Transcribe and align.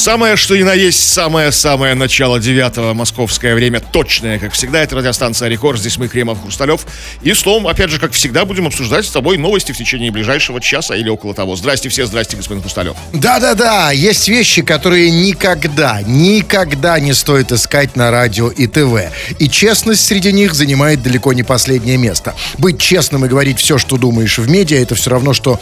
Самое, 0.00 0.36
что 0.36 0.56
ни 0.56 0.62
на 0.62 0.72
есть, 0.72 1.12
самое-самое 1.12 1.94
начало 1.94 2.40
9 2.40 2.94
московское 2.94 3.54
время, 3.54 3.80
точное, 3.80 4.38
как 4.38 4.54
всегда, 4.54 4.82
это 4.82 4.96
радиостанция 4.96 5.50
«Рекорд», 5.50 5.78
здесь 5.78 5.98
мы, 5.98 6.08
Кремов, 6.08 6.40
Хрусталев. 6.40 6.86
И, 7.20 7.34
словом, 7.34 7.66
опять 7.66 7.90
же, 7.90 8.00
как 8.00 8.12
всегда, 8.12 8.46
будем 8.46 8.66
обсуждать 8.66 9.04
с 9.04 9.10
тобой 9.10 9.36
новости 9.36 9.72
в 9.72 9.76
течение 9.76 10.10
ближайшего 10.10 10.58
часа 10.58 10.96
или 10.96 11.10
около 11.10 11.34
того. 11.34 11.54
Здрасте 11.54 11.90
все, 11.90 12.06
здрасте, 12.06 12.38
господин 12.38 12.62
Хрусталев. 12.62 12.96
Да-да-да, 13.12 13.90
есть 13.90 14.26
вещи, 14.26 14.62
которые 14.62 15.10
никогда, 15.10 16.00
никогда 16.06 16.98
не 16.98 17.12
стоит 17.12 17.52
искать 17.52 17.94
на 17.94 18.10
радио 18.10 18.48
и 18.48 18.66
ТВ. 18.66 19.12
И 19.38 19.50
честность 19.50 20.06
среди 20.06 20.32
них 20.32 20.54
занимает 20.54 21.02
далеко 21.02 21.34
не 21.34 21.42
последнее 21.42 21.98
место. 21.98 22.34
Быть 22.56 22.80
честным 22.80 23.26
и 23.26 23.28
говорить 23.28 23.58
все, 23.58 23.76
что 23.76 23.98
думаешь 23.98 24.38
в 24.38 24.48
медиа, 24.48 24.80
это 24.80 24.94
все 24.94 25.10
равно, 25.10 25.34
что 25.34 25.60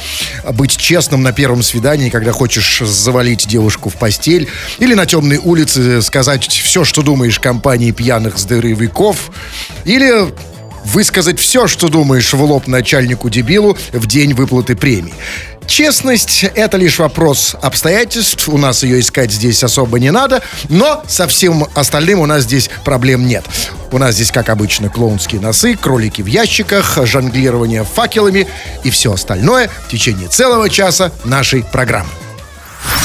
быть 0.53 0.77
честным 0.77 1.25
на 1.25 1.33
первом 1.33 1.65
свидании, 1.65 2.09
когда 2.09 2.31
хочешь 2.31 2.79
завалить 2.85 3.49
девушку 3.49 3.89
в 3.91 3.95
постель, 3.97 4.28
постель 4.29 4.49
или 4.79 4.95
на 4.95 5.07
темной 5.07 5.39
улице 5.39 6.03
сказать 6.03 6.47
все, 6.49 6.85
что 6.85 7.03
думаешь 7.03 7.39
компании 7.39 7.93
пьяных 7.93 8.39
здоровяков, 8.39 9.31
или 9.85 10.33
высказать 10.85 11.39
все, 11.39 11.67
что 11.67 11.89
думаешь 11.89 12.33
в 12.33 12.43
лоб 12.43 12.67
начальнику-дебилу 12.67 13.77
в 13.93 14.07
день 14.07 14.35
выплаты 14.35 14.77
премии. 14.77 15.15
Честность– 15.67 16.45
это 16.55 16.79
лишь 16.79 16.99
вопрос 16.99 17.55
обстоятельств. 17.61 18.49
У 18.49 18.57
нас 18.57 18.83
ее 18.83 19.01
искать 19.01 19.31
здесь 19.31 19.63
особо 19.63 19.99
не 19.99 20.11
надо. 20.11 20.41
Но 20.71 21.03
со 21.07 21.27
всем 21.27 21.67
остальным 21.75 22.21
у 22.21 22.27
нас 22.27 22.45
здесь 22.45 22.71
проблем 22.85 23.27
нет. 23.27 23.45
У 23.93 23.99
нас 23.99 24.15
здесь, 24.15 24.31
как 24.31 24.49
обычно, 24.49 24.89
клоунские 24.89 25.43
носы, 25.43 25.77
кролики 25.77 26.23
в 26.23 26.27
ящиках, 26.27 26.99
жонглирование 27.05 27.85
факелами 27.85 28.47
и 28.83 28.89
все 28.89 29.13
остальное 29.13 29.69
в 29.87 29.91
течение 29.91 30.29
целого 30.29 30.71
часа 30.71 31.13
нашей 31.25 31.63
программы. 31.63 32.09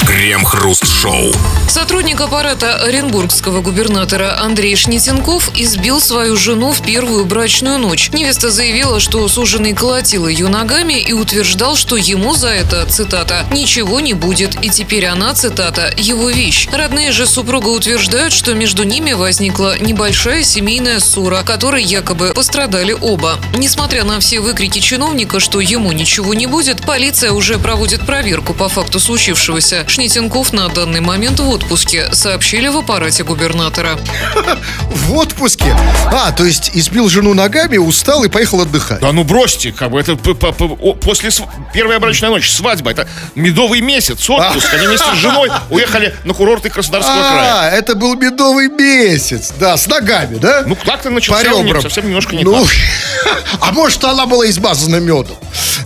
Крем-хруст-шоу. 0.08 1.34
Сотрудник 1.68 2.22
аппарата 2.22 2.76
оренбургского 2.76 3.62
губернатора 3.62 4.40
Андрей 4.40 4.76
Шнитенков 4.76 5.50
избил 5.56 6.00
свою 6.00 6.38
жену 6.38 6.72
в 6.72 6.82
первую 6.82 7.26
брачную 7.26 7.80
ночь. 7.80 8.10
Невеста 8.14 8.52
заявила, 8.52 9.00
что 9.00 9.28
суженый 9.28 9.74
колотил 9.74 10.28
ее 10.28 10.50
ногами 10.50 10.94
и 10.94 11.14
утверждал, 11.14 11.76
что 11.76 11.98
ему 11.98 12.36
за 12.36 12.50
это, 12.50 12.86
цитата, 12.86 13.46
«ничего 13.52 14.00
не 14.00 14.14
будет». 14.14 14.64
И 14.64 14.70
теперь 14.70 15.08
она, 15.08 15.34
цитата, 15.34 15.92
«его 15.98 16.30
вещь». 16.30 16.68
Родные 16.72 17.12
же 17.12 17.26
супруга 17.26 17.70
утверждают, 17.70 18.34
что 18.34 18.54
между 18.54 18.84
ними 18.84 19.14
возникла 19.14 19.80
небольшая 19.80 20.44
семейная 20.44 21.00
ссора, 21.00 21.42
которой 21.44 21.84
якобы 21.84 22.34
пострадали 22.36 22.96
оба. 23.00 23.40
Несмотря 23.58 24.04
на 24.04 24.20
все 24.20 24.40
выкрики 24.42 24.80
чиновника, 24.80 25.40
что 25.40 25.60
ему 25.60 25.92
ничего 25.92 26.34
не 26.34 26.46
будет, 26.46 26.86
полиция 26.86 27.32
уже 27.32 27.58
проводит 27.58 28.06
проверку 28.06 28.54
по 28.54 28.70
факту 28.70 29.00
случившегося. 29.00 29.73
Шнитенков 29.88 30.54
на 30.54 30.70
данный 30.70 31.02
момент 31.02 31.40
в 31.40 31.50
отпуске, 31.50 32.14
сообщили 32.14 32.68
в 32.68 32.78
аппарате 32.78 33.24
губернатора. 33.24 33.98
В 34.90 35.16
отпуске? 35.16 35.76
А, 36.12 36.32
то 36.32 36.46
есть 36.46 36.72
избил 36.74 37.10
жену 37.10 37.34
ногами, 37.34 37.78
устал 37.78 38.24
и 38.24 38.30
поехал 38.30 38.62
отдыхать. 38.62 39.02
Да 39.02 39.12
ну 39.12 39.24
бросьте, 39.24 39.72
как 39.72 39.92
бы 39.92 40.00
это 40.00 40.16
после 40.16 41.30
первой 41.74 42.00
брачной 42.00 42.30
ночи, 42.30 42.50
свадьба, 42.50 42.92
это 42.92 43.08
медовый 43.36 43.82
месяц, 43.82 44.30
отпуск. 44.30 44.74
Они 44.74 44.88
вместе 44.88 45.08
с 45.14 45.18
женой 45.18 45.50
уехали 45.70 46.16
на 46.24 46.34
курорты 46.34 46.70
Краснодарского 46.70 47.16
края. 47.16 47.54
А, 47.54 47.70
это 47.70 47.96
был 47.96 48.16
медовый 48.16 48.70
месяц, 48.70 49.52
да, 49.60 49.76
с 49.76 49.88
ногами, 49.88 50.38
да? 50.38 50.64
Ну, 50.66 50.76
как-то 50.76 51.10
начался 51.10 51.44
совсем 51.82 52.06
немножко 52.06 52.36
не 52.36 52.44
ну. 52.44 52.66
А 53.60 53.72
может, 53.72 54.04
она 54.04 54.26
была 54.26 54.50
измазана 54.50 54.98
медом, 54.98 55.38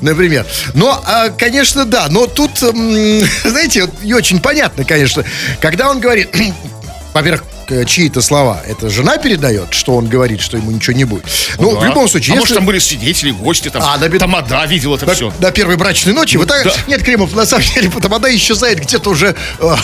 например. 0.02 0.46
Но, 0.74 1.02
а, 1.06 1.30
конечно, 1.30 1.86
да, 1.86 2.08
но 2.10 2.28
тут, 2.28 2.58
знаете, 2.60 3.67
и 3.76 4.14
очень 4.14 4.40
понятно, 4.40 4.84
конечно, 4.84 5.24
когда 5.62 5.90
он 5.90 6.00
говорит, 6.00 6.36
во-первых, 7.14 7.44
чьи-то 7.86 8.22
слова. 8.22 8.62
Это 8.66 8.90
жена 8.90 9.18
передает, 9.18 9.74
что 9.74 9.96
он 9.96 10.08
говорит, 10.08 10.42
что 10.42 10.58
ему 10.58 10.72
ничего 10.72 10.96
не 10.96 11.04
будет. 11.04 11.26
Ну, 11.58 11.74
да. 11.74 11.80
в 11.80 11.86
любом 11.86 12.08
случае, 12.08 12.34
а 12.34 12.36
если... 12.36 12.40
может, 12.40 12.56
там 12.56 12.66
были 12.66 12.80
свидетели, 12.80 13.32
гости, 13.32 13.70
там, 13.70 13.82
а, 13.86 13.98
на... 13.98 14.10
тамада 14.20 14.66
видел 14.66 14.96
это 14.96 15.06
на, 15.06 15.14
все. 15.14 15.34
На 15.40 15.52
первой 15.52 15.78
брачной 15.78 16.14
ночи. 16.14 16.38
Вот 16.38 16.48
так... 16.48 16.64
да. 16.64 16.74
Нет, 16.88 17.04
Кремов, 17.04 17.34
на 17.34 17.46
самом 17.46 17.66
деле, 17.74 17.90
тамада 17.90 18.34
исчезает 18.36 18.80
где-то 18.80 19.10
уже, 19.10 19.36
э, 19.60 19.76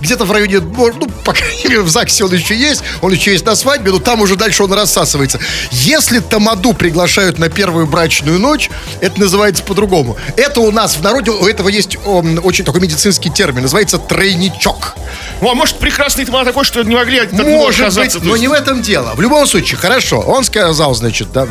где-то 0.00 0.24
в 0.24 0.32
районе, 0.32 0.60
ну, 0.60 1.06
по 1.24 1.32
крайней 1.32 1.64
мере, 1.64 1.80
в 1.82 1.88
ЗАГСе 1.88 2.24
он 2.24 2.32
еще 2.32 2.56
есть, 2.56 2.82
он 3.00 3.12
еще 3.12 3.32
есть 3.32 3.44
на 3.44 3.54
свадьбе, 3.54 3.90
но 3.90 3.98
там 3.98 4.20
уже 4.20 4.36
дальше 4.36 4.62
он 4.62 4.72
рассасывается. 4.72 5.38
Если 5.70 6.20
тамаду 6.20 6.72
приглашают 6.72 7.38
на 7.38 7.48
первую 7.48 7.86
брачную 7.86 8.38
ночь, 8.38 8.70
это 9.00 9.18
называется 9.20 9.62
по-другому. 9.62 10.16
Это 10.36 10.60
у 10.60 10.70
нас 10.70 10.96
в 10.96 11.02
народе, 11.02 11.30
у 11.30 11.46
этого 11.46 11.68
есть 11.68 11.96
о, 12.04 12.22
очень 12.42 12.64
такой 12.64 12.80
медицинский 12.80 13.30
термин, 13.30 13.62
называется 13.62 13.98
тройничок. 13.98 14.94
Ну, 15.40 15.50
а 15.50 15.54
может, 15.54 15.78
прекрасный 15.78 16.24
тамада 16.24 16.46
такой, 16.46 16.64
что 16.64 16.82
не 16.92 16.98
могли 16.98 17.22
может 17.32 17.94
быть, 17.94 18.22
но 18.22 18.36
не 18.36 18.48
в 18.48 18.52
этом 18.52 18.82
дело. 18.82 19.14
В 19.14 19.20
любом 19.20 19.46
случае, 19.46 19.78
хорошо. 19.78 20.20
Он 20.20 20.44
сказал, 20.44 20.94
значит, 20.94 21.32
да, 21.32 21.46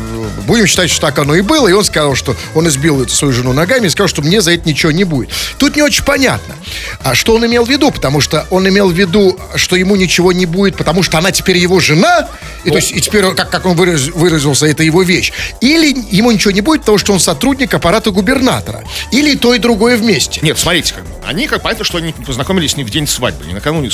будем 0.46 0.66
считать, 0.66 0.90
что 0.90 1.00
так 1.00 1.18
оно 1.18 1.34
и 1.34 1.40
было. 1.40 1.68
И 1.68 1.72
он 1.72 1.84
сказал, 1.84 2.14
что 2.14 2.36
он 2.54 2.68
избил 2.68 3.06
свою 3.08 3.32
жену 3.32 3.52
ногами 3.52 3.86
и 3.86 3.90
сказал, 3.90 4.08
что 4.08 4.22
мне 4.22 4.40
за 4.40 4.52
это 4.52 4.68
ничего 4.68 4.92
не 4.92 5.04
будет. 5.04 5.30
Тут 5.58 5.76
не 5.76 5.82
очень 5.82 6.04
понятно, 6.04 6.54
а 7.02 7.14
что 7.14 7.34
он 7.34 7.44
имел 7.46 7.64
в 7.64 7.70
виду, 7.70 7.90
потому 7.90 8.20
что 8.20 8.46
он 8.50 8.68
имел 8.68 8.88
в 8.88 8.92
виду, 8.92 9.38
что 9.56 9.76
ему 9.76 9.96
ничего 9.96 10.32
не 10.32 10.46
будет, 10.46 10.76
потому 10.76 11.02
что 11.02 11.18
она 11.18 11.32
теперь 11.32 11.58
его 11.58 11.80
жена, 11.80 12.28
и, 12.64 12.70
то 12.70 12.76
есть, 12.76 12.92
и 12.92 13.00
теперь, 13.00 13.32
как, 13.34 13.50
как 13.50 13.66
он 13.66 13.76
выраз, 13.76 14.08
выразился, 14.08 14.66
это 14.66 14.82
его 14.82 15.02
вещь. 15.02 15.32
Или 15.60 15.94
ему 16.10 16.30
ничего 16.30 16.52
не 16.52 16.60
будет, 16.60 16.80
потому 16.80 16.98
что 16.98 17.12
он 17.12 17.20
сотрудник 17.20 17.74
аппарата 17.74 18.10
губернатора. 18.10 18.84
Или 19.10 19.34
то 19.36 19.54
и 19.54 19.58
другое 19.58 19.96
вместе. 19.96 20.40
Нет, 20.42 20.58
смотрите, 20.58 20.94
как, 20.94 21.04
они, 21.26 21.48
как 21.48 21.62
понятно, 21.62 21.84
что 21.84 21.98
они 21.98 22.12
познакомились 22.12 22.76
не 22.76 22.84
в 22.84 22.90
день 22.90 23.06
свадьбы, 23.06 23.46
не 23.46 23.54
накануне 23.54 23.90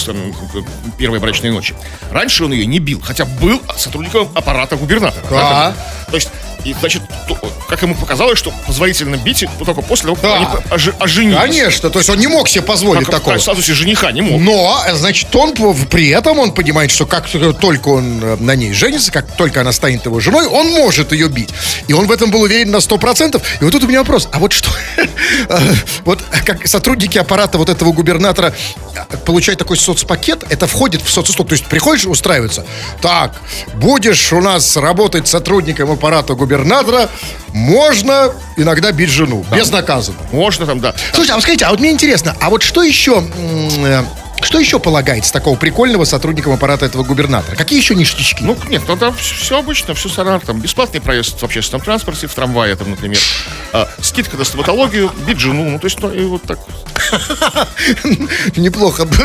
первой 0.98 1.18
брачной 1.18 1.37
ночи. 1.46 1.74
Раньше 2.10 2.44
он 2.44 2.52
ее 2.52 2.66
не 2.66 2.78
бил, 2.78 3.00
хотя 3.00 3.24
был 3.24 3.62
сотрудником 3.76 4.28
аппарата 4.34 4.76
губернатора. 4.76 5.24
Да. 5.30 5.74
То 6.08 6.16
есть 6.16 6.30
и, 6.64 6.74
значит, 6.80 7.02
как 7.68 7.82
ему 7.82 7.94
показалось, 7.94 8.38
что 8.38 8.52
позволительно 8.66 9.16
бить 9.16 9.44
только 9.58 9.80
после 9.80 10.06
того, 10.06 10.16
как 10.16 10.24
да. 10.24 10.34
они 10.34 10.46
ожи- 10.70 10.94
оженились. 10.98 11.38
Конечно, 11.38 11.90
то 11.90 11.98
есть 11.98 12.10
он 12.10 12.18
не 12.18 12.26
мог 12.26 12.48
себе 12.48 12.62
позволить 12.62 13.06
как, 13.06 13.16
такого. 13.16 13.38
В 13.38 13.42
статусе 13.42 13.74
жениха 13.74 14.10
не 14.10 14.22
мог. 14.22 14.40
Но, 14.40 14.82
значит, 14.92 15.34
он 15.34 15.54
при 15.86 16.08
этом, 16.08 16.38
он 16.38 16.52
понимает, 16.52 16.90
что 16.90 17.06
как 17.06 17.28
только 17.60 17.88
он 17.88 18.22
э, 18.22 18.36
на 18.40 18.56
ней 18.56 18.72
женится, 18.72 19.12
как 19.12 19.36
только 19.36 19.60
она 19.60 19.72
станет 19.72 20.04
его 20.04 20.18
женой, 20.18 20.46
он 20.46 20.70
может 20.72 21.12
ее 21.12 21.28
бить. 21.28 21.50
И 21.86 21.92
он 21.92 22.06
в 22.06 22.12
этом 22.12 22.30
был 22.30 22.42
уверен 22.42 22.70
на 22.70 22.78
100%. 22.78 23.40
И 23.60 23.64
вот 23.64 23.72
тут 23.72 23.84
у 23.84 23.86
меня 23.86 24.00
вопрос, 24.00 24.28
а 24.32 24.38
вот 24.38 24.52
что, 24.52 24.70
э, 25.48 25.58
вот 26.04 26.22
как 26.44 26.66
сотрудники 26.66 27.18
аппарата 27.18 27.56
вот 27.56 27.68
этого 27.68 27.92
губернатора 27.92 28.52
э, 28.94 29.16
получают 29.18 29.58
такой 29.58 29.76
соцпакет, 29.76 30.44
это 30.50 30.66
входит 30.66 31.02
в 31.02 31.10
соцуслуг. 31.28 31.48
То 31.48 31.54
есть 31.54 31.66
приходишь 31.66 32.06
устраиваться, 32.06 32.64
так, 33.00 33.32
будешь 33.74 34.32
у 34.32 34.40
нас 34.40 34.76
работать 34.76 35.28
сотрудником 35.28 35.90
аппарата 35.90 36.34
губернатора, 36.34 37.08
можно 37.52 38.32
иногда 38.56 38.92
бить 38.92 39.10
жену. 39.10 39.44
Да. 39.50 39.56
Безнаказанно. 39.56 40.18
Можно 40.32 40.66
там, 40.66 40.80
да. 40.80 40.94
Слушайте, 41.10 41.32
а 41.32 41.36
вот 41.36 41.42
скажите, 41.42 41.64
а 41.66 41.70
вот 41.70 41.80
мне 41.80 41.90
интересно, 41.90 42.34
а 42.40 42.50
вот 42.50 42.62
что 42.62 42.82
еще... 42.82 43.22
Что 44.40 44.58
еще 44.58 44.78
полагается 44.78 45.32
такого 45.32 45.56
прикольного 45.56 46.04
сотрудникам 46.04 46.52
аппарата 46.52 46.86
этого 46.86 47.02
губернатора? 47.02 47.56
Какие 47.56 47.78
еще 47.78 47.94
ништячки? 47.94 48.42
Ну, 48.42 48.56
нет, 48.68 48.82
ну 48.86 48.96
там 48.96 49.14
все 49.14 49.58
обычно, 49.58 49.94
все 49.94 50.08
стандартно. 50.08 50.54
Там 50.54 50.60
бесплатный 50.60 51.00
проезд 51.00 51.40
в 51.40 51.44
общественном 51.44 51.84
транспорте, 51.84 52.26
в 52.26 52.34
трамвае, 52.34 52.74
там, 52.76 52.90
например. 52.90 53.18
А, 53.72 53.88
скидка 54.00 54.36
на 54.36 54.44
стоматологию, 54.44 55.12
бить 55.26 55.38
жену, 55.38 55.68
ну, 55.68 55.78
то 55.78 55.86
есть, 55.86 56.00
ну, 56.00 56.10
и 56.10 56.22
вот 56.22 56.42
так. 56.42 56.58
Неплохо. 58.56 59.06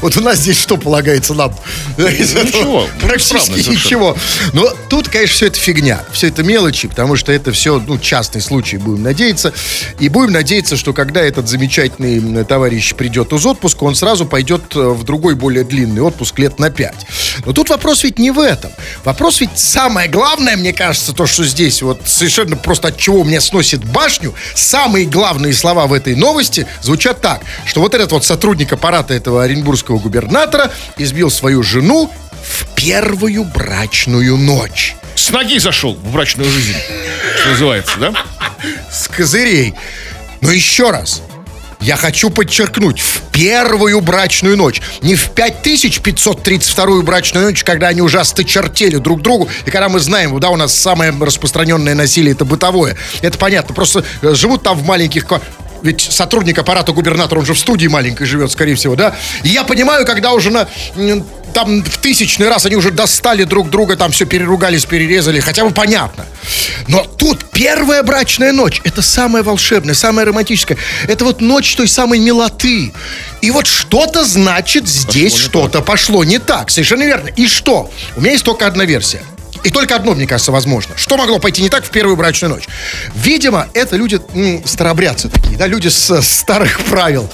Вот 0.00 0.16
у 0.16 0.20
нас 0.20 0.38
здесь 0.38 0.60
что 0.60 0.76
полагается 0.76 1.34
нам? 1.34 1.54
Ничего. 1.96 2.86
Практически 3.00 3.70
ничего. 3.70 4.16
Но 4.52 4.70
тут, 4.88 5.08
конечно, 5.08 5.34
все 5.34 5.46
это 5.46 5.58
фигня. 5.58 6.04
Все 6.12 6.28
это 6.28 6.42
мелочи, 6.42 6.88
потому 6.88 7.16
что 7.16 7.32
это 7.32 7.52
все, 7.52 7.80
ну, 7.80 7.98
частный 7.98 8.40
случай, 8.40 8.76
будем 8.76 9.02
надеяться. 9.02 9.52
И 9.98 10.08
будем 10.08 10.32
надеяться, 10.32 10.76
что 10.76 10.92
когда 10.92 11.20
этот 11.22 11.48
замечательный 11.48 12.44
товарищ 12.44 12.94
придет 12.94 13.32
из 13.32 13.44
отпуска, 13.44 13.84
он 13.84 13.94
сразу 13.96 14.26
пойдет 14.26 14.76
э, 14.76 14.80
в 14.80 15.04
другой, 15.04 15.34
более 15.34 15.64
длинный 15.64 16.02
отпуск 16.02 16.38
лет 16.38 16.58
на 16.58 16.70
пять. 16.70 17.06
Но 17.44 17.52
тут 17.52 17.70
вопрос 17.70 18.04
ведь 18.04 18.18
не 18.18 18.30
в 18.30 18.38
этом. 18.38 18.70
Вопрос 19.04 19.40
ведь 19.40 19.58
самое 19.58 20.08
главное, 20.08 20.56
мне 20.56 20.72
кажется, 20.72 21.12
то, 21.12 21.26
что 21.26 21.44
здесь 21.44 21.82
вот 21.82 22.02
совершенно 22.04 22.56
просто 22.56 22.88
от 22.88 22.98
чего 22.98 23.24
меня 23.24 23.40
сносит 23.40 23.84
башню, 23.84 24.34
самые 24.54 25.06
главные 25.06 25.54
слова 25.54 25.86
в 25.86 25.92
этой 25.92 26.14
новости 26.14 26.66
звучат 26.82 27.20
так, 27.20 27.40
что 27.64 27.80
вот 27.80 27.94
этот 27.94 28.12
вот 28.12 28.24
сотрудник 28.24 28.72
аппарата 28.72 29.14
этого 29.14 29.42
оренбургского 29.42 29.98
губернатора 29.98 30.70
избил 30.98 31.30
свою 31.30 31.62
жену 31.62 32.10
в 32.42 32.74
первую 32.74 33.44
брачную 33.44 34.36
ночь. 34.36 34.96
С 35.14 35.30
ноги 35.30 35.58
зашел 35.58 35.94
в 35.94 36.12
брачную 36.12 36.50
жизнь, 36.50 36.76
что 37.40 37.48
называется, 37.50 37.98
да? 37.98 38.12
С 38.92 39.08
козырей. 39.08 39.74
Но 40.42 40.52
еще 40.52 40.90
раз, 40.90 41.22
я 41.80 41.96
хочу 41.96 42.30
подчеркнуть, 42.30 43.00
в 43.00 43.20
первую 43.32 44.00
брачную 44.00 44.56
ночь. 44.56 44.80
Не 45.02 45.14
в 45.14 45.30
5532 45.30 47.02
брачную 47.02 47.46
ночь, 47.46 47.64
когда 47.64 47.88
они 47.88 48.00
уже 48.00 48.18
осточертели 48.18 48.96
друг 48.96 49.22
другу, 49.22 49.48
и 49.64 49.70
когда 49.70 49.88
мы 49.88 50.00
знаем, 50.00 50.38
да, 50.40 50.50
у 50.50 50.56
нас 50.56 50.74
самое 50.74 51.12
распространенное 51.18 51.94
насилие 51.94 52.32
это 52.32 52.44
бытовое. 52.44 52.96
Это 53.22 53.38
понятно, 53.38 53.74
просто 53.74 54.04
э, 54.22 54.34
живут 54.34 54.62
там 54.62 54.78
в 54.78 54.84
маленьких 54.84 55.26
ведь 55.86 56.00
сотрудник 56.00 56.58
аппарата 56.58 56.92
губернатора, 56.92 57.38
он 57.38 57.46
же 57.46 57.54
в 57.54 57.58
студии 57.58 57.86
маленькой 57.86 58.26
живет, 58.26 58.50
скорее 58.50 58.74
всего, 58.74 58.96
да? 58.96 59.14
И 59.42 59.48
я 59.48 59.64
понимаю, 59.64 60.04
когда 60.04 60.32
уже 60.32 60.50
на 60.50 60.68
там 61.54 61.82
в 61.82 61.98
тысячный 61.98 62.48
раз 62.48 62.66
они 62.66 62.76
уже 62.76 62.90
достали 62.90 63.44
друг 63.44 63.70
друга, 63.70 63.96
там 63.96 64.12
все 64.12 64.26
переругались, 64.26 64.84
перерезали, 64.84 65.40
хотя 65.40 65.64
бы 65.64 65.70
понятно. 65.70 66.26
Но 66.86 67.02
тут 67.04 67.50
первая 67.50 68.02
брачная 68.02 68.52
ночь, 68.52 68.82
это 68.84 69.00
самая 69.00 69.42
волшебная, 69.42 69.94
самая 69.94 70.26
романтическая. 70.26 70.76
Это 71.08 71.24
вот 71.24 71.40
ночь 71.40 71.74
той 71.74 71.88
самой 71.88 72.18
милоты. 72.18 72.92
И 73.40 73.50
вот 73.50 73.66
что-то 73.66 74.24
значит 74.24 74.86
здесь 74.86 75.34
что-то 75.34 75.80
пошло 75.80 76.24
не 76.24 76.38
так. 76.38 76.70
Совершенно 76.70 77.04
верно. 77.04 77.28
И 77.28 77.46
что? 77.46 77.90
У 78.16 78.20
меня 78.20 78.32
есть 78.32 78.44
только 78.44 78.66
одна 78.66 78.84
версия. 78.84 79.22
И 79.66 79.70
только 79.70 79.96
одно, 79.96 80.14
мне 80.14 80.28
кажется, 80.28 80.52
возможно. 80.52 80.94
Что 80.96 81.16
могло 81.16 81.40
пойти 81.40 81.60
не 81.60 81.68
так 81.68 81.84
в 81.84 81.90
первую 81.90 82.16
брачную 82.16 82.54
ночь? 82.54 82.68
Видимо, 83.16 83.66
это 83.74 83.96
люди 83.96 84.20
м, 84.32 84.64
старобрядцы 84.64 85.28
такие, 85.28 85.56
да, 85.56 85.66
люди 85.66 85.88
с, 85.88 86.22
старых 86.22 86.78
правил. 86.84 87.28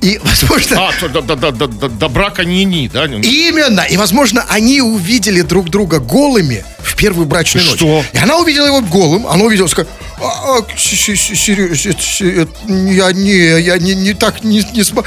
И, 0.00 0.18
возможно... 0.24 0.88
А, 0.88 1.08
до, 1.08 1.20
до, 1.20 1.36
до, 1.36 1.50
до, 1.52 1.88
до 1.90 2.08
брака 2.08 2.46
не-ни, 2.46 2.88
да? 2.88 3.04
Именно. 3.04 3.82
И, 3.82 3.98
возможно, 3.98 4.46
они 4.48 4.80
увидели 4.80 5.42
друг 5.42 5.68
друга 5.68 5.98
голыми 5.98 6.64
в 6.78 6.96
первую 6.96 7.26
брачную 7.26 7.66
ночь. 7.66 7.76
Что? 7.76 8.02
И 8.14 8.16
она 8.16 8.38
увидела 8.38 8.66
его 8.66 8.80
голым, 8.80 9.26
она 9.26 9.44
увидела, 9.44 9.66
сказала, 9.66 9.92
а, 10.20 10.58
а, 10.58 10.64
я 12.68 13.12
не, 13.12 13.60
я 13.60 13.78
не, 13.78 13.94
не 13.94 14.14
так 14.14 14.44
не, 14.44 14.62
не 14.72 14.84
см... 14.84 15.04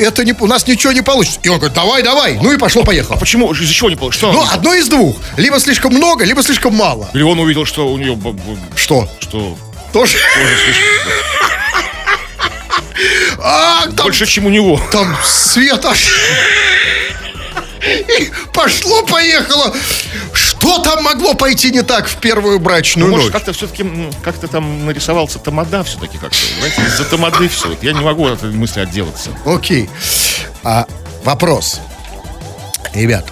это 0.00 0.24
не, 0.24 0.34
у 0.38 0.46
нас 0.46 0.66
ничего 0.66 0.92
не 0.92 1.02
получится. 1.02 1.40
И 1.42 1.48
он 1.48 1.58
говорит, 1.58 1.74
давай, 1.74 2.02
давай, 2.02 2.38
ну 2.40 2.52
и 2.52 2.56
пошло-поехало. 2.56 3.16
А 3.16 3.18
почему, 3.18 3.52
из-за 3.52 3.72
чего 3.72 3.90
не 3.90 3.96
получится? 3.96 4.28
Ну, 4.28 4.44
одно 4.50 4.74
из 4.74 4.88
двух, 4.88 5.16
либо 5.36 5.58
слишком 5.58 5.92
много, 5.94 6.05
либо 6.20 6.42
слишком 6.42 6.74
мало. 6.74 7.08
Или 7.14 7.22
он 7.22 7.38
увидел, 7.38 7.64
что 7.66 7.88
у 7.88 7.98
нее... 7.98 8.18
Что? 8.74 9.08
Что? 9.20 9.56
Тоже? 9.92 10.16
Тоже 10.34 10.56
слишком... 10.64 10.86
А, 13.38 13.86
там, 13.86 14.06
Больше, 14.06 14.26
чем 14.26 14.46
у 14.46 14.50
него. 14.50 14.80
Там 14.90 15.16
света. 15.24 15.94
И 17.82 18.30
пошло-поехало. 18.52 19.74
Что 20.32 20.78
там 20.78 21.04
могло 21.04 21.34
пойти 21.34 21.70
не 21.70 21.82
так 21.82 22.08
в 22.08 22.16
первую 22.16 22.58
брачную 22.58 23.08
ну, 23.08 23.16
ночь? 23.16 23.26
Может, 23.26 23.32
как-то 23.32 23.52
все-таки, 23.52 23.84
как-то 24.24 24.48
там 24.48 24.86
нарисовался 24.86 25.38
тамада 25.38 25.84
все-таки 25.84 26.18
как-то. 26.18 26.36
Знаете, 26.58 26.82
из-за 26.82 27.04
тамады 27.04 27.48
все. 27.48 27.68
Вот 27.68 27.82
я 27.82 27.92
не 27.92 28.00
могу 28.00 28.26
от 28.26 28.38
этой 28.38 28.50
мысли 28.50 28.80
отделаться. 28.80 29.30
Окей. 29.44 29.88
А, 30.64 30.86
вопрос. 31.24 31.80
Ребят, 32.94 33.26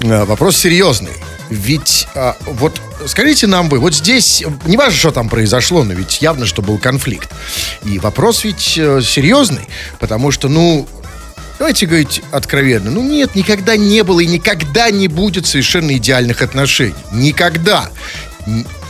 э, 0.00 0.24
вопрос 0.24 0.56
серьезный. 0.56 1.14
Ведь 1.50 2.08
а, 2.14 2.36
вот 2.46 2.80
скажите 3.06 3.46
нам 3.46 3.68
вы, 3.68 3.78
вот 3.78 3.94
здесь, 3.94 4.42
не 4.64 4.76
важно, 4.76 4.98
что 4.98 5.10
там 5.10 5.28
произошло, 5.28 5.84
но 5.84 5.92
ведь 5.92 6.22
явно, 6.22 6.46
что 6.46 6.62
был 6.62 6.78
конфликт. 6.78 7.30
И 7.84 7.98
вопрос 7.98 8.44
ведь 8.44 8.76
э, 8.76 9.00
серьезный, 9.02 9.68
потому 9.98 10.30
что, 10.30 10.48
ну, 10.48 10.88
давайте 11.58 11.86
говорить 11.86 12.22
откровенно, 12.32 12.90
ну 12.90 13.02
нет, 13.02 13.34
никогда 13.34 13.76
не 13.76 14.02
было 14.02 14.20
и 14.20 14.26
никогда 14.26 14.90
не 14.90 15.08
будет 15.08 15.46
совершенно 15.46 15.96
идеальных 15.96 16.42
отношений. 16.42 16.94
Никогда. 17.12 17.90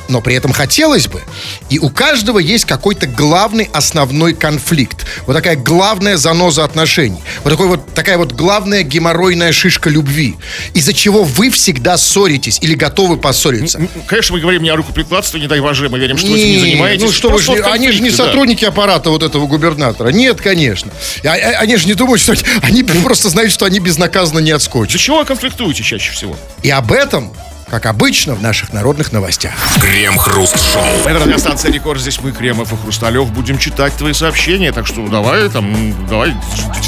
Но 0.08 0.20
при 0.20 0.34
этом 0.34 0.52
хотелось 0.52 1.08
бы. 1.08 1.22
И 1.70 1.78
у 1.78 1.90
каждого 1.90 2.38
есть 2.38 2.64
какой-то 2.64 3.06
главный 3.06 3.68
основной 3.72 4.34
конфликт. 4.34 5.06
Вот 5.26 5.34
такая 5.34 5.56
главная 5.56 6.16
заноза 6.16 6.64
отношений. 6.64 7.20
Вот, 7.44 7.50
такой 7.50 7.66
вот 7.66 7.94
такая 7.94 8.18
вот 8.18 8.32
главная 8.32 8.82
геморройная 8.82 9.52
шишка 9.52 9.90
любви. 9.90 10.36
Из-за 10.74 10.92
чего 10.92 11.24
вы 11.24 11.50
всегда 11.50 11.96
ссоритесь 11.96 12.58
или 12.60 12.74
готовы 12.74 13.16
поссориться. 13.16 13.80
Конечно, 14.06 14.34
мы 14.34 14.40
говорим 14.40 14.62
не 14.62 14.70
о 14.70 14.76
рукоприкладстве, 14.76 15.40
не 15.40 15.48
дай 15.48 15.60
боже, 15.60 15.88
мы 15.88 15.98
верим, 15.98 16.18
что 16.18 16.28
вы 16.28 16.38
этим 16.38 16.48
не 16.50 16.58
занимаетесь. 16.58 17.02
Ну 17.02 17.12
что 17.12 17.30
вы 17.30 17.40
же, 17.40 17.52
они 17.64 17.90
же 17.90 18.00
не 18.02 18.10
да. 18.10 18.16
сотрудники 18.16 18.64
аппарата 18.64 19.10
вот 19.10 19.22
этого 19.22 19.46
губернатора. 19.46 20.08
Нет, 20.08 20.40
конечно. 20.40 20.92
А, 21.24 21.28
а, 21.28 21.32
они 21.60 21.76
же 21.76 21.86
не 21.86 21.94
думают, 21.94 22.20
что 22.20 22.34
они 22.62 22.82
просто 22.82 23.28
знают, 23.28 23.52
что 23.52 23.64
они 23.64 23.80
безнаказанно 23.80 24.38
не 24.38 24.52
отскочат. 24.52 24.92
За 24.92 24.98
чего 24.98 25.18
вы 25.18 25.24
конфликтуете 25.24 25.82
чаще 25.82 26.12
всего? 26.12 26.36
И 26.62 26.70
об 26.70 26.92
этом 26.92 27.32
как 27.68 27.86
обычно 27.86 28.34
в 28.34 28.42
наших 28.42 28.72
народных 28.72 29.12
новостях. 29.12 29.54
Крем-хруст-шоу. 29.80 30.82
Это 31.06 31.18
радиостанция 31.18 31.72
Рекорд. 31.72 32.00
Здесь 32.00 32.20
мы, 32.20 32.32
Кремов 32.32 32.72
и 32.72 32.76
Хрусталев, 32.76 33.30
будем 33.32 33.58
читать 33.58 33.94
твои 33.94 34.12
сообщения. 34.12 34.72
Так 34.72 34.86
что 34.86 35.06
давай 35.08 35.48
там, 35.48 36.06
давай, 36.06 36.34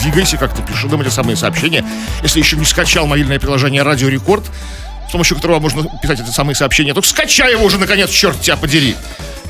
двигайся 0.03 0.37
как-то, 0.37 0.63
пиши 0.63 0.87
нам 0.87 1.01
эти 1.01 1.09
самые 1.09 1.37
сообщения. 1.37 1.85
Если 2.23 2.39
еще 2.39 2.57
не 2.57 2.65
скачал 2.65 3.07
мобильное 3.07 3.41
приложение 3.41 3.83
Радио 3.83 4.09
Рекорд, 4.09 4.45
с 5.09 5.13
помощью 5.13 5.37
которого 5.37 5.59
можно 5.59 5.85
писать 6.03 6.21
эти 6.21 6.31
самые 6.31 6.55
сообщения, 6.55 6.95
то 6.95 7.03
скачай 7.03 7.53
его 7.53 7.65
уже, 7.65 7.79
наконец, 7.79 8.11
черт 8.11 8.41
тебя 8.41 8.57
подери. 8.57 8.95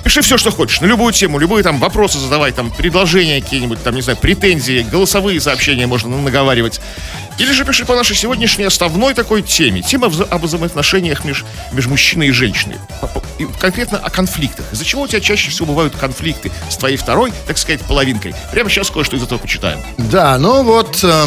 Пиши 0.05 0.23
все, 0.23 0.39
что 0.39 0.51
хочешь, 0.51 0.81
на 0.81 0.87
любую 0.87 1.13
тему, 1.13 1.39
любые 1.39 1.63
там 1.63 1.79
вопросы 1.79 2.19
задавай, 2.19 2.53
там 2.53 2.71
предложения 2.71 3.43
какие-нибудь, 3.43 3.83
там, 3.83 3.95
не 3.95 4.01
знаю, 4.01 4.17
претензии, 4.17 4.87
голосовые 4.91 5.41
сообщения 5.41 5.87
можно 5.87 6.17
наговаривать. 6.17 6.81
Или 7.39 7.53
же 7.53 7.65
пиши 7.65 7.85
по 7.85 7.95
нашей 7.95 8.17
сегодняшней 8.17 8.65
основной 8.65 9.15
такой 9.15 9.43
теме. 9.43 9.83
Тема 9.83 10.07
об 10.07 10.43
взаимоотношениях 10.43 11.25
между 11.25 11.91
мужчиной 11.91 12.29
и 12.29 12.31
женщиной. 12.31 12.77
И 13.39 13.47
конкретно 13.61 13.99
о 13.99 14.09
конфликтах. 14.11 14.65
Из-за 14.73 14.85
чего 14.85 15.03
у 15.03 15.09
тебя 15.09 15.21
чаще 15.21 15.51
всего 15.51 15.67
бывают 15.67 15.95
конфликты 15.95 16.51
с 16.71 16.77
твоей 16.77 16.97
второй, 16.97 17.33
так 17.47 17.59
сказать, 17.59 17.81
половинкой. 17.83 18.35
Прямо 18.53 18.71
сейчас 18.71 18.91
кое-что 18.91 19.17
из 19.17 19.23
этого 19.23 19.39
почитаем. 19.39 19.81
Да, 19.99 20.39
ну 20.39 20.63
вот... 20.63 21.03
Э, 21.03 21.27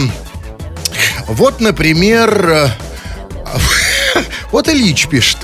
вот, 1.27 1.61
например... 1.61 2.49
Э, 2.49 2.69
вот 4.51 4.69
Ильич 4.69 5.07
пишет. 5.07 5.37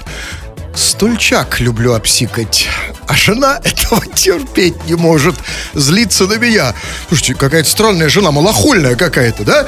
Стульчак 0.78 1.60
люблю 1.60 1.94
обсикать. 1.94 2.68
А 3.08 3.16
жена 3.16 3.60
этого 3.64 4.06
терпеть 4.06 4.86
не 4.86 4.94
может. 4.94 5.36
Злиться 5.74 6.28
на 6.28 6.36
меня. 6.36 6.76
Слушайте, 7.08 7.34
какая-то 7.34 7.68
странная 7.68 8.10
жена, 8.10 8.32
малохольная 8.32 8.96
какая-то, 8.96 9.44
да? 9.44 9.68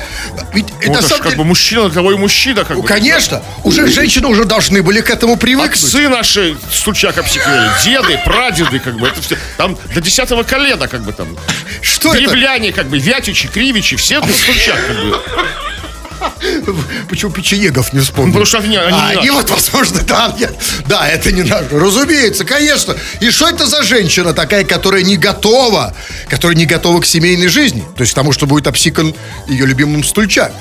Ведь 0.54 0.68
ну, 0.86 0.94
это, 0.94 1.06
это 1.06 1.16
как 1.16 1.24
деле... 1.24 1.38
бы 1.38 1.44
мужчина, 1.46 1.90
того 1.90 2.12
и 2.12 2.16
мужчина, 2.16 2.64
как 2.64 2.78
ну, 2.78 2.84
бы. 2.84 2.88
Конечно. 2.88 3.42
Уже 3.64 3.88
женщины 3.88 4.28
уже 4.28 4.46
должны 4.46 4.84
были 4.84 5.02
к 5.02 5.10
этому 5.10 5.36
привыкнуть. 5.36 5.84
Отцы 5.84 6.10
наши 6.10 6.56
стульчак 6.72 7.18
обсикивали. 7.18 7.72
Деды, 7.84 8.22
прадеды, 8.24 8.80
как 8.80 9.00
бы. 9.00 9.08
Это 9.08 9.20
все. 9.22 9.36
Там 9.58 9.78
до 9.96 10.02
десятого 10.02 10.44
колена, 10.44 10.88
как 10.88 11.02
бы 11.02 11.12
там. 11.12 11.36
Что 11.82 12.12
Кривляне, 12.12 12.72
как 12.72 12.88
бы, 12.88 13.00
Вятичи, 13.00 13.48
Кривичи, 13.48 13.96
все 13.96 14.22
стульчак, 14.22 14.78
как 14.86 14.98
бы. 14.98 15.20
Почему 17.10 17.32
печенегов 17.32 17.94
не 17.94 18.00
вспомнил? 18.00 18.34
Потому 18.34 18.46
что 18.46 18.60
они, 18.60 18.78
они 18.78 18.98
а, 19.00 19.16
не 19.16 19.28
и 19.28 19.30
вот, 19.30 19.50
возможно, 19.50 20.02
да, 20.02 20.34
нет. 20.38 20.54
да, 20.88 21.08
это 21.08 21.32
не 21.32 21.44
надо. 21.44 21.80
Разумеется, 21.80 22.46
конечно. 22.46 22.96
И 23.20 23.30
что 23.30 23.50
это 23.50 23.68
за 23.68 23.84
женщина 23.84 24.34
такая, 24.34 24.64
которая 24.64 25.04
не 25.04 25.18
готова, 25.18 25.96
которая 26.30 26.58
не 26.58 26.66
готова 26.66 27.02
к 27.02 27.06
семейной 27.06 27.48
жизни? 27.48 27.84
То 27.96 28.02
есть 28.02 28.14
к 28.14 28.16
тому, 28.16 28.32
что 28.32 28.46
будет 28.46 28.68
обсикан 28.68 29.14
ее 29.48 29.66
любимым 29.66 30.04
стульчак. 30.04 30.52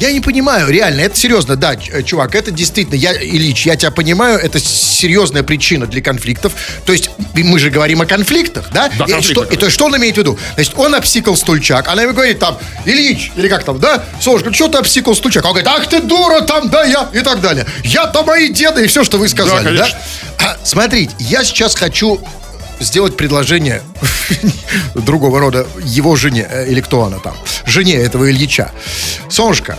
Я 0.00 0.12
не 0.12 0.20
понимаю, 0.20 0.70
реально, 0.70 1.02
это 1.02 1.16
серьезно, 1.16 1.56
да, 1.56 1.74
э, 1.74 2.02
чувак, 2.02 2.34
это 2.34 2.50
действительно, 2.50 2.96
я, 2.96 3.12
Ильич, 3.12 3.66
я 3.66 3.76
тебя 3.76 3.90
понимаю, 3.90 4.38
это 4.38 4.58
серьезная 4.58 5.42
причина 5.42 5.86
для 5.86 6.00
конфликтов. 6.00 6.54
То 6.86 6.92
есть 6.92 7.10
мы 7.34 7.58
же 7.58 7.68
говорим 7.68 8.00
о 8.00 8.06
конфликтах, 8.06 8.70
да? 8.72 8.90
Да, 8.98 9.04
и, 9.04 9.20
что, 9.20 9.44
и 9.44 9.56
то 9.56 9.66
есть 9.66 9.74
что 9.74 9.84
он 9.84 9.96
имеет 9.98 10.14
в 10.14 10.18
виду? 10.18 10.38
Значит, 10.54 10.72
он 10.76 10.94
обсикал 10.94 11.36
стульчак, 11.36 11.88
она 11.88 12.02
ему 12.02 12.14
говорит 12.14 12.38
там, 12.38 12.58
Ильич, 12.86 13.30
или 13.36 13.46
как 13.48 13.64
там, 13.64 13.78
да, 13.78 14.02
Солнышко, 14.22 14.54
что 14.54 14.68
ты 14.68 14.78
обсикал 14.78 15.14
стульчак? 15.14 15.44
Он 15.44 15.50
говорит, 15.50 15.68
ах 15.68 15.86
ты 15.86 16.00
дура 16.00 16.40
там, 16.40 16.70
да, 16.70 16.82
я, 16.84 17.10
и 17.12 17.20
так 17.20 17.42
далее. 17.42 17.66
Я-то 17.84 18.22
мои 18.22 18.48
деды, 18.48 18.84
и 18.84 18.86
все, 18.86 19.04
что 19.04 19.18
вы 19.18 19.28
сказали, 19.28 19.76
да? 19.76 19.86
да? 19.86 20.00
А, 20.38 20.56
смотрите, 20.64 21.12
я 21.18 21.44
сейчас 21.44 21.74
хочу 21.74 22.20
сделать 22.80 23.16
предложение 23.16 23.82
другого 24.94 25.40
рода 25.40 25.66
его 25.84 26.16
жене, 26.16 26.46
э, 26.50 26.68
или 26.68 26.80
кто 26.80 27.04
она 27.04 27.18
там, 27.18 27.36
жене 27.66 27.96
этого 27.96 28.30
Ильича. 28.30 28.72
Солнышко, 29.28 29.78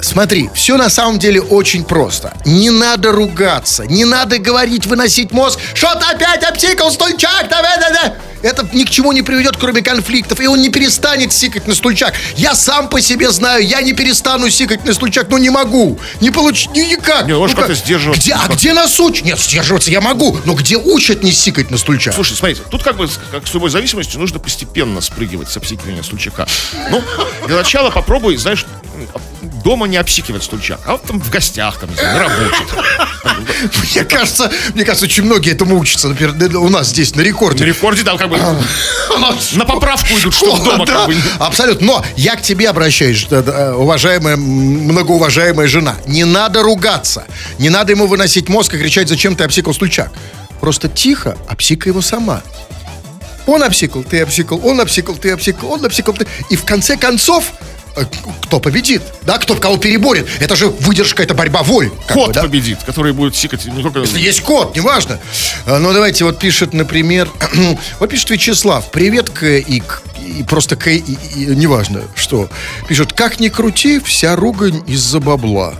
Смотри, 0.00 0.50
все 0.54 0.76
на 0.76 0.90
самом 0.90 1.18
деле 1.18 1.40
очень 1.40 1.84
просто. 1.84 2.36
Не 2.44 2.70
надо 2.70 3.12
ругаться, 3.12 3.84
не 3.84 4.04
надо 4.04 4.38
говорить, 4.38 4.86
выносить 4.86 5.32
мозг. 5.32 5.58
Что 5.74 5.94
ты 5.94 6.04
опять 6.04 6.42
обтикал 6.44 6.90
стульчак? 6.90 7.48
Давай, 7.48 7.78
давай, 7.78 7.94
давай. 7.94 8.12
Это 8.42 8.68
ни 8.72 8.84
к 8.84 8.90
чему 8.90 9.12
не 9.12 9.22
приведет, 9.22 9.56
кроме 9.56 9.82
конфликтов. 9.82 10.40
И 10.40 10.46
он 10.46 10.60
не 10.60 10.68
перестанет 10.68 11.32
сикать 11.32 11.66
на 11.66 11.74
стульчак. 11.74 12.14
Я 12.36 12.54
сам 12.54 12.88
по 12.88 13.00
себе 13.00 13.30
знаю, 13.30 13.66
я 13.66 13.82
не 13.82 13.92
перестану 13.92 14.48
сикать 14.50 14.84
на 14.84 14.94
стульчак, 14.94 15.28
но 15.28 15.38
не 15.38 15.50
могу. 15.50 15.98
Не 16.20 16.30
получить, 16.30 16.70
ни, 16.70 16.80
никак. 16.80 17.26
Не, 17.26 17.32
ну, 17.32 17.48
как-то 17.48 17.74
сдерживаться. 17.74 18.22
Где, 18.22 18.34
а 18.34 18.48
где 18.48 18.72
нас 18.72 18.98
учат? 19.00 19.24
Нет, 19.24 19.40
сдерживаться 19.40 19.90
я 19.90 20.00
могу, 20.00 20.38
но 20.44 20.54
где 20.54 20.76
учат 20.76 21.22
не 21.22 21.32
сикать 21.32 21.70
на 21.70 21.78
стульчак? 21.78 22.14
Слушай, 22.14 22.36
смотрите, 22.36 22.62
тут 22.70 22.82
как 22.82 22.96
бы, 22.96 23.08
как 23.32 23.46
с 23.46 23.54
любой 23.54 23.70
зависимостью, 23.70 24.20
нужно 24.20 24.38
постепенно 24.38 25.00
спрыгивать 25.00 25.50
с 25.50 25.56
обсикивания 25.56 26.02
стульчака. 26.02 26.46
Ну, 26.90 27.02
для 27.46 27.56
начала 27.56 27.90
попробуй, 27.90 28.36
знаешь, 28.36 28.64
дома 29.68 29.86
не 29.86 29.98
обсикивать 29.98 30.42
стульчак, 30.42 30.80
а 30.86 30.92
вот 30.92 31.02
там 31.02 31.20
в 31.20 31.28
гостях, 31.28 31.78
там, 31.78 31.90
на 31.94 32.18
работе. 32.18 32.56
Мне 33.92 34.04
кажется, 34.04 34.50
мне 34.72 34.82
кажется, 34.82 35.04
очень 35.04 35.24
многие 35.24 35.52
этому 35.52 35.78
учатся. 35.78 36.08
Например, 36.08 36.56
у 36.56 36.70
нас 36.70 36.88
здесь 36.88 37.14
на 37.14 37.20
На 37.20 37.26
рекорде. 37.26 37.66
рекорде 37.66 38.02
там 38.02 38.16
как 38.16 38.30
бы 38.30 38.38
на 39.56 39.64
поправку 39.66 40.18
идут, 40.18 40.34
что 40.34 40.56
дома 40.56 40.86
как 40.86 41.08
бы. 41.08 41.16
Абсолютно. 41.38 41.86
Но 41.86 42.04
я 42.16 42.36
к 42.36 42.40
тебе 42.40 42.70
обращаюсь, 42.70 43.26
э, 43.30 43.42
э, 43.46 43.72
уважаемая, 43.74 44.36
многоуважаемая 44.38 45.68
жена. 45.68 45.96
Не 46.06 46.24
надо 46.24 46.62
ругаться. 46.62 47.26
Не 47.58 47.68
надо 47.68 47.92
ему 47.92 48.06
выносить 48.06 48.48
мозг 48.48 48.72
и 48.72 48.78
кричать, 48.78 49.10
зачем 49.10 49.36
ты 49.36 49.44
обсикал 49.44 49.74
стульчак. 49.74 50.10
Просто 50.60 50.88
тихо 50.88 51.36
обсикай 51.46 51.90
его 51.90 52.00
сама. 52.00 52.40
Он 53.46 53.62
обсикал, 53.62 54.02
ты 54.02 54.22
обсикал, 54.22 54.60
он 54.64 54.80
обсикал, 54.80 55.14
ты 55.16 55.30
обсикал, 55.30 55.72
он 55.72 55.84
обсикал, 55.84 56.14
ты... 56.14 56.26
И 56.48 56.56
в 56.56 56.64
конце 56.64 56.96
концов, 56.96 57.52
кто 58.42 58.60
победит? 58.60 59.02
Да, 59.22 59.38
кто 59.38 59.54
кого 59.54 59.76
переборет? 59.76 60.26
Это 60.40 60.56
же 60.56 60.68
выдержка, 60.68 61.22
это 61.22 61.34
борьба 61.34 61.62
воль. 61.62 61.88
бы, 61.90 61.96
Кот 62.12 62.32
да? 62.32 62.42
победит, 62.42 62.78
который 62.84 63.12
будет 63.12 63.36
сикать 63.36 63.64
не 63.66 63.82
только... 63.82 64.00
Если 64.00 64.20
есть 64.20 64.40
код, 64.42 64.74
неважно. 64.76 65.18
А, 65.66 65.78
Ну, 65.78 65.92
давайте, 65.92 66.24
вот 66.24 66.38
пишет, 66.38 66.72
например, 66.74 67.28
вот 68.00 68.10
пишет 68.10 68.30
Вячеслав, 68.30 68.90
привет, 68.90 69.30
К 69.30 69.44
и, 69.58 69.82
и 70.18 70.42
просто 70.44 70.76
К, 70.76 70.88
и, 70.88 70.98
и- 70.98 71.46
неважно, 71.56 72.02
что. 72.14 72.48
Пишет, 72.88 73.12
как 73.12 73.40
ни 73.40 73.48
крути, 73.48 74.00
вся 74.00 74.36
ругань 74.36 74.82
из-за 74.86 75.20
бабла. 75.20 75.74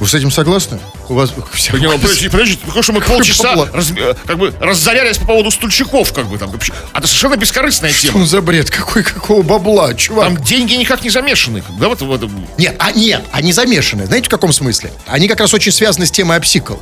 Вы 0.00 0.06
с 0.08 0.14
этим 0.14 0.30
согласны? 0.30 0.78
У 1.08 1.14
вас 1.14 1.32
вся 1.52 1.72
Не, 1.76 1.86
ну, 1.86 1.92
ругань- 1.92 2.00
Подожди, 2.00 2.28
подожди, 2.28 2.56
потому 2.64 2.82
что 2.82 2.92
мы 2.92 3.00
полчаса 3.00 3.54
раз- 3.72 3.90
э, 3.96 4.14
как 4.26 4.38
бы 4.38 4.52
разорялись 4.60 5.18
по 5.18 5.26
поводу 5.26 5.50
стульчиков, 5.50 6.12
как 6.12 6.26
бы 6.26 6.38
там. 6.38 6.50
А 6.92 6.98
это 6.98 7.06
совершенно 7.06 7.36
бескорыстная 7.36 7.92
Что 7.92 8.08
тема. 8.08 8.20
он 8.22 8.26
за 8.26 8.40
бред? 8.40 8.70
Какой, 8.70 9.02
какого 9.02 9.42
бабла, 9.42 9.94
чувак? 9.94 10.26
Там 10.26 10.42
деньги 10.42 10.74
никак 10.74 11.02
не 11.04 11.10
замешаны. 11.10 11.62
Да, 11.78 11.88
вот 11.88 12.00
в 12.02 12.12
этом. 12.12 12.46
Нет, 12.58 12.76
а 12.78 12.92
нет, 12.92 13.22
они 13.32 13.52
замешаны. 13.52 14.06
Знаете, 14.06 14.26
в 14.26 14.30
каком 14.30 14.52
смысле? 14.52 14.92
Они 15.06 15.28
как 15.28 15.40
раз 15.40 15.52
очень 15.54 15.72
связаны 15.72 16.06
с 16.06 16.10
темой 16.10 16.36
обсикл. 16.38 16.74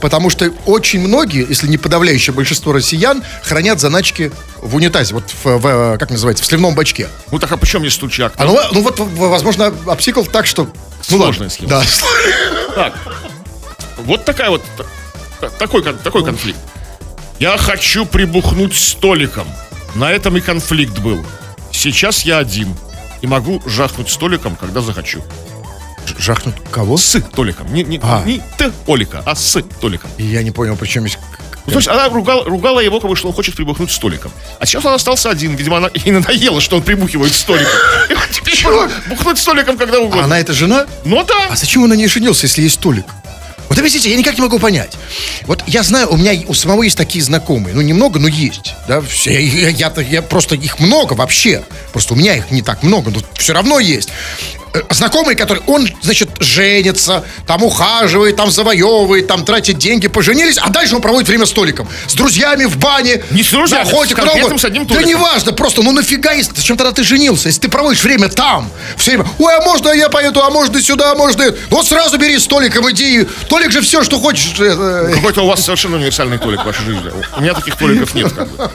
Потому 0.00 0.30
что 0.30 0.50
очень 0.64 1.00
многие, 1.00 1.46
если 1.48 1.68
не 1.68 1.78
подавляющее 1.78 2.34
большинство 2.34 2.72
россиян, 2.72 3.22
хранят 3.42 3.80
заначки 3.80 4.32
в 4.60 4.74
унитазе, 4.74 5.14
вот 5.14 5.24
в, 5.44 5.58
в, 5.58 5.98
как 5.98 6.10
называется, 6.10 6.42
в 6.42 6.46
сливном 6.46 6.74
бачке. 6.74 7.08
Ну 7.30 7.38
так 7.38 7.52
а 7.52 7.56
почем 7.56 7.80
мне 7.80 7.90
стульчак? 7.90 8.32
А 8.36 8.44
ну, 8.44 8.58
ну 8.72 8.82
вот, 8.82 8.98
возможно, 8.98 9.72
обсикл 9.86 10.22
так, 10.24 10.46
что... 10.46 10.68
Ну, 11.10 11.16
Сложная 11.18 11.48
ладно. 11.48 11.50
схема. 11.50 11.68
Да. 11.68 11.82
Так. 12.74 12.94
Вот 13.98 14.24
такая 14.24 14.50
вот 14.50 14.62
та- 14.76 14.84
та- 15.40 15.50
такой, 15.50 15.82
такой 15.82 16.24
конфликт. 16.24 16.58
Я 17.38 17.56
хочу 17.58 18.06
прибухнуть 18.06 18.74
столиком. 18.74 19.46
На 19.94 20.10
этом 20.10 20.36
и 20.36 20.40
конфликт 20.40 20.98
был. 20.98 21.24
Сейчас 21.72 22.22
я 22.24 22.38
один. 22.38 22.74
И 23.22 23.26
могу 23.26 23.62
жахнуть 23.66 24.10
столиком, 24.10 24.56
когда 24.56 24.80
захочу. 24.80 25.22
Жахнуть 26.18 26.54
кого? 26.70 26.96
С 26.96 27.20
толиком. 27.20 27.72
Не, 27.72 27.82
не, 27.84 27.98
А. 28.02 28.22
не 28.24 28.40
Т 28.58 28.70
Олика, 28.86 29.22
а 29.24 29.34
с 29.34 29.60
толиком. 29.80 30.10
И 30.18 30.24
Я 30.24 30.42
не 30.42 30.50
понял, 30.50 30.76
причем 30.76 31.04
есть... 31.04 31.18
Ну, 31.66 31.72
то 31.72 31.78
есть 31.78 31.88
она 31.88 32.08
ругала, 32.08 32.44
ругала 32.44 32.80
его, 32.80 33.00
как 33.00 33.10
бы, 33.10 33.16
что 33.16 33.28
он 33.28 33.34
хочет 33.34 33.56
прибухнуть 33.56 33.90
столиком. 33.90 34.30
А 34.60 34.66
сейчас 34.66 34.84
он 34.84 34.92
остался 34.94 35.30
один. 35.30 35.56
Видимо, 35.56 35.78
она 35.78 35.90
ей 35.94 36.12
надоело, 36.12 36.60
что 36.60 36.76
он 36.76 36.82
прибухивает 36.82 37.34
столиком. 37.34 37.72
И 38.08 38.14
он 38.14 38.20
теперь 38.32 38.54
Чего? 38.54 38.88
бухнуть 39.08 39.38
столиком 39.38 39.76
когда 39.76 39.98
А 39.98 40.00
угодно. 40.00 40.24
она 40.24 40.38
это 40.38 40.52
жена? 40.52 40.86
Ну 41.04 41.24
да. 41.24 41.48
А 41.50 41.56
зачем 41.56 41.82
он 41.82 41.88
на 41.88 41.94
ней 41.94 42.06
женился, 42.06 42.46
если 42.46 42.62
есть 42.62 42.76
столик? 42.76 43.04
Вот 43.68 43.76
объясните, 43.78 44.10
я 44.10 44.16
никак 44.16 44.36
не 44.36 44.42
могу 44.42 44.60
понять. 44.60 44.92
Вот 45.42 45.64
я 45.66 45.82
знаю, 45.82 46.08
у 46.12 46.16
меня 46.16 46.32
у 46.46 46.54
самого 46.54 46.84
есть 46.84 46.96
такие 46.96 47.24
знакомые. 47.24 47.74
Ну, 47.74 47.80
немного, 47.82 48.20
но 48.20 48.28
есть. 48.28 48.74
Да, 48.86 49.00
все, 49.00 49.32
я, 49.44 49.68
я, 49.70 49.92
я 50.08 50.22
просто 50.22 50.54
их 50.54 50.78
много 50.78 51.14
вообще. 51.14 51.64
Просто 51.92 52.14
у 52.14 52.16
меня 52.16 52.36
их 52.36 52.52
не 52.52 52.62
так 52.62 52.84
много, 52.84 53.10
но 53.10 53.20
все 53.34 53.54
равно 53.54 53.80
есть. 53.80 54.10
Э, 54.76 54.82
Знакомый, 54.94 55.34
который, 55.34 55.62
он, 55.66 55.88
значит, 56.02 56.28
женится, 56.40 57.24
там 57.46 57.62
ухаживает, 57.62 58.36
там 58.36 58.50
завоевывает, 58.50 59.26
там 59.26 59.44
тратит 59.44 59.78
деньги, 59.78 60.06
поженились, 60.08 60.58
а 60.58 60.70
дальше 60.70 60.94
он 60.96 61.02
проводит 61.02 61.28
время 61.28 61.46
столиком. 61.46 61.88
С 62.06 62.14
друзьями 62.14 62.64
в 62.64 62.76
бане. 62.78 63.22
Не 63.30 63.42
с 63.42 63.50
друзьями, 63.50 63.84
на 63.84 63.90
охоте, 63.90 64.14
с 64.14 64.16
конкретным, 64.16 64.58
с 64.58 64.64
одним 64.64 64.86
Да 64.86 64.94
Толиком. 64.94 65.10
неважно, 65.10 65.52
просто, 65.52 65.82
ну 65.82 65.92
нафига, 65.92 66.32
если, 66.32 66.54
зачем 66.54 66.76
тогда 66.76 66.92
ты 66.92 67.04
женился, 67.04 67.48
если 67.48 67.60
ты 67.62 67.68
проводишь 67.68 68.02
время 68.02 68.28
там, 68.28 68.70
все 68.96 69.12
время, 69.12 69.26
ой, 69.38 69.54
а 69.56 69.60
можно 69.62 69.88
я 69.90 70.08
поеду, 70.08 70.42
а 70.42 70.50
можно 70.50 70.80
сюда, 70.82 71.12
а 71.12 71.14
можно 71.14 71.54
Вот 71.70 71.86
сразу 71.86 72.18
бери 72.18 72.38
столиком, 72.38 72.90
иди. 72.90 73.26
Толик 73.48 73.70
же 73.72 73.80
все, 73.80 74.02
что 74.02 74.18
хочешь. 74.18 74.54
э, 74.58 75.12
Какой-то 75.14 75.42
у 75.42 75.46
вас 75.46 75.60
совершенно 75.64 75.96
универсальный 75.96 76.38
толик 76.38 76.60
в 76.62 76.64
вашей 76.64 76.84
жизни. 76.84 77.10
У 77.36 77.40
меня 77.40 77.54
таких 77.54 77.76
толиков 77.76 78.14
нет. 78.14 78.32
Как 78.32 78.48
бы. 78.48 78.70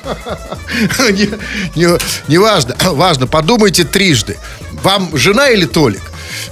не, 1.11 1.29
не, 1.75 1.97
не 2.27 2.37
важно, 2.37 2.75
важно, 2.91 3.27
подумайте 3.27 3.83
трижды. 3.83 4.37
Вам 4.83 5.15
жена 5.15 5.49
или 5.49 5.65
Толик? 5.65 6.01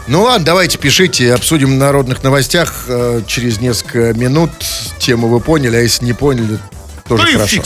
Ну 0.08 0.24
ладно, 0.24 0.46
давайте 0.46 0.78
пишите, 0.78 1.34
обсудим 1.34 1.72
в 1.72 1.78
народных 1.78 2.24
новостях 2.24 2.86
э, 2.88 3.22
через 3.28 3.60
несколько 3.60 4.14
минут. 4.14 4.52
Тему 5.00 5.28
вы 5.28 5.40
поняли, 5.40 5.76
а 5.78 5.80
если 5.80 6.06
не 6.06 6.14
поняли, 6.14 6.60
тоже 7.10 7.32
и 7.32 7.34
хорошо. 7.34 7.64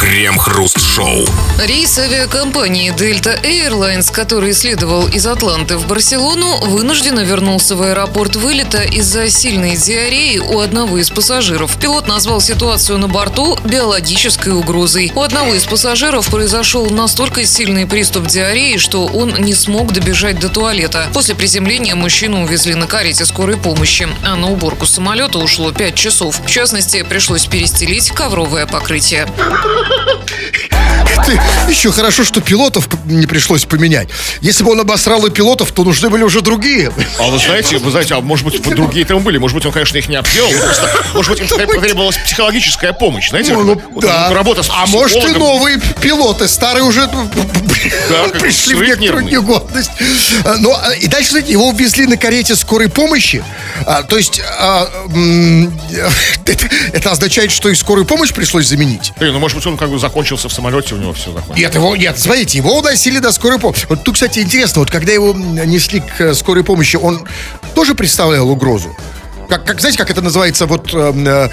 Крем-хруст-шоу. 0.00 1.26
Рейс 1.66 1.98
авиакомпании 1.98 2.92
Delta 2.94 3.42
Airlines, 3.42 4.12
который 4.12 4.52
следовал 4.52 5.08
из 5.08 5.26
Атланты 5.26 5.76
в 5.76 5.86
Барселону, 5.86 6.58
вынужденно 6.66 7.20
вернулся 7.20 7.74
в 7.74 7.82
аэропорт 7.82 8.36
вылета 8.36 8.82
из-за 8.82 9.28
сильной 9.28 9.76
диареи 9.76 10.38
у 10.38 10.60
одного 10.60 10.98
из 10.98 11.10
пассажиров. 11.10 11.76
Пилот 11.78 12.06
назвал 12.06 12.40
ситуацию 12.40 12.98
на 12.98 13.08
борту 13.08 13.58
биологической 13.64 14.52
угрозой. 14.52 15.10
У 15.14 15.20
одного 15.20 15.54
из 15.54 15.64
пассажиров 15.64 16.28
произошел 16.28 16.88
настолько 16.90 17.44
сильный 17.44 17.86
приступ 17.86 18.26
диареи, 18.26 18.76
что 18.76 19.06
он 19.06 19.34
не 19.38 19.54
смог 19.54 19.92
добежать 19.92 20.38
до 20.38 20.48
туалета. 20.48 21.08
После 21.12 21.34
приземления 21.34 21.94
мужчину 21.94 22.44
увезли 22.44 22.74
на 22.74 22.86
карете 22.86 23.24
скорой 23.24 23.56
помощи, 23.56 24.08
а 24.22 24.36
на 24.36 24.50
уборку 24.50 24.86
самолета 24.86 25.38
ушло 25.38 25.72
5 25.72 25.94
часов. 25.94 26.40
В 26.44 26.48
частности, 26.48 27.02
пришлось 27.02 27.46
перестелить 27.46 28.10
ковровое 28.10 28.57
покрытие. 28.66 29.26
Ты, 31.26 31.40
еще 31.68 31.90
хорошо, 31.92 32.24
что 32.24 32.40
пилотов 32.40 32.88
не 33.04 33.26
пришлось 33.26 33.64
поменять. 33.64 34.08
Если 34.40 34.64
бы 34.64 34.72
он 34.72 34.80
обосрал 34.80 35.24
и 35.26 35.30
пилотов, 35.30 35.72
то 35.72 35.84
нужны 35.84 36.08
были 36.10 36.22
уже 36.22 36.40
другие. 36.40 36.92
А 37.18 37.28
вы 37.28 37.38
знаете, 37.38 37.78
вы 37.78 37.90
знаете, 37.90 38.14
а 38.14 38.20
может 38.20 38.44
быть, 38.44 38.62
другие 38.62 39.04
там 39.04 39.20
были. 39.22 39.38
Может 39.38 39.54
быть, 39.56 39.66
он, 39.66 39.72
конечно, 39.72 39.96
их 39.98 40.08
не 40.08 40.16
обделал. 40.16 40.50
но 40.52 40.58
Просто, 40.60 40.90
может 41.14 41.32
быть, 41.32 41.50
им 41.50 41.66
потребовалась 41.66 42.16
психологическая 42.16 42.92
помощь. 42.92 43.30
Знаете, 43.30 43.52
Ну, 43.54 43.62
ну, 43.64 43.82
вот 43.90 44.02
да. 44.04 44.30
работа 44.32 44.62
с 44.62 44.70
а 44.70 44.86
может 44.86 45.22
и 45.24 45.32
новые 45.32 45.78
пилоты, 46.00 46.48
старые 46.48 46.84
уже 46.84 47.06
ну, 47.12 47.28
как 48.08 48.32
пришли 48.40 48.74
в 48.74 48.82
некоторую 48.82 49.24
нервный. 49.24 49.32
негодность. 49.32 49.90
А, 50.44 50.56
Ну, 50.58 50.72
а, 50.74 50.92
и 50.94 51.06
дальше, 51.06 51.30
знаете, 51.30 51.52
его 51.52 51.68
увезли 51.68 52.06
на 52.06 52.16
карете 52.16 52.56
скорой 52.56 52.88
помощи. 52.88 53.42
А, 53.86 54.02
то 54.02 54.16
есть, 54.16 54.40
а, 54.60 54.88
это, 56.46 56.68
это 56.92 57.10
означает, 57.10 57.50
что 57.50 57.68
и 57.68 57.74
скорую 57.74 58.06
помощь 58.06 58.32
пришлось 58.32 58.66
заменить. 58.66 59.12
Блин, 59.18 59.32
ну, 59.32 59.38
может 59.38 59.56
быть, 59.56 59.66
он 59.66 59.76
как 59.76 59.90
бы 59.90 59.98
закончился 59.98 60.48
в 60.48 60.52
самолете, 60.52 60.94
у 60.94 60.98
него 60.98 61.07
все 61.12 61.32
закончилось. 61.32 61.58
Нет, 61.58 61.74
его, 61.74 61.96
нет, 61.96 62.18
смотрите, 62.18 62.58
его 62.58 62.78
уносили 62.78 63.18
до 63.18 63.32
скорой 63.32 63.58
помощи. 63.58 63.86
Вот 63.88 64.04
тут, 64.04 64.14
кстати, 64.14 64.40
интересно, 64.40 64.80
вот 64.80 64.90
когда 64.90 65.12
его 65.12 65.32
несли 65.32 66.00
к 66.00 66.20
э, 66.20 66.34
скорой 66.34 66.64
помощи, 66.64 66.96
он 66.96 67.26
тоже 67.74 67.94
представлял 67.94 68.48
угрозу? 68.50 68.94
Как, 69.48 69.64
как 69.64 69.80
знаете, 69.80 69.98
как 69.98 70.10
это 70.10 70.20
называется, 70.20 70.66
вот 70.66 70.92
э, 70.92 71.48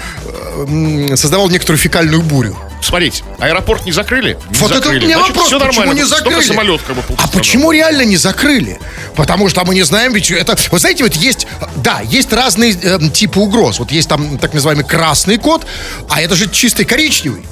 м, 0.68 1.16
создавал 1.16 1.48
некоторую 1.48 1.78
фекальную 1.78 2.22
бурю. 2.22 2.56
Смотрите, 2.82 3.24
аэропорт 3.38 3.86
не 3.86 3.92
закрыли? 3.92 4.36
Не 4.50 4.58
Вот 4.58 4.70
это 4.70 4.80
у 4.80 4.82
закрыли. 4.82 5.06
меня 5.06 5.16
Значит, 5.16 5.34
вопрос, 5.34 5.48
все 5.48 5.58
почему 5.58 5.80
нормально. 5.80 6.00
не 6.00 6.06
закрыли? 6.06 6.42
самолет 6.42 6.80
как 6.86 6.96
бы 6.96 7.02
а 7.16 7.28
почему 7.28 7.72
реально 7.72 8.02
не 8.02 8.16
закрыли? 8.18 8.78
Потому 9.16 9.48
что 9.48 9.64
мы 9.64 9.74
не 9.74 9.82
знаем, 9.82 10.12
ведь 10.12 10.30
это... 10.30 10.56
Вы 10.70 10.78
знаете, 10.78 11.02
вот 11.04 11.14
есть... 11.14 11.46
Да, 11.76 12.00
есть 12.02 12.32
разные 12.34 12.72
эм, 12.74 13.10
типы 13.10 13.40
угроз. 13.40 13.78
Вот 13.78 13.90
есть 13.90 14.08
там 14.08 14.38
так 14.38 14.52
называемый 14.52 14.84
красный 14.84 15.38
код, 15.38 15.66
а 16.10 16.20
это 16.20 16.36
же 16.36 16.50
чистый 16.50 16.84
коричневый. 16.84 17.44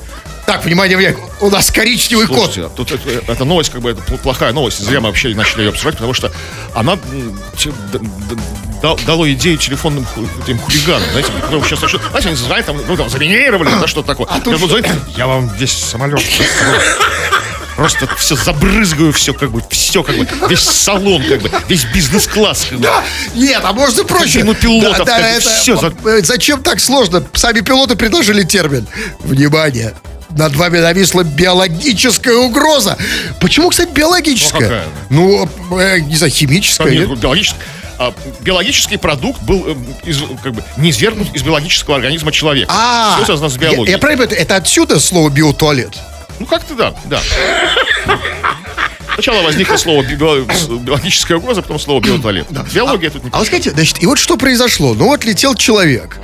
Так, 0.47 0.63
внимание, 0.65 0.97
внимание, 0.99 1.19
у 1.41 1.49
нас 1.51 1.71
коричневый. 1.71 2.27
Слушайте, 2.27 2.69
тут 2.77 2.93
это, 2.93 3.33
эта 3.33 3.45
новость, 3.45 3.71
как 3.71 3.81
бы, 3.81 3.91
это 3.91 4.03
пл- 4.03 4.19
плохая 4.19 4.53
новость. 4.53 4.79
Зря 4.79 5.01
мы 5.01 5.07
вообще 5.09 5.29
начали 5.35 5.63
ее 5.63 5.69
обсуждать, 5.71 5.95
потому 5.95 6.13
что 6.13 6.31
она 6.75 6.99
дало 9.07 9.31
идею 9.33 9.57
телефонным 9.57 10.05
ху- 10.05 10.29
этим 10.45 10.59
хулиганам, 10.59 11.09
знаете, 11.11 11.31
которые 11.41 11.65
сейчас 11.65 11.81
начнут, 11.81 12.03
знаете, 12.11 12.29
они 12.29 12.37
звонят, 12.37 12.67
там, 12.67 12.81
ну, 12.87 12.97
там, 12.97 13.09
заминировали, 13.09 13.71
да, 13.81 13.87
что-то 13.87 14.09
такое. 14.09 14.27
А 14.31 14.41
тут 14.41 14.59
звоню, 14.59 14.85
я 15.17 15.27
вам 15.27 15.51
здесь 15.57 15.73
самолет. 15.73 16.21
Просто 17.77 18.07
все 18.17 18.37
забрызгаю, 18.37 19.13
все 19.13 19.35
как 19.35 19.51
бы, 19.51 19.61
все 19.71 20.05
как 20.05 20.17
бы, 20.17 20.29
весь 20.49 20.61
салон 20.61 21.25
как 21.25 21.41
бы, 21.43 21.51
весь 21.69 21.85
бизнес-класс 21.87 22.67
как 22.71 22.79
бы. 22.79 22.85
Да, 22.85 23.03
нет, 23.35 23.63
а 23.65 23.73
может 23.73 23.99
и 23.99 24.05
проще. 24.05 24.35
Кабину 24.41 24.55
пилотов, 24.55 24.99
Да, 24.99 25.05
да, 25.05 25.17
как 25.17 25.23
бы, 25.23 25.27
это- 25.41 26.09
э, 26.09 26.23
Зачем 26.23 26.63
так 26.63 26.79
сложно? 26.79 27.25
Сами 27.33 27.61
пилоты 27.63 27.97
предложили 27.97 28.45
термин. 28.45 28.87
Внимание. 29.21 29.93
Над 30.31 30.57
вами 30.57 30.79
нависла 30.79 31.23
биологическая 31.23 32.35
угроза. 32.35 32.97
Почему, 33.41 33.71
кстати, 33.71 33.91
биологическая? 33.91 34.85
Ну, 35.11 35.49
Ну, 35.71 35.79
э, 35.79 36.01
не 36.01 36.17
знаю, 36.17 36.33
химическая. 36.33 36.91
Нет, 36.91 37.09
биологический, 37.19 37.59
а, 37.99 38.13
биологический 38.41 38.97
продукт 38.97 39.41
был 39.43 39.65
э, 39.69 39.75
из, 40.05 40.19
как 40.43 40.55
бы, 40.55 40.65
не 40.77 40.91
извергнут 40.91 41.33
из 41.35 41.43
биологического 41.43 41.97
организма 41.97 42.33
человека. 42.33 42.73
А, 42.75 43.15
Все 43.17 43.27
связано 43.27 43.49
с 43.49 43.55
я, 43.55 43.59
биологией. 43.71 43.91
я 43.93 43.99
правильно 43.99 44.25
понимаю, 44.25 44.43
это 44.43 44.57
отсюда 44.57 44.99
слово 44.99 45.31
биотуалет? 45.31 45.97
Ну, 46.41 46.47
как-то 46.47 46.75
да, 46.75 46.95
да. 47.05 47.21
Сначала 49.15 49.43
возникло 49.43 49.77
слово 49.77 50.03
би- 50.03 50.17
био- 50.17 50.45
биологическая 50.81 51.39
угроза, 51.39 51.63
потом 51.63 51.79
слово 51.79 52.01
биотуалет. 52.01 52.49
Биология 52.73 53.11
тут 53.11 53.23
не 53.23 53.31
А 53.33 53.39
вот 53.39 53.47
скажите, 53.47 53.71
значит, 53.71 54.03
и 54.03 54.07
вот 54.07 54.19
что 54.19 54.37
произошло? 54.37 54.95
Ну 54.95 55.05
вот 55.07 55.25
летел 55.25 55.55
человек. 55.55 56.19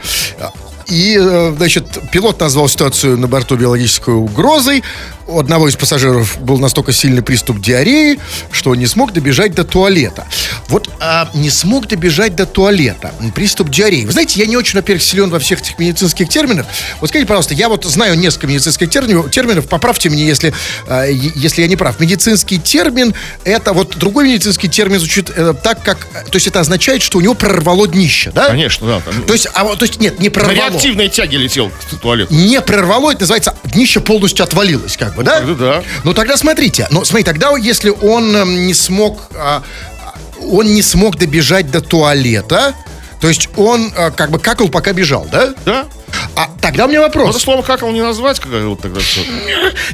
И, 0.90 1.16
э, 1.16 1.54
значит, 1.56 1.85
пилот 2.11 2.40
назвал 2.40 2.68
ситуацию 2.68 3.16
на 3.16 3.28
борту 3.28 3.56
биологической 3.56 4.14
угрозой. 4.14 4.82
У 5.30 5.38
одного 5.38 5.68
из 5.68 5.76
пассажиров 5.76 6.40
был 6.40 6.58
настолько 6.58 6.92
сильный 6.92 7.22
приступ 7.22 7.60
диареи, 7.60 8.18
что 8.50 8.70
он 8.70 8.78
не 8.78 8.87
смог 8.87 9.12
добежать 9.12 9.54
до 9.54 9.62
туалета. 9.62 10.26
Вот 10.66 10.90
а, 10.99 11.30
не 11.34 11.50
смог 11.50 11.87
добежать 11.87 12.34
до 12.34 12.46
туалета. 12.46 13.14
Приступ 13.34 13.68
диареи. 13.70 14.04
Вы 14.04 14.12
знаете, 14.12 14.40
я 14.40 14.46
не 14.46 14.56
очень, 14.56 14.76
во-первых, 14.76 15.04
силен 15.04 15.30
во 15.30 15.38
всех 15.38 15.60
этих 15.60 15.78
медицинских 15.78 16.28
терминах. 16.28 16.66
Вот 17.00 17.10
скажите, 17.10 17.28
пожалуйста, 17.28 17.54
я 17.54 17.68
вот 17.68 17.84
знаю 17.84 18.18
несколько 18.18 18.49
медицинских 18.49 18.90
терминов, 18.90 19.30
терминов 19.30 19.68
поправьте 19.68 20.08
меня, 20.08 20.25
если, 20.25 20.52
а, 20.88 21.04
если 21.06 21.62
я 21.62 21.68
не 21.68 21.76
прав. 21.76 22.00
Медицинский 22.00 22.58
термин, 22.58 23.14
это 23.44 23.72
вот 23.72 23.96
другой 23.99 24.25
медицинский 24.25 24.68
термин 24.68 24.99
звучит 24.99 25.30
э, 25.30 25.54
так, 25.62 25.82
как... 25.84 26.08
То 26.25 26.37
есть 26.37 26.49
это 26.49 26.58
означает, 26.58 27.02
что 27.02 27.18
у 27.18 27.20
него 27.20 27.34
прорвало 27.34 27.87
днище, 27.87 28.32
да? 28.34 28.49
Конечно, 28.49 28.87
да. 28.87 29.00
там 29.00 29.22
То 29.22 29.32
есть, 29.32 29.46
а, 29.54 29.76
то 29.76 29.84
есть 29.84 30.00
нет, 30.00 30.18
не 30.18 30.26
на 30.28 30.34
прорвало. 30.34 30.56
реактивной 30.56 31.08
тяге 31.08 31.38
летел 31.38 31.70
к 31.70 32.00
туалету. 32.00 32.34
Не 32.34 32.60
прорвало, 32.60 33.12
это 33.12 33.20
называется, 33.20 33.54
днище 33.64 34.00
полностью 34.00 34.42
отвалилось, 34.42 34.96
как 34.96 35.14
бы, 35.14 35.19
да? 35.22 35.40
тогда 35.40 35.54
да. 35.54 35.82
Ну 36.04 36.14
тогда 36.14 36.36
смотрите, 36.36 36.86
ну 36.90 37.04
смотри, 37.04 37.24
тогда 37.24 37.56
если 37.56 37.90
он 37.90 38.34
эм, 38.36 38.66
не 38.66 38.74
смог, 38.74 39.20
а, 39.34 39.62
он 40.40 40.66
не 40.66 40.82
смог 40.82 41.16
добежать 41.16 41.70
до 41.70 41.80
туалета, 41.80 42.74
то 43.20 43.28
есть 43.28 43.48
он 43.56 43.92
а, 43.96 44.10
как 44.10 44.30
бы 44.30 44.38
какал, 44.38 44.68
пока 44.68 44.92
бежал, 44.92 45.26
да? 45.30 45.54
Да? 45.64 45.86
А 46.36 46.48
тогда 46.60 46.84
у 46.84 46.88
меня 46.88 47.00
Ну, 47.00 47.06
вопрос. 47.06 47.30
это 47.30 47.38
слово 47.38 47.62
какал 47.62 47.90
не 47.90 48.00
назвать, 48.02 48.38
как 48.40 48.50
вот 48.52 48.80
тогда 48.80 49.00
все. 49.00 49.20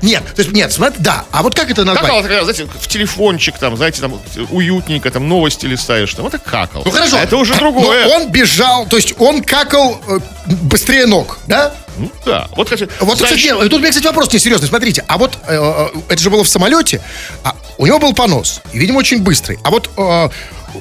Нет, 0.03 0.23
то 0.35 0.43
есть 0.43 0.53
нет, 0.53 0.73
смотри, 0.73 1.03
да. 1.03 1.25
А 1.31 1.43
вот 1.43 1.55
как 1.55 1.71
это 1.71 1.85
назвать? 1.85 2.05
Какал, 2.07 2.25
это, 2.25 2.43
знаете, 2.45 2.67
в 2.81 2.89
телефончик 2.89 3.59
там, 3.59 3.77
знаете, 3.77 4.01
там 4.01 4.21
уютненько, 4.51 5.11
там 5.11 5.29
новости 5.29 5.67
листаешь, 5.67 6.13
там, 6.15 6.27
это 6.27 6.39
какал. 6.39 6.83
Ну 6.85 6.91
хорошо. 6.91 7.17
А 7.17 7.21
это 7.21 7.37
уже 7.37 7.53
Но 7.55 7.59
другое. 7.61 8.07
он 8.09 8.31
бежал, 8.31 8.87
то 8.87 8.97
есть 8.97 9.15
он 9.19 9.43
какал 9.43 10.01
э, 10.09 10.19
быстрее 10.63 11.07
ног, 11.07 11.39
да? 11.47 11.75
Ну, 11.99 12.11
да. 12.27 12.49
Вот, 12.57 12.67
кстати, 12.69 12.89
Вот, 13.01 13.17
знаешь, 13.19 13.35
кстати, 13.37 13.55
нет, 13.55 13.71
тут 13.71 13.75
у 13.75 13.79
меня, 13.79 13.89
кстати, 13.91 14.07
вопрос 14.07 14.33
несерьезный. 14.33 14.69
Смотрите, 14.69 15.05
а 15.09 15.17
вот 15.19 15.39
э, 15.47 15.55
э, 15.95 15.99
это 16.09 16.23
же 16.23 16.29
было 16.31 16.45
в 16.45 16.49
самолете, 16.49 17.01
а 17.43 17.55
у 17.79 17.87
него 17.87 17.99
был 17.99 18.13
понос, 18.13 18.61
и, 18.73 18.79
видимо, 18.79 18.99
очень 18.99 19.23
быстрый. 19.23 19.59
А 19.65 19.71
вот 19.71 19.91
э, 19.97 20.29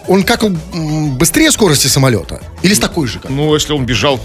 он 0.07 0.23
как 0.23 0.43
быстрее 0.43 1.51
скорости 1.51 1.87
самолета? 1.87 2.41
Или 2.65 2.73
с 2.73 2.79
такой 2.79 3.07
же? 3.07 3.19
Как? 3.19 3.29
Ну, 3.29 3.53
если 3.53 3.73
он 3.73 3.85
бежал, 3.85 4.19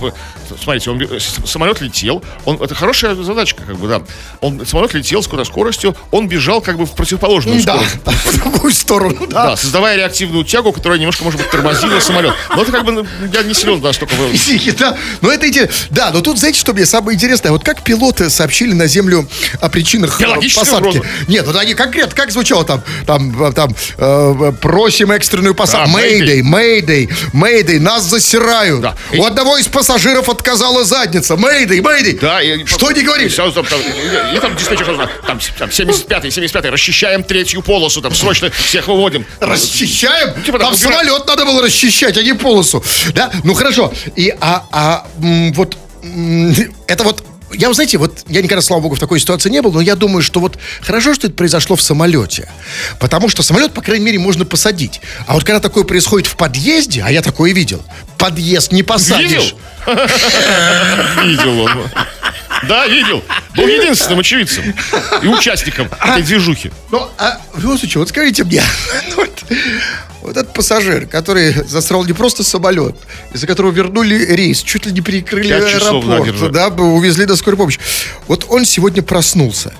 смотрите, 0.63 0.91
он, 0.91 1.01
самолет 1.47 1.81
летел, 1.83 2.23
он, 2.47 2.57
это 2.63 2.75
хорошая 2.75 3.15
задачка, 3.15 3.63
как 3.67 3.77
бы, 3.77 3.87
да. 3.87 4.03
Он, 4.41 4.65
самолет 4.65 4.95
летел 4.95 5.23
с 5.23 5.27
какой-то 5.27 5.45
скоростью, 5.45 5.95
он 6.11 6.27
бежал 6.27 6.63
как 6.63 6.79
бы 6.79 6.87
в 6.87 6.93
противоположную 6.93 7.63
Да, 7.63 7.75
скорость. 7.77 8.25
в 8.25 8.39
другую 8.39 8.73
сторону, 8.73 9.27
Да, 9.27 9.51
да. 9.51 9.57
создавая 9.57 9.97
реактивную 9.97 10.45
тягу, 10.45 10.73
которая 10.73 10.99
немножко, 10.99 11.23
может 11.25 11.39
быть, 11.39 11.51
тормозила 11.51 12.01
самолет. 12.01 12.35
Но 12.57 12.63
это 12.63 12.73
как 12.73 12.85
бы, 12.85 12.93
ну, 12.93 13.07
я 13.33 13.43
не 13.43 13.53
силен 13.53 13.81
настолько 13.81 14.15
в... 14.15 14.33
Психи, 14.33 14.71
да. 14.73 14.97
Но 15.21 15.31
это 15.31 15.49
идея. 15.51 15.69
Да, 15.91 16.11
но 16.11 16.23
тут, 16.23 16.39
знаете, 16.39 16.59
что 16.59 16.73
мне 16.73 16.87
самое 16.87 17.17
интересное? 17.17 17.53
Вот 17.53 17.63
как 17.63 17.83
пилоты 17.85 18.31
сообщили 18.31 18.73
на 18.73 18.87
Землю 18.87 19.29
о 19.61 19.69
причинах 19.69 20.19
э, 20.21 20.25
посадки? 20.55 20.89
угрозы. 20.89 21.03
Нет, 21.29 21.47
вот 21.47 21.57
они 21.57 21.75
конкретно, 21.75 22.15
как 22.17 22.31
звучало 22.31 22.65
там? 22.65 22.83
Там, 23.07 23.43
э, 23.45 23.53
там 23.53 23.75
э, 23.99 24.53
просим 24.61 25.13
экстренную 25.13 25.55
посадку. 25.55 25.91
Да, 25.91 25.93
Мэйдэй, 26.43 27.09
Мэйдэй, 27.33 27.79
нас 27.81 28.05
засирают. 28.31 28.81
Да. 28.81 28.95
У 29.17 29.25
одного 29.25 29.59
из 29.59 29.67
пассажиров 29.67 30.29
отказала 30.29 30.85
задница. 30.85 31.37
Мэйдэй, 31.37 31.81
Мэйдэй. 31.81 32.19
Да, 32.21 32.41
и, 32.43 32.65
Что 32.65 32.91
не 32.93 33.03
говоришь? 33.03 33.33
И, 33.33 33.35
сразу 33.35 33.53
там, 33.53 33.67
там, 33.67 33.81
и, 33.81 34.37
и 34.37 34.41
там 34.41 34.57
диспетчер 34.57 34.87
там, 35.27 35.39
там 35.59 35.69
75-й, 35.69 36.29
75-й, 36.29 36.71
расчищаем 36.71 37.23
третью 37.25 37.63
полосу, 37.63 38.01
там 38.01 38.15
срочно 38.15 38.51
всех 38.51 38.89
выводим. 38.89 39.27
Расчищаем? 39.41 40.43
типа 40.43 40.59
Там 40.59 40.73
так, 40.73 40.81
убира- 40.81 40.93
самолет 40.93 41.27
надо 41.27 41.45
было 41.45 41.63
расчищать, 41.63 42.17
а 42.17 42.23
не 42.23 42.33
полосу. 42.35 42.83
Да? 43.15 43.31
Ну 43.45 43.55
хорошо. 43.55 43.93
И 44.17 44.33
а, 44.41 44.65
а 44.71 45.07
вот 45.55 45.77
это 46.87 47.05
вот. 47.05 47.25
Я, 47.53 47.69
вы 47.69 47.75
знаете, 47.75 47.99
вот 47.99 48.25
я 48.29 48.43
никогда, 48.43 48.63
слава 48.63 48.81
богу, 48.81 48.95
в 48.95 49.01
такой 49.01 49.21
ситуации 49.21 49.51
не 49.51 49.61
был, 49.63 49.73
но 49.73 49.81
я 49.81 49.97
думаю, 49.97 50.23
что 50.23 50.41
вот 50.41 50.59
хорошо, 50.83 51.15
что 51.15 51.27
это 51.27 51.37
произошло 51.37 51.77
в 51.77 51.83
самолете. 51.83 52.49
Потому 52.99 53.29
что 53.29 53.43
самолет, 53.43 53.73
по 53.73 53.83
крайней 53.83 54.05
мере, 54.05 54.19
можно 54.19 54.45
посадить. 54.45 55.01
А 55.27 55.35
вот 55.35 55.45
когда 55.45 55.61
такое 55.61 55.85
происходит 55.85 56.29
в 56.29 56.37
подъезде, 56.37 57.03
а 57.03 57.11
я 57.11 57.23
такое 57.23 57.53
видел, 57.53 57.83
подъезд 58.19 58.73
не 58.73 58.83
посадишь. 58.83 59.55
Видел? 61.25 61.61
Он. 61.61 61.91
Да, 62.69 62.87
видел. 62.87 63.25
Был 63.57 63.67
единственным 63.67 64.21
очевидцем 64.21 64.75
и 65.23 65.27
участником 65.27 65.89
этой 66.01 66.23
движухи. 66.23 66.71
Ну, 66.91 67.09
а, 67.19 67.41
в 67.53 67.63
любом 67.63 67.79
случае, 67.79 68.01
вот 68.01 68.09
скажите 68.09 68.45
мне, 68.45 68.63
ну 69.17 69.27
вот, 70.23 70.37
этот 70.37 70.53
пассажир, 70.53 71.07
который 71.07 71.53
засрал 71.67 72.05
не 72.05 72.13
просто 72.13 72.45
самолет, 72.45 72.97
из-за 73.33 73.47
которого 73.47 73.71
вернули 73.73 74.15
рейс, 74.15 74.63
чуть 74.63 74.87
ли 74.87 74.93
не 74.93 75.01
перекрыли 75.01 75.53
аэропорт, 75.53 76.53
да, 76.53 76.69
увезли 76.69 77.27
на 77.27 77.37
скорую 77.37 77.59
помощь. 77.59 77.79
Вот 78.27 78.47
он 78.49 78.65
сегодня 78.65 79.03
проснулся. 79.03 79.73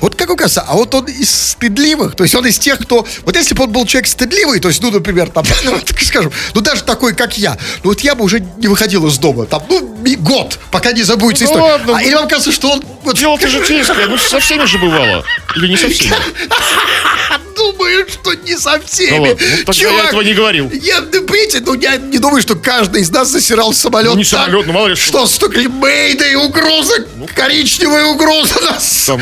Вот 0.00 0.14
как 0.14 0.36
кажется, 0.36 0.64
а 0.66 0.74
вот 0.74 0.94
он 0.94 1.04
из 1.06 1.30
стыдливых, 1.30 2.16
то 2.16 2.24
есть 2.24 2.34
он 2.34 2.46
из 2.46 2.58
тех, 2.58 2.78
кто... 2.78 3.06
Вот 3.24 3.36
если 3.36 3.54
бы 3.54 3.64
он 3.64 3.72
был 3.72 3.86
человек 3.86 4.08
стыдливый, 4.08 4.60
то 4.60 4.68
есть, 4.68 4.82
ну, 4.82 4.90
например, 4.90 5.28
там, 5.30 5.44
ну, 5.64 5.78
так 5.78 6.00
скажем, 6.00 6.32
ну, 6.54 6.60
даже 6.60 6.82
такой, 6.82 7.14
как 7.14 7.38
я, 7.38 7.58
ну, 7.84 7.90
вот 7.90 8.00
я 8.00 8.14
бы 8.14 8.24
уже 8.24 8.40
не 8.58 8.68
выходил 8.68 9.06
из 9.06 9.18
дома, 9.18 9.46
там, 9.46 9.62
ну, 9.68 9.96
год, 10.18 10.58
пока 10.70 10.92
не 10.92 11.02
забудется 11.02 11.44
Ну, 11.44 11.50
история. 11.50 11.72
ладно, 11.72 11.92
а, 11.96 12.00
ну- 12.00 12.06
или 12.06 12.14
вам 12.14 12.28
кажется, 12.28 12.52
что 12.52 12.72
он... 12.72 12.82
Вот, 13.04 13.16
Дело-то 13.16 13.48
житейское, 13.48 14.06
ну 14.06 14.16
со 14.16 14.38
всеми 14.38 14.64
же 14.64 14.78
бывало. 14.78 15.24
Или 15.56 15.68
не 15.68 15.76
со 15.76 15.88
всеми? 15.88 16.14
Не 18.52 18.58
со 18.58 18.78
всеми. 18.84 19.10
Да 19.10 19.30
ладно, 19.30 19.46
ну, 19.56 19.64
тогда 19.64 19.90
я 19.90 20.04
этого 20.08 20.20
не 20.20 20.34
говорил. 20.34 20.70
Я, 20.72 21.00
ну, 21.00 21.22
понимаете, 21.22 21.62
ну, 21.64 21.74
я 21.74 21.96
не 21.96 22.18
думаю, 22.18 22.42
что 22.42 22.54
каждый 22.54 23.00
из 23.00 23.10
нас 23.10 23.28
засирал 23.28 23.72
самолет 23.72 24.12
Ну, 24.12 24.18
не 24.18 24.24
так, 24.24 24.46
самолет, 24.46 24.66
ну, 24.66 24.72
мало 24.74 24.88
ли 24.88 24.94
что. 24.94 25.20
Ну, 25.20 25.26
что 25.26 25.34
столько 25.36 25.60
мейда 25.68 26.28
и 26.28 26.34
угроза, 26.34 27.06
коричневая 27.34 28.04
угроза 28.06 28.60
нас, 28.60 29.04
Там 29.06 29.20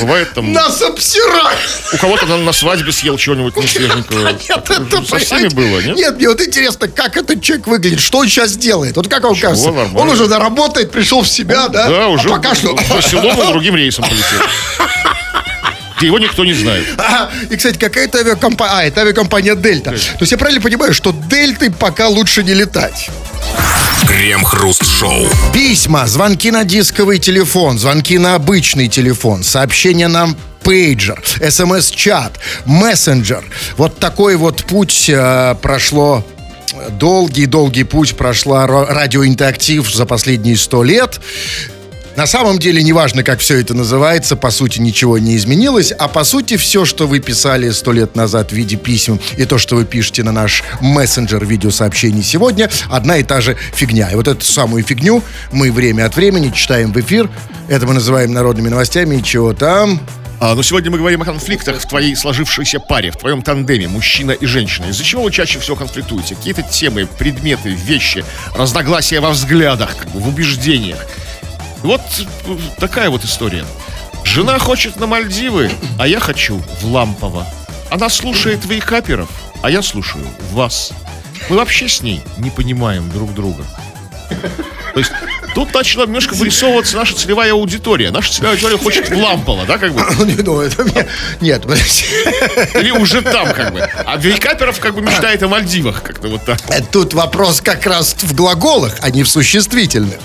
бывает 0.00 0.32
там... 0.34 0.52
нас 0.52 0.82
обсирают. 0.82 1.58
У 1.92 1.96
кого-то 1.98 2.26
на, 2.26 2.38
на 2.38 2.52
свадьбе 2.52 2.90
съел 2.90 3.16
чего-нибудь 3.16 3.56
несвеженького. 3.56 4.32
Нет, 4.48 4.70
это, 4.70 5.04
Со 5.06 5.18
всеми 5.18 5.48
было, 5.48 5.80
нет? 5.80 5.96
Нет, 5.96 6.16
мне 6.16 6.28
вот 6.28 6.40
интересно, 6.40 6.88
как 6.88 7.16
этот 7.16 7.40
человек 7.42 7.66
выглядит, 7.68 8.00
что 8.00 8.18
он 8.18 8.28
сейчас 8.28 8.56
делает. 8.56 8.96
Вот 8.96 9.08
как 9.08 9.22
вам 9.22 9.36
кажется? 9.36 9.70
Он 9.70 10.08
уже 10.08 10.26
работает, 10.26 10.90
пришел 10.90 11.22
в 11.22 11.28
себя, 11.28 11.68
да? 11.68 11.88
Да, 11.88 12.08
уже 12.08 12.28
А 12.28 12.32
пока 12.32 12.54
что... 12.54 12.74
Барселону 12.90 13.46
другим 13.52 13.76
рейсом 13.76 14.04
полетел. 14.04 14.40
Его 16.06 16.18
никто 16.18 16.44
не 16.44 16.52
знает. 16.54 16.84
Ага. 16.98 17.30
И, 17.50 17.56
кстати, 17.56 17.78
какая-то 17.78 18.18
авиакомпания... 18.18 18.72
А, 18.74 18.84
это 18.84 19.00
авиакомпания 19.02 19.54
«Дельта». 19.54 19.90
То 19.90 19.96
есть 20.20 20.32
я 20.32 20.38
правильно 20.38 20.60
понимаю, 20.60 20.94
что 20.94 21.12
«Дельтой» 21.28 21.70
пока 21.70 22.08
лучше 22.08 22.42
не 22.42 22.54
летать. 22.54 23.08
Крем-хруст-шоу. 24.06 25.26
Письма, 25.52 26.06
звонки 26.06 26.50
на 26.50 26.64
дисковый 26.64 27.18
телефон, 27.18 27.78
звонки 27.78 28.18
на 28.18 28.34
обычный 28.34 28.88
телефон, 28.88 29.42
сообщения 29.44 30.08
нам 30.08 30.36
пейджер, 30.62 31.22
смс-чат, 31.50 32.38
мессенджер. 32.64 33.44
Вот 33.76 33.98
такой 33.98 34.36
вот 34.36 34.64
путь 34.64 35.08
э, 35.08 35.54
прошло 35.60 36.24
долгий-долгий 36.90 37.84
путь 37.84 38.16
прошла 38.16 38.66
ро- 38.66 38.86
радиоинтерактив 38.86 39.92
за 39.92 40.06
последние 40.06 40.56
сто 40.56 40.82
лет. 40.82 41.20
На 42.16 42.26
самом 42.26 42.58
деле, 42.58 42.82
неважно, 42.82 43.22
как 43.22 43.40
все 43.40 43.58
это 43.58 43.72
называется, 43.72 44.36
по 44.36 44.50
сути, 44.50 44.80
ничего 44.80 45.16
не 45.16 45.34
изменилось, 45.36 45.92
а 45.92 46.08
по 46.08 46.24
сути, 46.24 46.58
все, 46.58 46.84
что 46.84 47.06
вы 47.06 47.20
писали 47.20 47.70
сто 47.70 47.90
лет 47.92 48.16
назад 48.16 48.50
в 48.50 48.54
виде 48.54 48.76
писем, 48.76 49.18
и 49.38 49.46
то, 49.46 49.56
что 49.56 49.76
вы 49.76 49.86
пишете 49.86 50.22
на 50.22 50.30
наш 50.30 50.62
мессенджер 50.82 51.44
видеосообщений 51.44 52.22
сегодня, 52.22 52.68
одна 52.90 53.16
и 53.16 53.22
та 53.22 53.40
же 53.40 53.56
фигня. 53.74 54.10
И 54.10 54.14
вот 54.14 54.28
эту 54.28 54.44
самую 54.44 54.82
фигню 54.84 55.22
мы 55.52 55.72
время 55.72 56.04
от 56.04 56.14
времени 56.14 56.52
читаем 56.54 56.92
в 56.92 57.00
эфир, 57.00 57.30
это 57.68 57.86
мы 57.86 57.94
называем 57.94 58.32
народными 58.32 58.68
новостями, 58.68 59.16
и 59.16 59.22
чего 59.22 59.54
там... 59.54 60.00
А, 60.38 60.56
но 60.56 60.62
сегодня 60.62 60.90
мы 60.90 60.98
говорим 60.98 61.22
о 61.22 61.24
конфликтах 61.24 61.80
в 61.80 61.86
твоей 61.86 62.16
сложившейся 62.16 62.80
паре, 62.80 63.12
в 63.12 63.16
твоем 63.16 63.42
тандеме, 63.42 63.86
мужчина 63.86 64.32
и 64.32 64.44
женщина. 64.44 64.86
Из-за 64.86 65.04
чего 65.04 65.22
вы 65.22 65.30
чаще 65.30 65.60
всего 65.60 65.76
конфликтуете? 65.76 66.34
Какие-то 66.34 66.62
темы, 66.62 67.06
предметы, 67.06 67.68
вещи, 67.68 68.24
разногласия 68.54 69.20
во 69.20 69.30
взглядах, 69.30 69.96
как 69.96 70.10
бы, 70.10 70.18
в 70.18 70.26
убеждениях. 70.26 70.98
Вот 71.82 72.00
э, 72.46 72.56
такая 72.78 73.10
вот 73.10 73.24
история. 73.24 73.64
Жена 74.24 74.58
хочет 74.58 74.96
на 74.96 75.06
Мальдивы, 75.06 75.70
а 75.98 76.06
я 76.06 76.20
хочу 76.20 76.58
в 76.80 76.84
Лампово. 76.84 77.46
Она 77.90 78.08
слушает 78.08 78.64
вейкаперов, 78.64 79.28
а 79.62 79.70
я 79.70 79.82
слушаю 79.82 80.24
вас. 80.52 80.92
Мы 81.48 81.56
вообще 81.56 81.88
с 81.88 82.00
ней 82.02 82.22
не 82.38 82.50
понимаем 82.50 83.10
друг 83.10 83.34
друга. 83.34 83.64
То 84.94 85.00
есть 85.00 85.12
тут 85.54 85.74
начала 85.74 86.04
немножко 86.04 86.34
вырисовываться 86.34 86.96
наша 86.96 87.14
целевая 87.14 87.52
аудитория. 87.52 88.10
Наша 88.10 88.32
целевая 88.32 88.52
аудитория 88.52 88.78
хочет 88.78 89.08
в 89.08 89.16
Лампово, 89.16 89.64
да, 89.66 89.78
как 89.78 89.92
бы? 89.94 90.02
Ну, 90.42 90.60
это 90.60 90.82
мне... 90.84 91.06
Нет, 91.40 91.62
подождите. 91.62 92.06
Или 92.74 92.90
уже 92.90 93.22
там, 93.22 93.52
как 93.52 93.72
бы. 93.72 93.80
А 93.80 94.16
вейкаперов 94.16 94.78
как 94.80 94.94
бы 94.94 95.02
мечтает 95.02 95.42
о 95.42 95.48
Мальдивах, 95.48 96.02
как-то 96.02 96.28
вот 96.28 96.44
так. 96.44 96.58
Э, 96.68 96.80
Тут 96.90 97.14
вопрос 97.14 97.60
как 97.60 97.86
раз 97.86 98.14
в 98.20 98.34
глаголах, 98.34 98.96
а 99.00 99.10
не 99.10 99.22
в 99.22 99.28
существительных. 99.28 100.16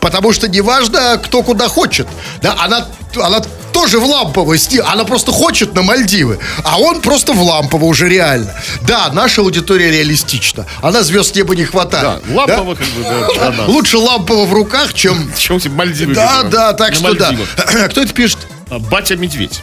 Потому 0.00 0.32
что 0.32 0.48
неважно, 0.48 1.20
кто 1.22 1.42
куда 1.42 1.68
хочет. 1.68 2.06
Да, 2.40 2.56
она 2.58 2.86
она 3.22 3.40
тоже 3.72 3.98
в 3.98 4.04
Лампово 4.06 4.56
сни- 4.58 4.80
Она 4.84 5.04
просто 5.04 5.32
хочет 5.32 5.74
на 5.74 5.82
Мальдивы. 5.82 6.38
А 6.64 6.78
он 6.80 7.00
просто 7.00 7.32
в 7.32 7.42
Лампово 7.42 7.84
уже 7.84 8.08
реально. 8.08 8.54
Да, 8.82 9.10
наша 9.12 9.42
аудитория 9.42 9.90
реалистична. 9.90 10.66
Она 10.82 11.02
звезд 11.02 11.36
неба 11.36 11.54
не 11.54 11.64
Да, 11.64 11.70
хватает. 11.70 12.22
лампово 12.32 12.74
как 12.74 12.86
бы, 12.86 13.02
да, 13.02 13.28
для 13.34 13.50
нас. 13.50 13.68
Лучше 13.68 13.98
Лампово 13.98 14.44
в 14.46 14.52
руках, 14.52 14.94
чем... 14.94 15.30
Чем 15.36 15.60
Мальдивы? 15.74 16.14
Да, 16.14 16.42
да, 16.44 16.72
так 16.72 16.90
на 16.90 16.96
что 16.96 17.14
да. 17.14 17.32
Кто 17.90 18.00
это 18.02 18.12
пишет? 18.14 18.38
А, 18.70 18.78
Батя 18.78 19.16
Медведь. 19.16 19.60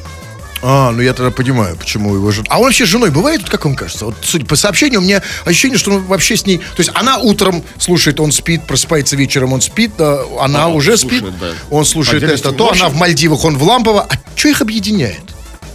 А, 0.65 0.91
ну 0.91 1.02
я 1.02 1.13
тогда 1.13 1.30
понимаю, 1.30 1.76
почему 1.76 2.15
его 2.15 2.32
жена. 2.32 2.47
А 2.49 2.58
он 2.58 2.65
вообще 2.65 2.86
с 2.86 2.89
женой 2.89 3.12
бывает, 3.12 3.41
вот 3.41 3.49
как 3.49 3.65
вам 3.65 3.76
кажется? 3.76 4.06
Вот, 4.06 4.15
судя 4.23 4.45
по 4.45 4.56
сообщению, 4.56 5.02
у 5.02 5.04
меня 5.04 5.21
ощущение, 5.43 5.78
что 5.78 5.91
он 5.91 6.04
вообще 6.06 6.38
с 6.38 6.45
ней. 6.45 6.60
То 6.60 6.80
есть 6.80 6.89
она 6.93 7.17
утром 7.17 7.63
слушает, 7.78 8.21
он 8.21 8.32
спит, 8.32 8.65
просыпается 8.65 9.17
вечером, 9.17 9.52
он 9.52 9.60
спит, 9.62 9.91
а 9.99 10.26
она 10.39 10.65
А, 10.65 10.67
уже 10.69 10.97
слушает, 10.97 11.23
спит, 11.26 11.34
да. 11.39 11.47
он 11.69 11.84
слушает 11.84 12.23
Отдельно 12.23 12.39
это, 12.39 12.52
то 12.54 12.71
она 12.71 12.88
в 12.88 12.95
Мальдивах, 12.95 13.43
он 13.43 13.58
в 13.58 13.63
Лампово. 13.63 14.08
А 14.10 14.13
что 14.38 14.47
их 14.47 14.62
объединяет? 14.62 15.33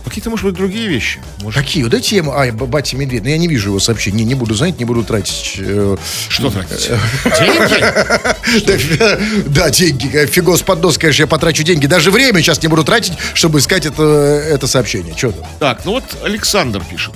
Какие-то, 0.08 0.30
может 0.30 0.44
быть, 0.46 0.54
другие 0.54 0.88
вещи. 0.88 1.20
Может, 1.42 1.60
Какие? 1.62 1.84
Вот 1.84 1.94
эти 1.94 2.14
ему. 2.16 2.32
А, 2.32 2.50
батя 2.52 2.96
Медведь. 2.96 3.22
Ну, 3.22 3.28
я 3.28 3.38
не 3.38 3.48
вижу 3.48 3.70
его 3.70 3.80
сообщений. 3.80 4.18
Не, 4.18 4.24
не 4.24 4.34
буду, 4.34 4.54
знаете, 4.54 4.78
не 4.78 4.84
буду 4.84 5.04
тратить. 5.04 5.54
э, 5.58 5.96
что 6.28 6.50
тратить? 6.50 6.90
Деньги? 7.24 9.44
Да, 9.48 9.70
деньги. 9.70 10.08
э, 10.12 10.26
Фигос 10.26 10.62
под 10.62 10.82
нос, 10.82 10.98
конечно, 10.98 11.22
я 11.22 11.26
потрачу 11.26 11.62
деньги. 11.62 11.86
Даже 11.86 12.10
время 12.10 12.40
сейчас 12.42 12.62
не 12.62 12.68
буду 12.68 12.84
тратить, 12.84 13.14
чтобы 13.34 13.58
искать 13.58 13.86
это, 13.86 14.02
это 14.02 14.66
сообщение. 14.66 15.14
Что 15.16 15.32
там? 15.32 15.46
Так, 15.58 15.84
ну 15.84 15.92
вот 15.92 16.04
Александр 16.24 16.82
пишет. 16.88 17.14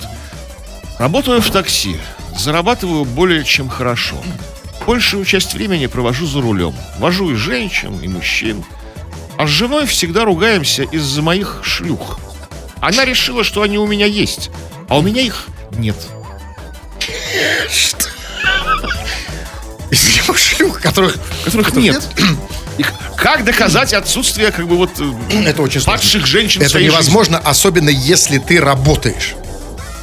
Работаю 0.99 1.41
в 1.41 1.49
такси. 1.49 1.97
Зарабатываю 2.37 3.05
более 3.05 3.43
чем 3.43 3.69
хорошо. 3.69 4.17
Большую 4.85 5.25
часть 5.25 5.53
времени 5.53 5.87
провожу 5.87 6.27
за 6.27 6.41
рулем. 6.41 6.73
Вожу 6.99 7.31
и 7.31 7.35
женщин, 7.35 7.99
и 8.01 8.07
мужчин. 8.07 8.63
А 9.37 9.47
с 9.47 9.49
женой 9.49 9.85
всегда 9.85 10.25
ругаемся 10.25 10.83
из-за 10.83 11.21
моих 11.21 11.59
шлюх. 11.63 12.19
Она 12.83 13.05
решила, 13.05 13.45
что 13.45 13.61
они 13.61 13.77
у 13.77 13.87
меня 13.87 14.05
есть, 14.05 14.51
а 14.89 14.97
у 14.97 15.01
меня 15.01 15.21
их 15.21 15.45
нет. 15.71 15.95
Из 19.89 20.17
него 20.17 20.33
шлюх, 20.33 20.81
которых... 20.81 21.15
Которых 21.45 21.73
нет. 21.75 22.03
И 22.77 22.85
как 23.15 23.45
доказать 23.45 23.93
отсутствие 23.93 24.51
как 24.51 24.67
бы 24.67 24.75
вот 24.75 24.89
э, 24.99 25.43
Это 25.45 25.61
очень 25.61 25.81
падших 25.81 26.25
женщин 26.25 26.61
Это 26.61 26.81
невозможно, 26.81 27.37
особенно 27.37 27.89
если 27.89 28.37
ты 28.37 28.59
работаешь. 28.59 29.35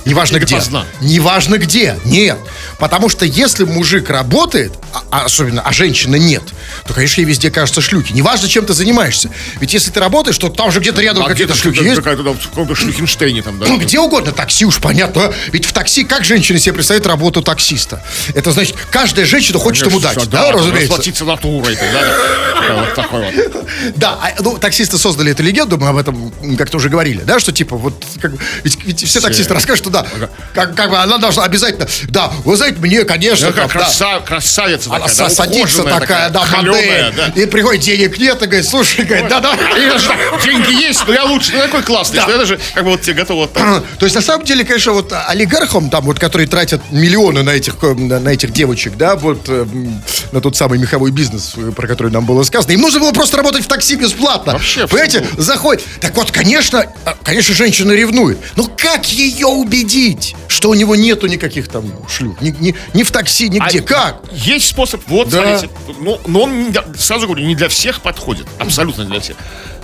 Неважно 0.07 0.39
где. 0.39 0.55
поздно. 0.55 0.87
Неважно 1.03 1.59
где. 1.59 1.99
Нет. 2.07 2.39
Потому 2.79 3.11
что 3.11 3.27
если 3.27 3.65
мужик 3.65 4.09
работает, 4.09 4.73
а- 4.95 5.03
а 5.11 5.25
особенно, 5.27 5.61
а 5.61 5.71
женщины 5.73 6.19
нет, 6.19 6.45
то, 6.87 6.95
конечно, 6.95 7.21
ей 7.21 7.27
везде 7.27 7.51
кажутся 7.51 7.81
шлюхи. 7.81 8.13
Неважно, 8.13 8.49
чем 8.49 8.65
ты 8.67 8.73
занимаешься. 8.75 9.31
Ведь 9.61 9.73
если 9.75 9.91
ты 9.91 10.01
работаешь, 10.01 10.39
то 10.39 10.49
там 10.49 10.71
же 10.73 10.81
где-то 10.81 11.01
рядом. 11.01 11.25
А 11.25 11.29
какие-то 11.29 11.53
где-то 11.55 11.69
шлюхи 11.69 11.85
есть. 11.85 11.97
какая-то 11.97 12.23
там 12.25 12.35
в 12.39 12.49
каком-то 12.49 12.75
Шлюхенштейне 12.75 13.43
там, 13.43 13.59
да? 13.59 13.67
Ну, 13.67 13.79
где 13.79 13.99
угодно, 13.99 14.33
такси 14.33 14.65
уж 14.65 14.79
понятно. 14.81 15.27
а? 15.27 15.33
Ведь 15.53 15.65
в 15.67 15.73
такси, 15.73 16.05
как 16.05 16.25
женщина 16.25 16.59
себе 16.59 16.75
представляет 16.75 17.07
работу 17.07 17.43
таксиста? 17.43 18.03
Это 18.35 18.53
значит, 18.53 18.77
каждая 18.91 19.27
женщина 19.27 19.59
хочет 19.59 19.87
ему 19.87 20.01
дать, 20.01 20.19
Всё, 20.19 20.27
да, 20.31 20.53
разумеется? 20.53 20.89
Расплатиться 20.89 21.25
натурой, 21.25 21.77
да. 21.93 22.75
Вот 22.77 22.95
такой 22.95 23.21
вот. 23.25 23.67
Да, 23.97 24.19
а, 24.21 24.33
ну, 24.41 24.59
таксисты 24.59 24.99
создали 24.99 25.33
эту 25.33 25.43
легенду, 25.43 25.79
мы 25.79 25.89
об 25.89 25.97
этом 25.97 26.33
как-то 26.57 26.77
уже 26.77 26.89
говорили, 26.89 27.23
да, 27.23 27.39
что 27.41 27.53
типа 27.53 27.77
вот, 27.77 27.95
как, 28.21 28.33
ведь, 28.65 28.79
ведь 28.85 29.07
все 29.07 29.21
таксисты 29.21 29.55
расскажут, 29.55 29.85
что 29.85 29.91
да, 29.91 30.07
как, 30.55 30.75
как 30.75 30.91
бы 30.91 30.99
она 30.99 31.19
должна 31.19 31.45
обязательно, 31.45 31.87
да, 32.09 32.31
вы 32.45 32.57
знаете, 32.57 32.79
мне, 32.81 33.05
конечно, 33.05 33.49
Ну, 33.49 33.55
как 33.55 33.73
там, 33.73 33.83
да, 33.83 33.89
краса- 33.89 34.25
красавица 34.25 34.91
она 34.91 34.99
такая, 35.07 35.17
да, 35.17 35.25
са- 35.27 35.35
садится 35.35 35.61
ухоженная 35.83 36.01
такая, 36.01 36.31
да, 36.31 36.41
модель, 36.63 37.13
да. 37.17 37.27
и 37.35 37.47
приходит, 37.47 37.83
денег 37.83 38.19
нет, 38.19 38.43
и 38.43 38.47
говорит, 38.47 38.67
слушай, 38.67 39.05
говорит, 39.05 39.29
да, 39.29 39.41
да. 39.41 39.55
И 39.55 39.89
даже 39.89 40.09
так, 40.09 40.19
деньги 40.45 40.73
есть, 40.83 41.03
но 41.07 41.13
я 41.15 41.25
лучше, 41.25 41.53
ну 41.55 41.61
такой 41.61 41.83
классный, 41.83 42.17
Да. 42.17 42.23
что 42.23 42.33
я 42.33 42.39
даже 42.39 42.59
как 42.75 42.85
бы 42.85 42.91
вот 42.91 43.01
тебе 43.03 43.15
готов 43.17 43.37
вот 43.37 43.53
так. 43.53 43.85
То 43.99 44.07
есть, 44.07 44.15
на 44.17 44.23
самом 44.23 44.45
деле, 44.45 44.65
конечно, 44.65 44.93
вот 44.93 45.13
олигархам, 45.29 45.91
там, 45.91 46.05
вот, 46.05 46.19
которые 46.19 46.47
тратят 46.47 46.81
миллионы 46.91 47.43
на 47.43 47.51
этих, 47.51 47.81
на 47.83 48.29
этих 48.29 48.53
девочек, 48.53 48.97
да, 48.97 49.17
вот, 49.17 49.49
э, 49.49 49.63
м, 49.63 50.03
на 50.33 50.41
тот 50.41 50.57
самый 50.57 50.79
меховой 50.79 51.11
бизнес, 51.11 51.55
э, 51.57 51.73
про 51.73 51.87
который 51.87 52.11
нам 52.13 52.25
было 52.27 52.43
сказано, 52.43 52.73
им 52.73 52.81
нужно 52.81 53.01
было 53.01 53.13
просто 53.13 53.37
работать 53.37 53.65
в 53.65 53.69
такси 53.69 53.97
бесплатно. 53.97 54.53
Вообще, 54.55 54.87
Понимаете, 54.87 55.25
заходит. 55.39 55.85
Так 56.01 56.15
вот, 56.17 56.31
конечно, 56.31 56.87
э, 57.05 57.11
конечно, 57.23 57.55
женщина 57.55 57.93
ревнует. 57.93 58.39
Но 58.57 58.65
как 58.77 59.07
ее 59.07 59.47
убедить, 59.47 60.35
что 60.49 60.71
у 60.71 60.75
него 60.75 60.97
нету 60.97 61.27
никаких 61.27 61.69
там 61.69 61.85
шлюх? 62.09 62.41
Ни, 62.41 62.51
ни- 62.61 62.75
ни 62.95 63.03
в 63.03 63.11
такси, 63.11 63.49
нигде. 63.49 63.81
А 63.81 63.83
как? 63.83 64.23
Есть 64.33 64.69
способ, 64.69 65.01
вот, 65.07 65.29
Да. 65.29 65.59
смотрите, 65.59 65.75
ну, 66.01 66.21
но 66.27 66.43
он, 66.43 66.50
для- 66.71 66.85
сразу 66.97 67.27
говорю, 67.27 67.45
не 67.47 67.55
для 67.55 67.69
всех 67.69 68.01
подходит, 68.01 68.47
абсолютно 68.59 69.03
не 69.03 69.09
для 69.09 69.21
всех. 69.21 69.37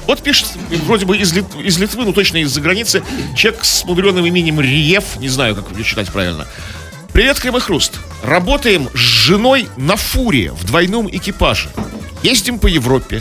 Вот 0.06 0.22
пишет, 0.22 0.46
вроде 0.84 1.04
бы 1.06 1.16
из, 1.16 1.32
Лит- 1.32 1.54
из 1.64 1.78
Литвы, 1.78 2.04
ну 2.04 2.12
точно 2.12 2.38
из-за 2.38 2.60
границы, 2.60 3.02
человек 3.36 3.64
с 3.64 3.84
мудреным 3.84 4.24
именем 4.24 4.60
Риев, 4.60 5.16
не 5.16 5.28
знаю, 5.28 5.56
как 5.56 5.64
читать 5.84 6.10
правильно. 6.12 6.46
Привет, 7.12 7.40
Крем 7.40 7.56
и 7.56 7.60
Хруст. 7.60 7.94
Работаем 8.22 8.88
с 8.94 8.98
женой 8.98 9.68
на 9.76 9.96
фуре 9.96 10.52
в 10.52 10.64
двойном 10.64 11.08
экипаже. 11.10 11.70
Ездим 12.26 12.58
по 12.58 12.66
Европе. 12.66 13.20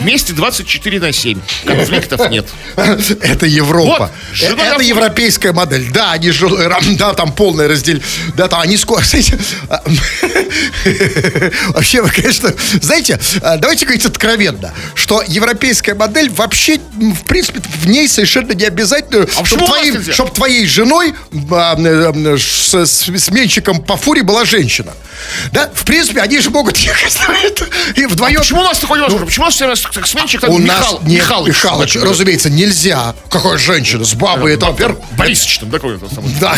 Вместе 0.00 0.32
24 0.32 0.98
на 1.00 1.12
7. 1.12 1.38
Конфликтов 1.66 2.30
нет. 2.30 2.46
Это 2.76 3.44
Европа. 3.44 3.98
Вот, 3.98 4.10
Э, 4.42 4.54
Это 4.54 4.82
европейская 4.82 5.52
модель. 5.52 5.90
Да, 5.92 6.12
они 6.12 6.30
же, 6.30 6.46
э, 6.46 6.70
да, 6.96 7.12
там 7.12 7.32
полное 7.32 7.68
раздель. 7.68 8.02
Да, 8.34 8.48
там 8.48 8.60
они 8.60 8.76
скоро, 8.78 9.02
а, 9.68 9.82
вообще, 11.68 12.00
вы, 12.02 12.10
конечно, 12.10 12.52
знаете, 12.80 13.18
а, 13.42 13.56
давайте 13.58 13.84
говорить 13.84 14.04
откровенно, 14.06 14.72
что 14.94 15.22
европейская 15.26 15.94
модель 15.94 16.30
вообще, 16.30 16.78
в 16.78 17.24
принципе, 17.24 17.60
в 17.60 17.86
ней 17.86 18.08
совершенно 18.08 18.52
не 18.52 18.64
обязательно, 18.64 19.26
А 19.36 19.44
чтобы 19.44 19.66
твоим- 19.66 19.94
нельзя? 19.94 20.12
чтоб 20.12 20.32
твоей 20.34 20.66
женой, 20.66 21.14
а, 21.50 21.76
э, 21.78 22.36
с- 22.38 22.74
с- 22.74 23.18
сменщиком 23.18 23.82
по 23.82 23.96
фуре 23.96 24.22
была 24.22 24.44
женщина. 24.44 24.92
Да, 25.52 25.70
в 25.74 25.84
принципе, 25.84 26.20
они 26.20 26.40
же 26.40 26.50
могут 26.50 26.76
ехать 26.78 27.16
и 27.96 28.06
вдвоем 28.06 28.42
Почему 28.46 28.60
у 28.60 28.64
нас 28.64 28.78
такой 28.78 28.98
невозможно? 28.98 29.26
Почему 29.26 29.42
у 29.42 29.46
нас 29.48 29.54
все 29.56 29.66
раз 29.66 29.80
как 29.80 30.06
сменщик 30.06 30.40
там 30.40 30.50
у 30.50 30.58
Михал- 30.58 31.00
нас 31.00 31.02
нет, 31.02 31.20
Михалыч, 31.20 31.48
Михалыч, 31.48 31.94
например? 31.94 32.10
разумеется, 32.10 32.48
нельзя. 32.48 33.16
Какая 33.28 33.58
женщина 33.58 34.04
с 34.04 34.14
бабой, 34.14 34.54
это, 34.54 34.66
во-первых, 34.66 35.00
Борисович 35.18 35.58
там 35.58 35.70
такой 35.72 35.96
вот 35.96 36.12
самый. 36.12 36.32
да. 36.40 36.54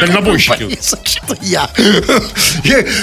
Дальнобойщики. 0.00 0.64
Борисович, 0.64 1.22
это 1.26 1.38
я. 1.40 1.70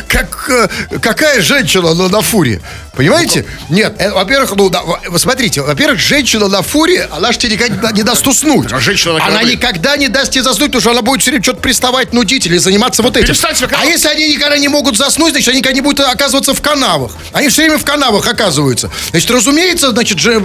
Как, 0.08 0.50
э, 0.52 1.00
какая 1.00 1.42
женщина 1.42 1.96
на, 1.96 2.10
на 2.10 2.22
фуре? 2.22 2.62
Понимаете? 2.94 3.46
Нет, 3.70 3.96
э, 3.98 4.12
во-первых, 4.12 4.56
ну, 4.56 4.70
да, 4.70 4.84
смотрите, 5.18 5.62
во-первых, 5.62 6.00
женщина 6.00 6.48
на 6.48 6.62
фуре, 6.62 7.10
она 7.12 7.32
же 7.32 7.40
тебе 7.40 7.54
никогда 7.54 7.92
не 7.92 8.04
даст 8.04 8.26
уснуть. 8.28 8.72
А 8.72 8.80
женщина 8.80 9.14
на 9.14 9.26
Она 9.26 9.42
никогда 9.44 9.98
не 9.98 10.10
даст 10.10 10.32
тебе 10.32 10.44
заснуть, 10.44 10.70
потому 10.70 10.82
что 10.82 10.92
она 10.92 11.02
будет 11.02 11.22
все 11.22 11.32
время 11.32 11.44
что-то 11.44 11.62
приставать, 11.62 12.14
нудить 12.14 12.46
или 12.46 12.58
заниматься 12.58 13.02
вот 13.02 13.18
этим. 13.18 13.34
А 13.80 13.86
если 13.86 14.10
они 14.10 14.30
никогда 14.30 14.58
не 14.58 14.68
могут 14.68 14.96
заснуть, 14.96 15.32
значит, 15.32 15.50
они 15.50 15.60
никогда 15.60 15.76
не 15.76 15.82
будут 15.82 16.06
оказываться 16.06 16.54
в 16.54 16.62
канавах. 16.62 17.12
Они 17.34 17.47
все 17.50 17.64
время 17.64 17.78
в 17.78 17.84
канавах 17.86 18.28
оказываются. 18.28 18.90
Значит, 19.12 19.32
разумеется, 19.32 19.92
значит, 19.92 20.20
же- 20.20 20.42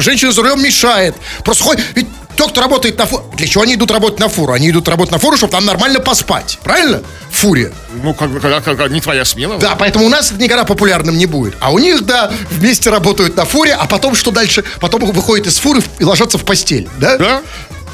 женщина 0.00 0.32
за 0.32 0.42
рулем 0.42 0.62
мешает. 0.62 1.14
Просто 1.44 1.64
ходит... 1.64 1.84
Ведь 1.94 2.06
тот, 2.36 2.52
кто 2.52 2.62
работает 2.62 2.96
на 2.98 3.04
фуру... 3.06 3.24
Для 3.36 3.46
чего 3.46 3.62
они 3.62 3.74
идут 3.74 3.90
работать 3.90 4.18
на 4.18 4.28
фуру? 4.28 4.52
Они 4.54 4.70
идут 4.70 4.88
работать 4.88 5.12
на 5.12 5.18
фуру, 5.18 5.36
чтобы 5.36 5.52
там 5.52 5.64
нормально 5.66 6.00
поспать. 6.00 6.58
Правильно? 6.62 7.02
В 7.30 7.36
фуре. 7.36 7.72
Ну, 8.02 8.14
как 8.14 8.30
бы, 8.30 8.40
когда, 8.40 8.60
когда 8.60 8.88
не 8.88 9.00
твоя 9.02 9.24
смена. 9.24 9.58
Да, 9.58 9.76
поэтому 9.76 10.06
у 10.06 10.08
нас 10.08 10.30
это 10.32 10.40
никогда 10.42 10.64
популярным 10.64 11.18
не 11.18 11.26
будет. 11.26 11.54
А 11.60 11.70
у 11.72 11.78
них, 11.78 12.02
да, 12.06 12.32
вместе 12.50 12.88
работают 12.90 13.36
на 13.36 13.44
фуре, 13.44 13.74
а 13.74 13.86
потом 13.86 14.14
что 14.14 14.30
дальше? 14.30 14.64
Потом 14.80 15.04
выходят 15.12 15.46
из 15.46 15.58
фуры 15.58 15.82
и 15.98 16.04
ложатся 16.04 16.38
в 16.38 16.44
постель, 16.44 16.88
да? 16.98 17.18
Да? 17.18 17.42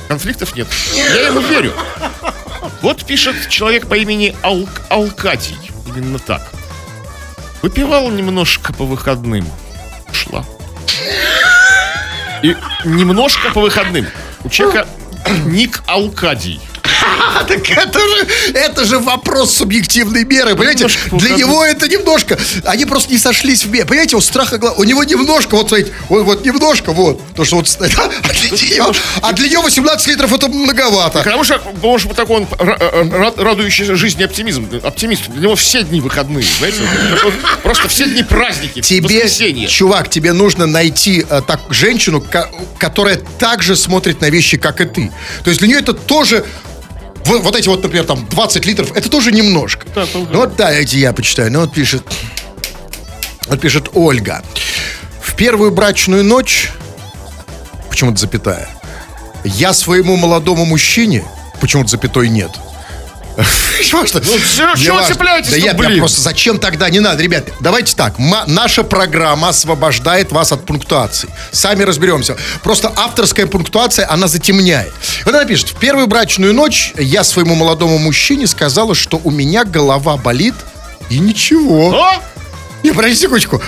Конфликтов 0.06 0.54
нет. 0.54 0.68
Я 0.94 1.26
ему 1.26 1.40
верю. 1.40 1.72
Вот 2.80 3.04
пишет 3.04 3.34
человек 3.48 3.86
по 3.88 3.94
имени 3.94 4.36
Ал- 4.42 4.68
Алкадий. 4.88 5.56
Именно 5.96 6.18
так. 6.20 6.42
Выпивал 7.62 8.10
немножко 8.10 8.72
по 8.72 8.84
выходным. 8.84 9.44
Шла. 10.12 10.44
И 12.42 12.56
немножко 12.84 13.50
по 13.50 13.60
выходным. 13.60 14.06
У 14.44 14.48
человека 14.48 14.86
ник 15.46 15.82
Алкадий. 15.86 16.60
А, 17.08 17.44
так 17.48 17.68
это 17.70 17.98
же, 17.98 18.26
это 18.54 18.84
же 18.84 18.98
вопрос 18.98 19.54
субъективной 19.56 20.24
меры, 20.24 20.54
понимаете? 20.54 20.84
Немножко 20.84 21.16
Для 21.16 21.30
него 21.36 21.64
это 21.64 21.88
немножко, 21.88 22.38
они 22.64 22.84
просто 22.84 23.12
не 23.12 23.18
сошлись 23.18 23.64
в 23.64 23.70
мере, 23.70 23.84
понимаете, 23.86 24.16
у 24.16 24.20
страха 24.20 24.58
гла- 24.58 24.74
у 24.76 24.84
него 24.84 25.04
немножко, 25.04 25.54
вот 25.56 25.68
смотрите, 25.68 25.92
вот, 26.08 26.22
вот 26.24 26.44
немножко, 26.44 26.92
вот, 26.92 27.20
то 27.34 27.44
что 27.44 27.56
вот, 27.56 27.68
а 29.22 29.32
для, 29.32 29.46
а 29.48 29.48
него 29.48 29.62
18 29.62 30.06
литров 30.08 30.32
это 30.32 30.48
многовато. 30.48 31.18
Потому 31.18 31.44
что, 31.44 31.58
потому 31.58 31.98
что 31.98 32.14
такой 32.14 32.36
он 32.38 32.44
ра- 32.44 32.78
ра- 32.78 33.42
радующий 33.42 33.84
жизни 33.94 34.22
оптимизм. 34.22 34.68
Оптимист. 34.82 35.28
Для 35.28 35.42
него 35.42 35.56
все 35.56 35.82
дни 35.82 36.00
выходные. 36.00 36.44
Знаете, 36.58 36.78
просто 37.62 37.88
все 37.88 38.06
дни 38.06 38.22
праздники. 38.22 38.80
Тебе, 38.80 39.02
воскресенье. 39.06 39.68
чувак, 39.68 40.10
тебе 40.10 40.32
нужно 40.32 40.66
найти 40.66 41.24
э, 41.28 41.40
так, 41.46 41.60
женщину, 41.70 42.20
ко- 42.20 42.50
которая 42.78 43.16
также 43.16 43.76
смотрит 43.76 44.20
на 44.20 44.30
вещи, 44.30 44.56
как 44.56 44.80
и 44.80 44.84
ты. 44.84 45.12
То 45.44 45.50
есть 45.50 45.60
для 45.60 45.68
нее 45.68 45.78
это 45.78 45.92
тоже 45.94 46.44
вот, 47.24 47.42
вот 47.42 47.56
эти 47.56 47.68
вот, 47.68 47.82
например, 47.82 48.06
там 48.06 48.26
20 48.28 48.66
литров, 48.66 48.96
это 48.96 49.08
тоже 49.10 49.32
немножко. 49.32 49.86
Да, 49.94 50.06
ну 50.14 50.38
вот 50.38 50.56
да, 50.56 50.72
эти 50.72 50.96
я 50.96 51.12
почитаю. 51.12 51.52
Ну 51.52 51.60
вот 51.60 51.72
пишет, 51.72 52.02
вот 53.48 53.60
пишет 53.60 53.90
Ольга. 53.94 54.42
В 55.20 55.34
первую 55.34 55.70
брачную 55.70 56.24
ночь 56.24 56.70
почему-то 57.88 58.18
запятая. 58.18 58.68
Я 59.44 59.72
своему 59.72 60.16
молодому 60.16 60.64
мужчине, 60.64 61.24
почему-то 61.60 61.88
запятой 61.90 62.28
нет. 62.28 62.50
Ну, 63.38 64.04
всё, 64.38 64.74
Не 64.74 64.82
чего 64.82 64.96
важно. 64.96 65.14
цепляетесь-то, 65.14 65.56
Да 65.58 65.64
я, 65.64 65.74
блин? 65.74 65.98
просто 65.98 66.20
зачем 66.20 66.58
тогда 66.58 66.90
не 66.90 67.00
надо, 67.00 67.22
ребят? 67.22 67.44
Давайте 67.60 67.94
так. 67.94 68.14
наша 68.46 68.82
программа 68.82 69.50
освобождает 69.50 70.32
вас 70.32 70.52
от 70.52 70.66
пунктуации. 70.66 71.28
Сами 71.52 71.84
разберемся. 71.84 72.36
Просто 72.62 72.92
авторская 72.96 73.46
пунктуация, 73.46 74.10
она 74.10 74.26
затемняет. 74.26 74.92
Вот 75.24 75.34
она 75.34 75.44
пишет: 75.44 75.68
в 75.68 75.76
первую 75.76 76.06
брачную 76.08 76.52
ночь 76.52 76.92
я 76.96 77.22
своему 77.24 77.54
молодому 77.54 77.98
мужчине 77.98 78.46
сказала, 78.46 78.94
что 78.94 79.20
у 79.22 79.30
меня 79.30 79.64
голова 79.64 80.16
болит 80.16 80.54
и 81.08 81.18
ничего. 81.18 81.90
Не, 82.82 82.92
подожди 82.92 83.16
секундочку. 83.16 83.62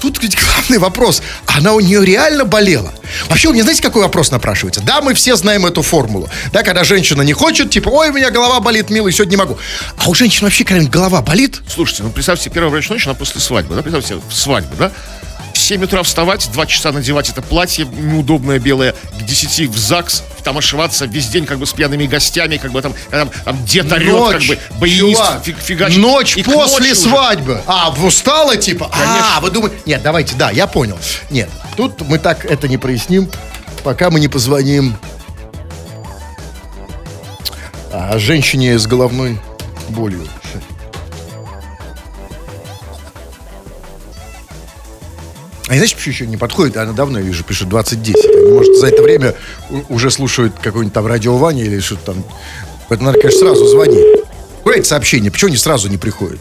Тут 0.00 0.22
ведь 0.22 0.36
главный 0.38 0.78
вопрос. 0.78 1.22
Она 1.46 1.72
у 1.72 1.80
нее 1.80 2.04
реально 2.04 2.44
болела? 2.44 2.92
Вообще, 3.28 3.48
у 3.48 3.52
меня 3.52 3.62
знаете, 3.62 3.82
какой 3.82 4.02
вопрос 4.02 4.30
напрашивается? 4.30 4.80
Да, 4.82 5.00
мы 5.00 5.14
все 5.14 5.36
знаем 5.36 5.66
эту 5.66 5.82
формулу. 5.82 6.28
Да, 6.52 6.62
когда 6.62 6.84
женщина 6.84 7.22
не 7.22 7.32
хочет, 7.32 7.70
типа, 7.70 7.88
ой, 7.88 8.10
у 8.10 8.12
меня 8.12 8.30
голова 8.30 8.60
болит, 8.60 8.90
милый, 8.90 9.12
сегодня 9.12 9.32
не 9.32 9.36
могу. 9.36 9.58
А 9.96 10.08
у 10.08 10.14
женщин 10.14 10.42
вообще 10.42 10.64
когда-нибудь 10.64 10.92
голова 10.92 11.22
болит? 11.22 11.62
Слушайте, 11.68 12.02
ну 12.02 12.10
представьте, 12.10 12.50
первая 12.50 12.70
брачная 12.70 12.96
ночь, 12.96 13.06
она 13.06 13.14
после 13.14 13.40
свадьбы, 13.40 13.74
да? 13.74 13.82
Представьте 13.82 14.20
свадьба, 14.30 14.76
да? 14.76 14.92
В 15.64 15.66
7 15.66 15.82
утра 15.82 16.02
вставать, 16.02 16.50
2 16.52 16.66
часа 16.66 16.92
надевать 16.92 17.30
это 17.30 17.40
платье 17.40 17.86
неудобное 17.86 18.58
белое, 18.58 18.92
к 18.92 19.22
10 19.22 19.70
в 19.70 19.78
ЗАГС, 19.78 20.22
там 20.42 20.58
ошиваться 20.58 21.06
весь 21.06 21.28
день 21.28 21.46
как 21.46 21.58
бы 21.58 21.64
с 21.64 21.72
пьяными 21.72 22.04
гостями, 22.04 22.58
как 22.58 22.70
бы 22.70 22.82
там, 22.82 22.92
там, 23.10 23.30
там 23.46 23.64
дед 23.64 23.90
орет, 23.90 24.32
как 24.32 24.42
бы 24.42 24.58
баянист 24.78 25.22
фиг- 25.42 25.58
фигачит. 25.58 25.96
Ночь 25.96 26.36
И 26.36 26.42
после 26.42 26.92
уже. 26.92 26.96
свадьбы. 26.96 27.62
А, 27.66 27.94
устала, 28.04 28.58
типа? 28.58 28.90
А, 28.92 28.98
Конечно. 28.98 29.40
вы 29.40 29.50
думаете... 29.52 29.76
Нет, 29.86 30.02
давайте, 30.02 30.34
да, 30.34 30.50
я 30.50 30.66
понял. 30.66 30.98
Нет, 31.30 31.48
тут 31.78 31.98
мы 32.02 32.18
так 32.18 32.44
это 32.44 32.68
не 32.68 32.76
проясним, 32.76 33.30
пока 33.84 34.10
мы 34.10 34.20
не 34.20 34.28
позвоним 34.28 34.94
а, 37.90 38.18
женщине 38.18 38.78
с 38.78 38.86
головной 38.86 39.40
болью. 39.88 40.28
А 45.66 45.72
не 45.72 45.78
знаете, 45.78 45.96
почему 45.96 46.12
еще 46.12 46.26
не 46.26 46.36
подходит? 46.36 46.76
Она 46.76 46.92
давно, 46.92 47.18
я 47.18 47.24
вижу, 47.24 47.42
пишет 47.42 47.68
2010. 47.70 48.24
Они, 48.36 48.50
может, 48.50 48.76
за 48.76 48.88
это 48.88 49.02
время 49.02 49.34
уже 49.88 50.10
слушают 50.10 50.54
какой-нибудь 50.62 50.92
там 50.92 51.06
радио 51.06 51.36
Ваня 51.38 51.64
или 51.64 51.80
что-то 51.80 52.12
там. 52.12 52.24
Поэтому 52.88 53.10
надо, 53.10 53.20
конечно, 53.20 53.40
сразу 53.40 53.66
звонить. 53.66 54.04
Какое 54.58 54.76
это 54.76 54.88
сообщение? 54.88 55.30
Почему 55.30 55.48
они 55.48 55.56
сразу 55.56 55.88
не 55.88 55.96
приходят? 55.96 56.38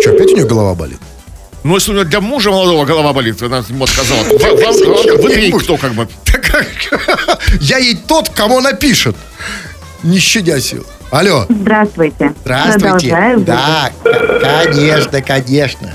Что, 0.00 0.10
опять 0.10 0.30
у 0.30 0.36
нее 0.36 0.46
голова 0.46 0.74
болит? 0.74 0.98
Ну, 1.64 1.74
если 1.74 1.90
у 1.90 1.94
нее 1.94 2.04
для 2.04 2.20
мужа 2.20 2.50
молодого 2.50 2.84
голова 2.86 3.12
болит, 3.12 3.42
она 3.42 3.64
ему 3.68 3.86
сказала. 3.86 4.22
Вам, 4.24 5.22
вы 5.22 5.32
ей 5.32 5.52
кто 5.52 5.76
как 5.76 5.92
бы? 5.94 6.08
Я 7.60 7.78
ей 7.78 7.96
тот, 7.96 8.30
кому 8.30 8.58
она 8.58 8.72
пишет. 8.72 9.16
Не 10.02 10.18
щадя 10.18 10.60
сил. 10.60 10.86
Алло. 11.14 11.46
Здравствуйте. 11.48 12.34
Продолжаю. 12.42 13.38
Да, 13.38 13.92
к- 14.02 14.40
конечно, 14.40 15.22
конечно. 15.22 15.92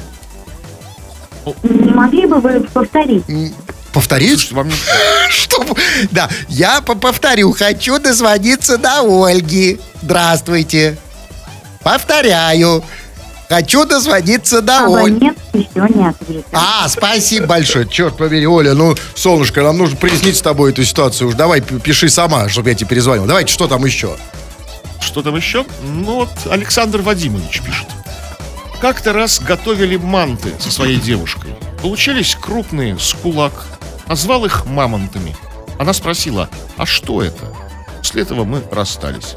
Не 1.64 1.92
могли 1.92 2.26
бы 2.26 2.40
вы 2.40 2.62
повторить? 2.62 3.26
Повторить? 3.92 4.40
Слушайте, 4.40 4.56
вам 4.56 4.72
Что? 5.30 5.66
Да, 6.12 6.30
я 6.48 6.80
по- 6.80 6.96
повторю. 6.96 7.52
Хочу 7.52 8.00
дозвониться 8.00 8.78
до 8.78 9.02
Ольги. 9.26 9.78
Здравствуйте. 10.02 10.98
Повторяю. 11.84 12.82
Хочу 13.50 13.84
дозвониться 13.84 14.62
до 14.62 14.86
Ольги. 14.86 15.18
Абонент 15.28 15.38
еще 15.52 15.94
не 15.98 16.08
ответил. 16.08 16.46
А, 16.54 16.88
спасибо 16.88 17.46
большое. 17.46 17.86
Черт 17.86 18.16
побери, 18.16 18.48
Оля, 18.48 18.74
ну, 18.74 18.96
солнышко, 19.16 19.64
нам 19.64 19.80
нужно 19.80 19.98
прояснить 19.98 20.38
с 20.38 20.42
тобой 20.42 20.72
эту 20.72 20.86
ситуацию. 20.86 21.28
Уж 21.28 21.34
давай 21.36 21.60
пиши 21.60 22.08
сама, 22.08 22.48
чтобы 22.48 22.70
я 22.70 22.76
тебе 22.76 22.88
перезвонил. 22.88 23.26
Давайте, 23.26 23.52
что 23.52 23.68
там 23.68 23.84
еще? 23.84 24.16
Что 25.02 25.22
там 25.22 25.36
еще? 25.36 25.66
Ну 25.82 26.16
вот 26.16 26.30
Александр 26.50 27.02
Вадимович 27.02 27.62
пишет. 27.62 27.88
Как-то 28.82 29.12
раз 29.14 29.40
готовили 29.40 29.98
манты 29.98 30.54
со 30.60 30.72
своей 30.72 30.98
девушкой. 30.98 31.54
Получились 31.82 32.36
крупные, 32.40 32.98
с 32.98 33.14
кулак. 33.14 33.66
Назвал 34.08 34.46
их 34.46 34.66
мамонтами. 34.66 35.36
Она 35.78 35.94
спросила, 35.94 36.50
а 36.78 36.86
что 36.86 37.22
это? 37.22 37.54
После 37.98 38.22
этого 38.22 38.44
мы 38.44 38.64
расстались. 38.72 39.36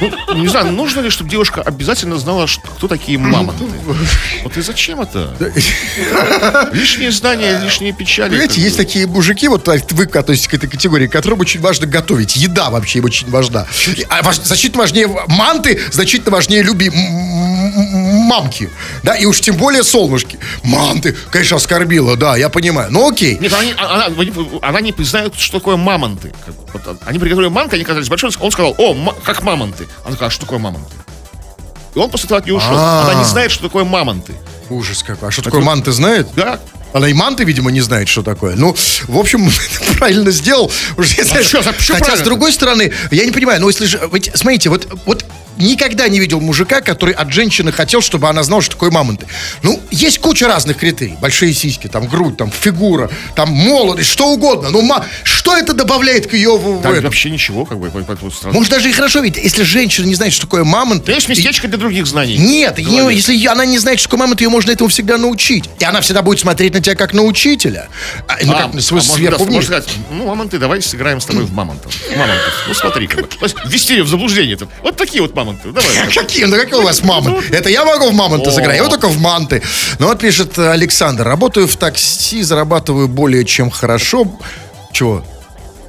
Ну, 0.00 0.34
не 0.34 0.48
знаю, 0.48 0.72
нужно 0.72 1.00
ли, 1.00 1.10
чтобы 1.10 1.30
девушка 1.30 1.62
обязательно 1.62 2.18
знала, 2.18 2.46
что- 2.46 2.66
кто 2.66 2.88
такие 2.88 3.18
мамонты? 3.18 3.64
Вот 4.42 4.56
и 4.56 4.60
зачем 4.60 5.00
это? 5.00 5.34
Лишние 6.72 7.10
знания, 7.12 7.60
лишние 7.62 7.92
печали. 7.92 8.30
Понимаете, 8.30 8.60
бы. 8.60 8.64
есть 8.66 8.76
такие 8.76 9.06
мужики, 9.06 9.48
вот 9.48 9.66
вы 9.68 10.04
относитесь 10.04 10.48
к 10.48 10.54
этой 10.54 10.68
категории, 10.68 11.06
которым 11.06 11.40
очень 11.40 11.60
важно 11.60 11.86
готовить. 11.86 12.36
Еда 12.36 12.70
вообще 12.70 12.98
им 12.98 13.04
очень 13.04 13.30
важна. 13.30 13.66
А 14.08 14.22
важ- 14.22 14.42
значительно 14.42 14.82
важнее 14.82 15.08
манты, 15.28 15.80
значительно 15.92 16.30
важнее 16.32 16.62
люби 16.62 16.90
мамки. 18.14 18.70
Да, 19.02 19.14
и 19.14 19.24
уж 19.26 19.40
тем 19.40 19.56
более 19.56 19.82
солнышки. 19.84 20.38
Манты, 20.62 21.14
конечно, 21.30 21.56
оскорбила, 21.56 22.16
да, 22.16 22.36
я 22.36 22.48
понимаю. 22.48 22.88
Ну 22.90 23.08
окей. 23.10 23.38
Нет, 23.38 23.52
она, 23.52 23.64
не- 23.64 23.72
она, 23.72 24.08
она 24.62 24.80
не 24.80 24.94
знает, 25.04 25.34
что 25.36 25.58
такое 25.58 25.76
мамонты. 25.76 26.32
Вот 26.72 26.98
они 27.06 27.18
приготовили 27.18 27.48
манты, 27.48 27.76
они 27.76 27.84
казались 27.84 28.08
большой, 28.08 28.30
он 28.40 28.50
сказал, 28.50 28.74
о, 28.78 28.94
как 29.24 29.42
мамонты. 29.42 29.86
Она 30.04 30.12
сказала, 30.14 30.30
что 30.30 30.42
такое 30.42 30.58
мамонты? 30.58 30.94
И 31.94 31.98
он 31.98 32.10
после 32.10 32.26
этого 32.26 32.38
от 32.40 32.46
нее 32.46 32.56
ушел. 32.56 32.70
А. 32.72 33.04
Она 33.08 33.14
не 33.20 33.24
знает, 33.24 33.50
что 33.52 33.62
такое 33.62 33.84
мамонты. 33.84 34.34
Ужас 34.68 35.02
какой. 35.02 35.28
А 35.28 35.30
что 35.30 35.42
такое 35.42 35.60
манты 35.60 35.92
знает? 35.92 36.28
Да? 36.34 36.58
Она 36.92 37.08
и 37.08 37.12
манты, 37.12 37.44
видимо, 37.44 37.70
не 37.70 37.80
знает, 37.80 38.08
что 38.08 38.22
такое. 38.22 38.54
Ну, 38.56 38.74
в 39.08 39.16
общем, 39.18 39.50
правильно 39.98 40.30
сделал. 40.30 40.70
Уж 40.96 41.14
я 41.14 41.24
знаю, 41.24 41.44
чё, 41.44 41.62
за- 41.62 41.72
чё 41.72 41.94
Хотя, 41.94 41.94
с 41.94 41.98
правильно-то? 41.98 42.24
другой 42.24 42.52
стороны, 42.52 42.92
я 43.10 43.24
не 43.24 43.32
понимаю, 43.32 43.60
ну, 43.60 43.68
если 43.68 43.86
же... 43.86 44.00
ведь, 44.12 44.30
смотрите, 44.34 44.70
вот, 44.70 44.86
вот 45.04 45.24
никогда 45.56 46.08
не 46.08 46.18
видел 46.20 46.40
мужика, 46.40 46.80
который 46.80 47.14
от 47.14 47.32
женщины 47.32 47.72
хотел, 47.72 48.00
чтобы 48.00 48.28
она 48.28 48.42
знала, 48.42 48.62
что 48.62 48.72
такое 48.72 48.90
мамонты. 48.90 49.26
Ну, 49.62 49.80
есть 49.90 50.18
куча 50.18 50.46
разных 50.48 50.78
критерий. 50.78 51.16
Большие 51.20 51.52
сиськи, 51.54 51.88
там, 51.88 52.06
грудь, 52.06 52.36
там, 52.36 52.50
фигура, 52.50 53.10
там, 53.34 53.50
молодость, 53.50 54.10
что 54.10 54.28
угодно. 54.32 54.70
Ну, 54.70 54.82
ма... 54.82 55.04
что 55.22 55.56
это 55.56 55.72
добавляет 55.72 56.26
к 56.26 56.34
ее... 56.34 56.56
в- 56.56 56.78
в 56.78 56.82
Так, 56.82 56.92
это? 56.94 57.02
вообще 57.02 57.30
ничего, 57.30 57.64
как 57.64 57.78
бы, 57.78 57.90
по- 57.90 58.00
по- 58.00 58.16
по- 58.16 58.30
сразу. 58.30 58.54
Может, 58.56 58.70
даже 58.72 58.88
и 58.88 58.92
хорошо, 58.92 59.20
ведь 59.20 59.36
если 59.36 59.62
женщина 59.62 60.06
не 60.06 60.14
знает, 60.14 60.32
что 60.32 60.42
такое 60.42 60.64
мамонт... 60.64 61.04
Да 61.04 61.12
есть 61.12 61.28
местечко 61.28 61.68
для 61.68 61.78
других 61.78 62.06
знаний. 62.06 62.36
Нет, 62.38 62.78
ее- 62.78 63.08
если 63.14 63.46
она 63.46 63.64
не 63.64 63.78
знает, 63.78 63.98
что 64.00 64.08
такое 64.08 64.20
мамонт, 64.20 64.40
ее 64.40 64.48
можно 64.48 64.70
этому 64.70 64.88
всегда 64.88 65.18
научить. 65.18 65.64
И 65.78 65.84
она 65.84 66.00
всегда 66.00 66.22
будет 66.22 66.40
смотреть 66.40 66.74
на 66.74 66.80
тебя 66.80 66.94
как 66.96 67.12
на 67.14 67.22
учителя. 67.22 67.88
А, 68.28 68.36
ну, 68.42 68.52
А, 68.52 68.62
как, 68.62 68.74
а 68.74 68.80
с- 68.80 68.90
может, 68.90 69.12
сверху 69.12 69.44
да, 69.46 69.62
сказать, 69.62 69.88
ну, 70.10 70.26
мамонты, 70.26 70.58
давай 70.58 70.82
сыграем 70.82 71.20
с 71.20 71.26
тобой 71.26 71.44
в 71.44 71.52
мамонтов. 71.52 71.92
Мамонтов. 72.10 72.64
Ну, 72.68 72.74
смотри, 72.74 73.06
как 73.06 73.20
бы. 73.22 73.26
То 73.28 73.44
есть 73.44 73.56
ввести 73.66 73.94
ее 73.94 74.02
в 74.02 74.08
заблуждение. 74.08 74.56
-то. 74.56 74.68
Вот 74.82 74.96
такие 74.96 75.20
вот 75.22 75.34
мамонты. 75.34 75.43
Давай. 75.52 76.12
Какие? 76.14 76.44
Ну 76.44 76.56
какие 76.56 76.78
у 76.78 76.82
вас 76.82 77.02
мамонт? 77.02 77.50
Это 77.50 77.68
я 77.68 77.84
могу 77.84 78.10
в 78.10 78.14
мамонта 78.14 78.50
О. 78.50 78.52
сыграть, 78.52 78.76
я 78.76 78.82
вот 78.82 78.90
только 78.90 79.08
в 79.08 79.20
манты. 79.20 79.62
Ну 79.98 80.08
вот 80.08 80.18
пишет 80.18 80.58
Александр. 80.58 81.24
Работаю 81.24 81.66
в 81.66 81.76
такси, 81.76 82.42
зарабатываю 82.42 83.08
более 83.08 83.44
чем 83.44 83.70
хорошо. 83.70 84.26
Чего? 84.92 85.24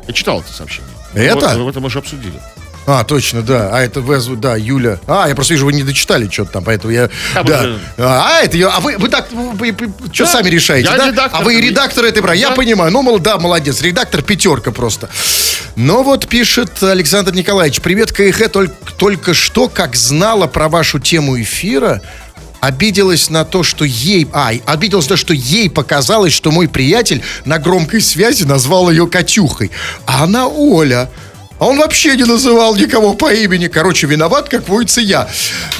Я 0.07 0.13
читал 0.13 0.41
это 0.41 0.51
сообщение. 0.53 0.89
Это? 1.13 1.57
Вот, 1.57 1.69
это 1.69 1.79
мы 1.79 1.89
же 1.89 1.99
обсудили. 1.99 2.39
А, 2.87 3.03
точно, 3.03 3.41
да. 3.41 3.69
А 3.73 3.81
это 3.81 4.01
вы, 4.01 4.15
озву- 4.15 4.35
да, 4.35 4.55
Юля. 4.55 4.99
А, 5.07 5.27
я 5.27 5.33
просто 5.35 5.53
вижу, 5.53 5.65
вы 5.65 5.73
не 5.73 5.83
дочитали 5.83 6.29
что-то 6.29 6.51
там, 6.53 6.63
поэтому 6.63 6.93
я... 6.93 7.09
А, 7.33 7.43
да. 7.43 7.61
вот, 7.61 7.69
э, 7.97 8.03
А, 8.03 8.41
это 8.43 8.57
я... 8.57 8.69
А 8.69 8.79
вы, 8.79 8.97
вы 8.97 9.09
так, 9.09 9.27
что 10.11 10.25
Да, 10.25 10.31
сами 10.31 10.49
решаете, 10.49 10.89
я 10.89 10.97
да? 10.97 11.07
редактор, 11.07 11.41
а 11.41 11.43
вы 11.43 11.55
и 11.55 11.61
редактор 11.61 12.05
этой. 12.05 12.37
Я 12.37 12.49
Да. 12.49 12.55
понимаю. 12.55 12.91
Ну, 12.91 13.01
мол, 13.01 13.17
да, 13.19 13.37
молодец. 13.37 13.81
Редактор 13.81 14.21
пятерка 14.21 14.71
просто. 14.71 15.09
Но 15.75 16.03
вот 16.03 16.27
пишет 16.27 16.81
Александр 16.83 17.33
Николаевич. 17.33 17.81
Привет, 17.81 18.11
КХ. 18.11 18.49
Только, 18.51 18.75
только 18.97 19.33
что, 19.33 19.67
как 19.67 19.95
знала 19.95 20.45
про 20.47 20.69
вашу 20.69 20.99
тему 20.99 21.41
эфира, 21.41 22.01
обиделась 22.61 23.29
на 23.31 23.45
то, 23.45 23.63
что 23.63 23.83
ей... 23.83 24.27
А, 24.31 24.51
обиделась 24.65 25.05
на 25.05 25.15
то, 25.15 25.17
что 25.17 25.33
ей 25.33 25.69
показалось, 25.71 26.33
что 26.33 26.51
мой 26.51 26.67
приятель 26.67 27.23
на 27.45 27.57
громкой 27.57 28.01
связи 28.01 28.43
назвал 28.43 28.89
ее 28.91 29.07
Катюхой. 29.07 29.71
А 30.05 30.23
она 30.23 30.47
Оля. 30.47 31.09
А 31.57 31.67
он 31.67 31.77
вообще 31.77 32.15
не 32.17 32.25
называл 32.25 32.75
никого 32.75 33.13
по 33.13 33.33
имени. 33.33 33.67
Короче, 33.67 34.07
виноват, 34.07 34.49
как 34.49 34.67
водится, 34.67 34.99
я. 35.01 35.27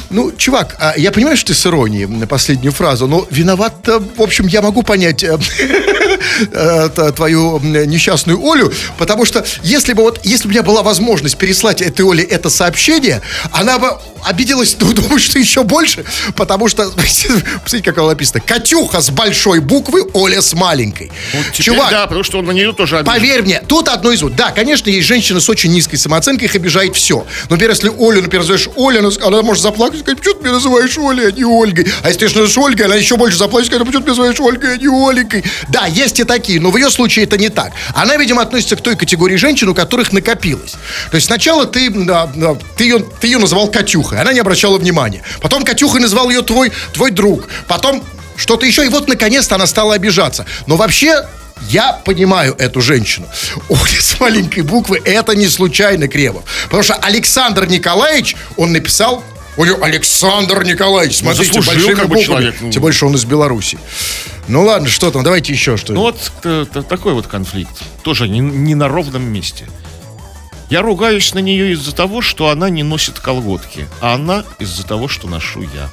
Ну, 0.09 0.31
чувак, 0.31 0.75
а 0.79 0.93
я 0.97 1.11
понимаю, 1.11 1.35
что 1.35 1.47
ты 1.47 1.53
с 1.53 1.65
иронией 1.65 2.05
на 2.05 2.27
последнюю 2.27 2.71
фразу, 2.71 3.07
но 3.07 3.27
виноват, 3.29 3.87
в 3.87 4.21
общем, 4.21 4.47
я 4.47 4.61
могу 4.61 4.83
понять 4.83 5.23
э, 5.23 5.37
э, 6.51 7.11
твою 7.15 7.59
несчастную 7.59 8.39
Олю, 8.41 8.71
потому 8.97 9.25
что 9.25 9.45
если 9.63 9.93
бы 9.93 10.03
вот, 10.03 10.21
если 10.23 10.43
бы 10.43 10.49
у 10.49 10.51
меня 10.51 10.63
была 10.63 10.81
возможность 10.81 11.37
переслать 11.37 11.81
этой 11.81 12.05
Оле 12.05 12.23
это 12.23 12.49
сообщение, 12.49 13.21
она 13.51 13.77
бы 13.77 13.97
обиделась, 14.25 14.75
ну, 14.79 14.93
думаю, 14.93 15.19
что 15.19 15.39
еще 15.39 15.63
больше, 15.63 16.05
потому 16.35 16.67
что, 16.67 16.89
посмотрите, 16.91 17.83
как 17.83 17.97
оно 17.97 18.09
написано. 18.09 18.41
Катюха 18.41 19.01
с 19.01 19.09
большой 19.09 19.59
буквы, 19.59 20.05
Оля 20.13 20.41
с 20.41 20.53
маленькой. 20.53 21.11
Вот 21.33 21.45
теперь 21.51 21.75
Чувак, 21.75 21.91
да, 21.91 22.07
потому 22.07 22.23
что 22.23 22.39
он 22.39 22.45
на 22.45 22.51
нее 22.51 22.73
тоже 22.73 22.99
обижен. 22.99 23.13
Поверь 23.13 23.41
мне, 23.43 23.61
тут 23.67 23.87
одно 23.87 24.11
из. 24.11 24.21
Да, 24.21 24.51
конечно, 24.51 24.89
есть 24.89 25.07
женщины 25.07 25.39
с 25.39 25.49
очень 25.49 25.71
низкой 25.71 25.97
самооценкой, 25.97 26.47
их 26.47 26.55
обижает 26.55 26.95
все. 26.95 27.25
Но, 27.49 27.51
например, 27.51 27.71
если 27.71 27.89
Олю, 27.89 28.21
например, 28.21 28.41
называешь 28.41 28.69
Оля, 28.75 28.99
она, 28.99 29.09
она 29.21 29.41
может 29.43 29.61
заплакать 29.61 29.99
сказать, 29.99 30.17
почему 30.17 30.35
ты 30.35 30.43
меня 30.43 30.53
называешь 30.53 30.97
Олей, 30.97 31.27
а 31.27 31.31
не 31.31 31.43
Ольгой? 31.43 31.87
А 32.01 32.07
если 32.07 32.19
ты 32.19 32.25
называешь 32.25 32.57
Ольгой, 32.57 32.85
она 32.85 32.95
еще 32.95 33.17
больше 33.17 33.37
заплачет 33.37 33.67
скажет, 33.67 33.85
почему 33.85 34.03
ты 34.03 34.09
меня 34.11 34.23
называешь 34.23 34.39
Ольгой, 34.39 34.73
а 34.73 34.77
не 34.77 34.87
Оленькой? 34.87 35.43
Да, 35.69 35.85
есть 35.85 36.19
и 36.19 36.23
такие, 36.23 36.59
но 36.59 36.71
в 36.71 36.77
ее 36.77 36.89
случае 36.89 37.25
это 37.25 37.37
не 37.37 37.49
так. 37.49 37.71
Она, 37.93 38.15
видимо, 38.17 38.41
относится 38.41 38.75
к 38.75 38.81
той 38.81 38.95
категории 38.95 39.35
женщин, 39.35 39.69
у 39.69 39.75
которых 39.75 40.11
накопилось. 40.11 40.73
То 41.11 41.15
есть 41.15 41.27
сначала 41.27 41.65
ты, 41.65 41.91
ты, 41.91 42.83
ее, 42.83 43.05
ты 43.19 43.27
ее 43.27 43.37
называл 43.37 43.69
Катюхой, 44.15 44.21
она 44.21 44.33
не 44.33 44.39
обращала 44.39 44.77
внимания. 44.77 45.21
Потом 45.41 45.63
Катюхой 45.63 46.01
назвал 46.01 46.29
ее 46.29 46.41
твой, 46.41 46.71
твой 46.93 47.11
друг. 47.11 47.47
Потом 47.67 48.03
что-то 48.35 48.65
еще, 48.65 48.85
и 48.85 48.89
вот 48.89 49.07
наконец-то 49.07 49.55
она 49.55 49.67
стала 49.67 49.95
обижаться. 49.95 50.45
Но 50.67 50.75
вообще 50.75 51.25
я 51.69 51.93
понимаю 51.93 52.55
эту 52.57 52.81
женщину. 52.81 53.27
Оля 53.69 54.01
с 54.01 54.19
маленькой 54.19 54.63
буквы 54.63 55.01
это 55.05 55.35
не 55.35 55.47
случайно 55.47 56.07
Кремов. 56.07 56.43
Потому 56.65 56.83
что 56.83 56.95
Александр 56.95 57.65
Николаевич, 57.65 58.35
он 58.57 58.71
написал 58.71 59.23
Ой, 59.57 59.73
Александр 59.81 60.65
Николаевич, 60.65 61.17
смотрите, 61.17 61.45
заслужил 61.45 61.73
большими 61.73 61.93
как 61.95 62.09
бы 62.09 62.15
буквами. 62.15 62.25
человек, 62.25 62.55
ну. 62.59 62.71
Тем 62.71 62.91
что 62.91 63.07
он 63.07 63.15
из 63.15 63.23
Беларуси. 63.23 63.77
Ну 64.49 64.65
ладно, 64.65 64.89
что 64.89 65.11
там, 65.11 65.23
давайте 65.23 65.53
еще 65.53 65.77
что 65.77 65.93
Ну 65.93 66.01
вот 66.01 66.17
э, 66.43 66.65
такой 66.89 67.13
вот 67.13 67.27
конфликт. 67.27 67.71
Тоже 68.03 68.27
не, 68.27 68.39
не 68.39 68.75
на 68.75 68.89
ровном 68.89 69.23
месте. 69.23 69.65
Я 70.75 70.81
ругаюсь 70.81 71.33
на 71.33 71.39
нее 71.39 71.71
из-за 71.71 71.95
того, 71.95 72.21
что 72.21 72.49
она 72.49 72.69
не 72.69 72.83
носит 72.83 73.17
колготки, 73.21 73.87
а 74.01 74.15
она 74.15 74.43
из-за 74.59 74.85
того, 74.85 75.07
что 75.07 75.25
ношу 75.29 75.61
я. 75.61 75.89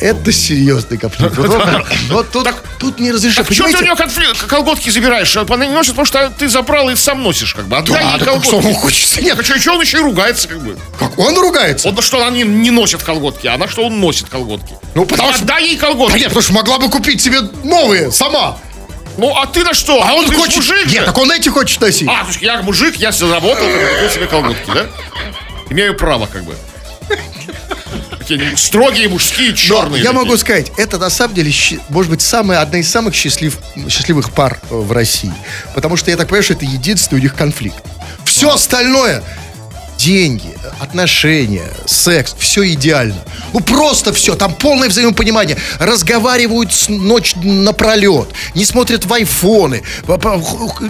Это 0.00 0.32
серьезный 0.32 0.96
конфликт. 0.96 1.36
Вот, 1.36 1.48
вот, 1.48 1.86
вот 2.08 2.30
тут, 2.30 2.48
тут 2.78 3.00
не 3.00 3.12
разрешаю. 3.12 3.44
Так 3.46 3.54
что 3.54 3.64
ты 3.64 3.76
у 3.76 3.82
нее 3.82 3.94
конфликт, 3.96 4.42
колготки 4.46 4.88
забираешь? 4.88 5.36
Она 5.36 5.66
не 5.66 5.72
носит, 5.74 5.90
потому 5.90 6.06
что 6.06 6.30
ты 6.30 6.48
забрал 6.48 6.88
и 6.88 6.96
сам 6.96 7.22
носишь, 7.22 7.52
как 7.52 7.66
бы. 7.66 7.76
Отдай 7.76 8.02
Да, 8.02 8.12
ей 8.14 8.18
так 8.18 8.42
что 8.42 8.52
колготки. 8.52 8.68
он 8.68 8.74
хочет? 8.74 9.20
Нет, 9.22 9.36
Так 9.36 9.44
что, 9.44 9.72
он 9.74 9.82
еще 9.82 9.98
и 9.98 10.00
ругается, 10.00 10.48
как 10.48 10.58
бы. 10.62 10.78
как 10.98 11.18
он 11.18 11.38
ругается? 11.38 11.86
Он 11.86 12.00
что 12.00 12.24
она 12.26 12.34
не, 12.34 12.44
не 12.44 12.70
носит 12.70 13.02
колготки, 13.02 13.46
а 13.46 13.56
она 13.56 13.68
что 13.68 13.84
он 13.84 14.00
носит 14.00 14.30
колготки. 14.30 14.72
Ну, 14.94 15.04
потому 15.04 15.34
что- 15.34 15.42
Отдай 15.42 15.66
ей 15.66 15.76
Да 15.76 15.88
колготки. 15.88 16.14
нет, 16.16 16.28
потому 16.28 16.42
что 16.42 16.52
могла 16.54 16.78
бы 16.78 16.88
купить 16.88 17.20
себе 17.20 17.42
новые 17.62 18.10
сама. 18.10 18.56
Ну, 19.18 19.34
а 19.36 19.46
ты 19.46 19.62
на 19.64 19.74
что? 19.74 20.02
А 20.02 20.14
он 20.14 20.26
Ты 20.26 20.34
хочет... 20.34 20.56
мужик 20.56 20.88
же. 20.88 20.94
Нет, 20.96 21.04
так 21.04 21.18
он 21.18 21.30
эти 21.30 21.48
хочет 21.48 21.80
носить. 21.80 22.08
А, 22.08 22.24
слушай, 22.24 22.44
я 22.44 22.62
мужик, 22.62 22.96
я 22.96 23.12
себе 23.12 23.28
заработал, 23.28 23.64
купил 23.66 24.10
себе 24.10 24.26
колготки, 24.26 24.70
да? 24.72 24.86
Имею 25.70 25.96
право, 25.96 26.26
как 26.26 26.44
бы. 26.44 26.56
Такие 28.18 28.56
строгие 28.56 29.08
мужские, 29.08 29.50
Но 29.50 29.56
черные. 29.56 30.02
я 30.02 30.10
такие. 30.10 30.24
могу 30.24 30.36
сказать, 30.36 30.70
это 30.76 30.96
на 30.98 31.10
самом 31.10 31.34
деле, 31.34 31.52
может 31.88 32.10
быть, 32.10 32.22
самая, 32.22 32.60
одна 32.60 32.78
из 32.78 32.88
самых 32.90 33.14
счастлив, 33.14 33.58
счастливых 33.88 34.30
пар 34.32 34.60
э, 34.70 34.74
в 34.74 34.92
России. 34.92 35.32
Потому 35.74 35.96
что 35.96 36.10
я 36.10 36.16
так 36.16 36.28
понимаю, 36.28 36.44
что 36.44 36.52
это 36.52 36.64
единственный 36.64 37.18
у 37.18 37.22
них 37.22 37.34
конфликт. 37.34 37.82
Все 38.24 38.50
остальное, 38.50 39.24
деньги, 40.02 40.52
отношения, 40.80 41.68
секс, 41.86 42.34
все 42.36 42.72
идеально. 42.72 43.22
Ну 43.52 43.60
просто 43.60 44.12
все, 44.12 44.34
там 44.34 44.52
полное 44.54 44.88
взаимопонимание. 44.88 45.56
Разговаривают 45.78 46.72
с 46.72 46.88
ночь 46.88 47.34
напролет, 47.36 48.28
не 48.56 48.64
смотрят 48.64 49.04
в 49.04 49.12
айфоны, 49.12 49.84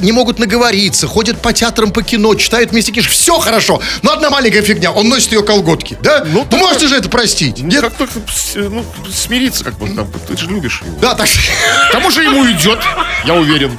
не 0.00 0.12
могут 0.12 0.38
наговориться, 0.38 1.06
ходят 1.06 1.42
по 1.42 1.52
театрам, 1.52 1.92
по 1.92 2.02
кино, 2.02 2.34
читают 2.36 2.70
вместе 2.70 2.90
книжки. 2.92 3.10
Все 3.10 3.38
хорошо, 3.38 3.82
но 4.00 4.12
одна 4.12 4.30
маленькая 4.30 4.62
фигня, 4.62 4.92
он 4.92 5.10
носит 5.10 5.32
ее 5.32 5.42
колготки, 5.42 5.98
да? 6.00 6.24
Ну, 6.26 6.46
так- 6.48 6.58
можете 6.58 6.88
же 6.88 6.96
это 6.96 7.10
простить? 7.10 7.58
Ну, 7.58 7.68
Нет? 7.68 7.82
как 7.82 7.94
только 7.94 8.18
ну, 8.54 8.82
смириться, 9.12 9.62
как 9.62 9.74
бы, 9.74 9.90
там, 9.90 10.10
ты 10.26 10.38
же 10.38 10.46
любишь 10.46 10.82
его. 10.86 10.98
Да, 11.00 11.14
так 11.14 11.28
К 11.28 11.92
тому 11.92 12.10
же 12.10 12.22
ему 12.22 12.50
идет, 12.50 12.78
я 13.26 13.34
уверен. 13.34 13.78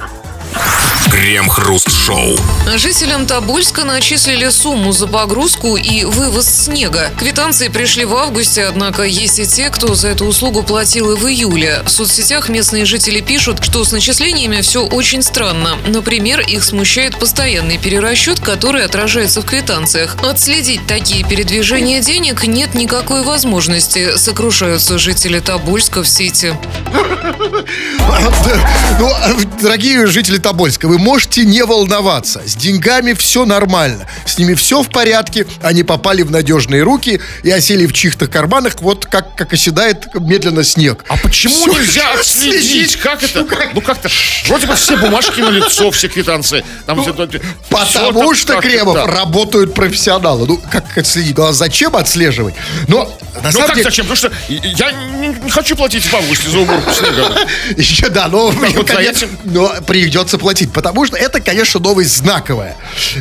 Крем-хруст-шоу. 1.09 2.37
Жителям 2.65 3.27
Тобольска 3.27 3.83
начислили 3.83 4.49
сумму 4.49 4.93
за 4.93 5.07
погрузку 5.07 5.75
и 5.75 6.05
вывоз 6.05 6.47
снега. 6.47 7.11
Квитанции 7.19 7.67
пришли 7.67 8.05
в 8.05 8.15
августе, 8.15 8.63
однако 8.63 9.03
есть 9.03 9.37
и 9.37 9.45
те, 9.45 9.69
кто 9.69 9.95
за 9.95 10.07
эту 10.09 10.25
услугу 10.25 10.63
платил 10.63 11.11
и 11.11 11.15
в 11.15 11.27
июле. 11.27 11.81
В 11.85 11.89
соцсетях 11.89 12.47
местные 12.47 12.85
жители 12.85 13.19
пишут, 13.19 13.63
что 13.63 13.83
с 13.83 13.91
начислениями 13.91 14.61
все 14.61 14.85
очень 14.85 15.23
странно. 15.23 15.77
Например, 15.85 16.39
их 16.39 16.63
смущает 16.63 17.19
постоянный 17.19 17.77
перерасчет, 17.77 18.39
который 18.39 18.85
отражается 18.85 19.41
в 19.41 19.45
квитанциях. 19.45 20.15
Отследить 20.23 20.87
такие 20.87 21.25
передвижения 21.25 22.01
денег 22.01 22.47
нет 22.47 22.75
никакой 22.75 23.23
возможности, 23.23 24.17
сокрушаются 24.17 24.97
жители 24.97 25.41
Тобольска 25.41 26.01
в 26.01 26.07
сети. 26.07 26.55
Дорогие 29.61 30.07
жители 30.07 30.37
Тобольска, 30.37 30.87
вы 30.87 30.97
можете 30.97 31.43
не 31.43 31.65
волноваться. 31.65 32.41
С 32.53 32.55
деньгами 32.55 33.13
все 33.13 33.45
нормально. 33.45 34.05
С 34.25 34.37
ними 34.37 34.53
все 34.53 34.83
в 34.83 34.89
порядке. 34.89 35.47
Они 35.63 35.81
попали 35.81 36.21
в 36.21 36.29
надежные 36.29 36.83
руки 36.83 37.19
и 37.41 37.49
осели 37.49 37.87
в 37.87 37.93
чьих-то 37.93 38.27
карманах, 38.27 38.75
вот 38.81 39.07
как, 39.07 39.33
как 39.35 39.53
оседает 39.53 40.05
медленно 40.13 40.63
снег. 40.63 41.03
А 41.07 41.17
почему 41.17 41.55
Всё 41.55 41.73
нельзя 41.73 42.13
отследить? 42.19 42.95
Как 42.97 43.23
это? 43.23 43.43
Ну 43.73 43.81
как-то. 43.81 44.07
Вроде 44.45 44.67
бы 44.67 44.75
все 44.75 44.97
бумажки 44.97 45.41
на 45.41 45.49
лицо, 45.49 45.89
все 45.89 46.09
квитанции. 46.09 46.63
Там 46.85 46.99
это- 47.01 47.11
всё 47.27 47.39
Потому 47.69 48.29
так- 48.29 48.37
что, 48.37 48.53
так- 48.53 48.61
Кремов, 48.61 48.93
да. 48.93 49.07
работают 49.07 49.73
профессионалы. 49.73 50.45
Ну, 50.45 50.61
как 50.71 50.95
отследить? 50.95 51.35
Ну, 51.35 51.45
а 51.47 51.53
зачем 51.53 51.95
отслеживать? 51.95 52.53
Но, 52.87 53.05
на 53.41 53.41
Ну 53.47 53.51
самом 53.51 53.65
как 53.67 53.75
деле... 53.77 53.89
зачем? 53.89 54.05
Потому 54.05 54.15
что 54.15 54.31
я 54.47 54.91
не, 54.91 55.49
хочу 55.49 55.75
платить 55.75 56.03
в 56.05 56.13
августе 56.13 56.49
за 56.51 56.59
уборку 56.59 56.91
снега. 56.93 57.35
Еще 57.77 58.09
да, 58.09 58.27
но, 58.27 58.51
вот 58.51 58.87
за 58.87 58.93
конечно, 58.95 59.27
но 59.43 59.73
придется 59.87 60.37
платить, 60.37 60.71
потому 60.71 61.03
что 61.07 61.17
это, 61.17 61.39
конечно, 61.41 61.79
новость 61.79 62.15
знаковая. 62.43 62.75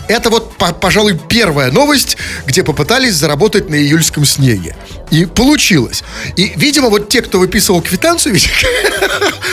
Это 0.09 0.31
вот, 0.31 0.57
по- 0.57 0.73
пожалуй, 0.73 1.19
первая 1.29 1.71
новость, 1.71 2.17
где 2.47 2.63
попытались 2.63 3.15
заработать 3.15 3.71
на 3.71 3.77
июльском 3.77 4.25
снеге. 4.25 4.77
И 5.11 5.27
получилось. 5.27 6.03
И, 6.37 6.53
видимо, 6.57 6.89
вот 6.89 7.09
те, 7.09 7.23
кто 7.23 7.39
выписывал 7.39 7.83
квитанцию, 7.83 8.35
ведь 8.35 8.49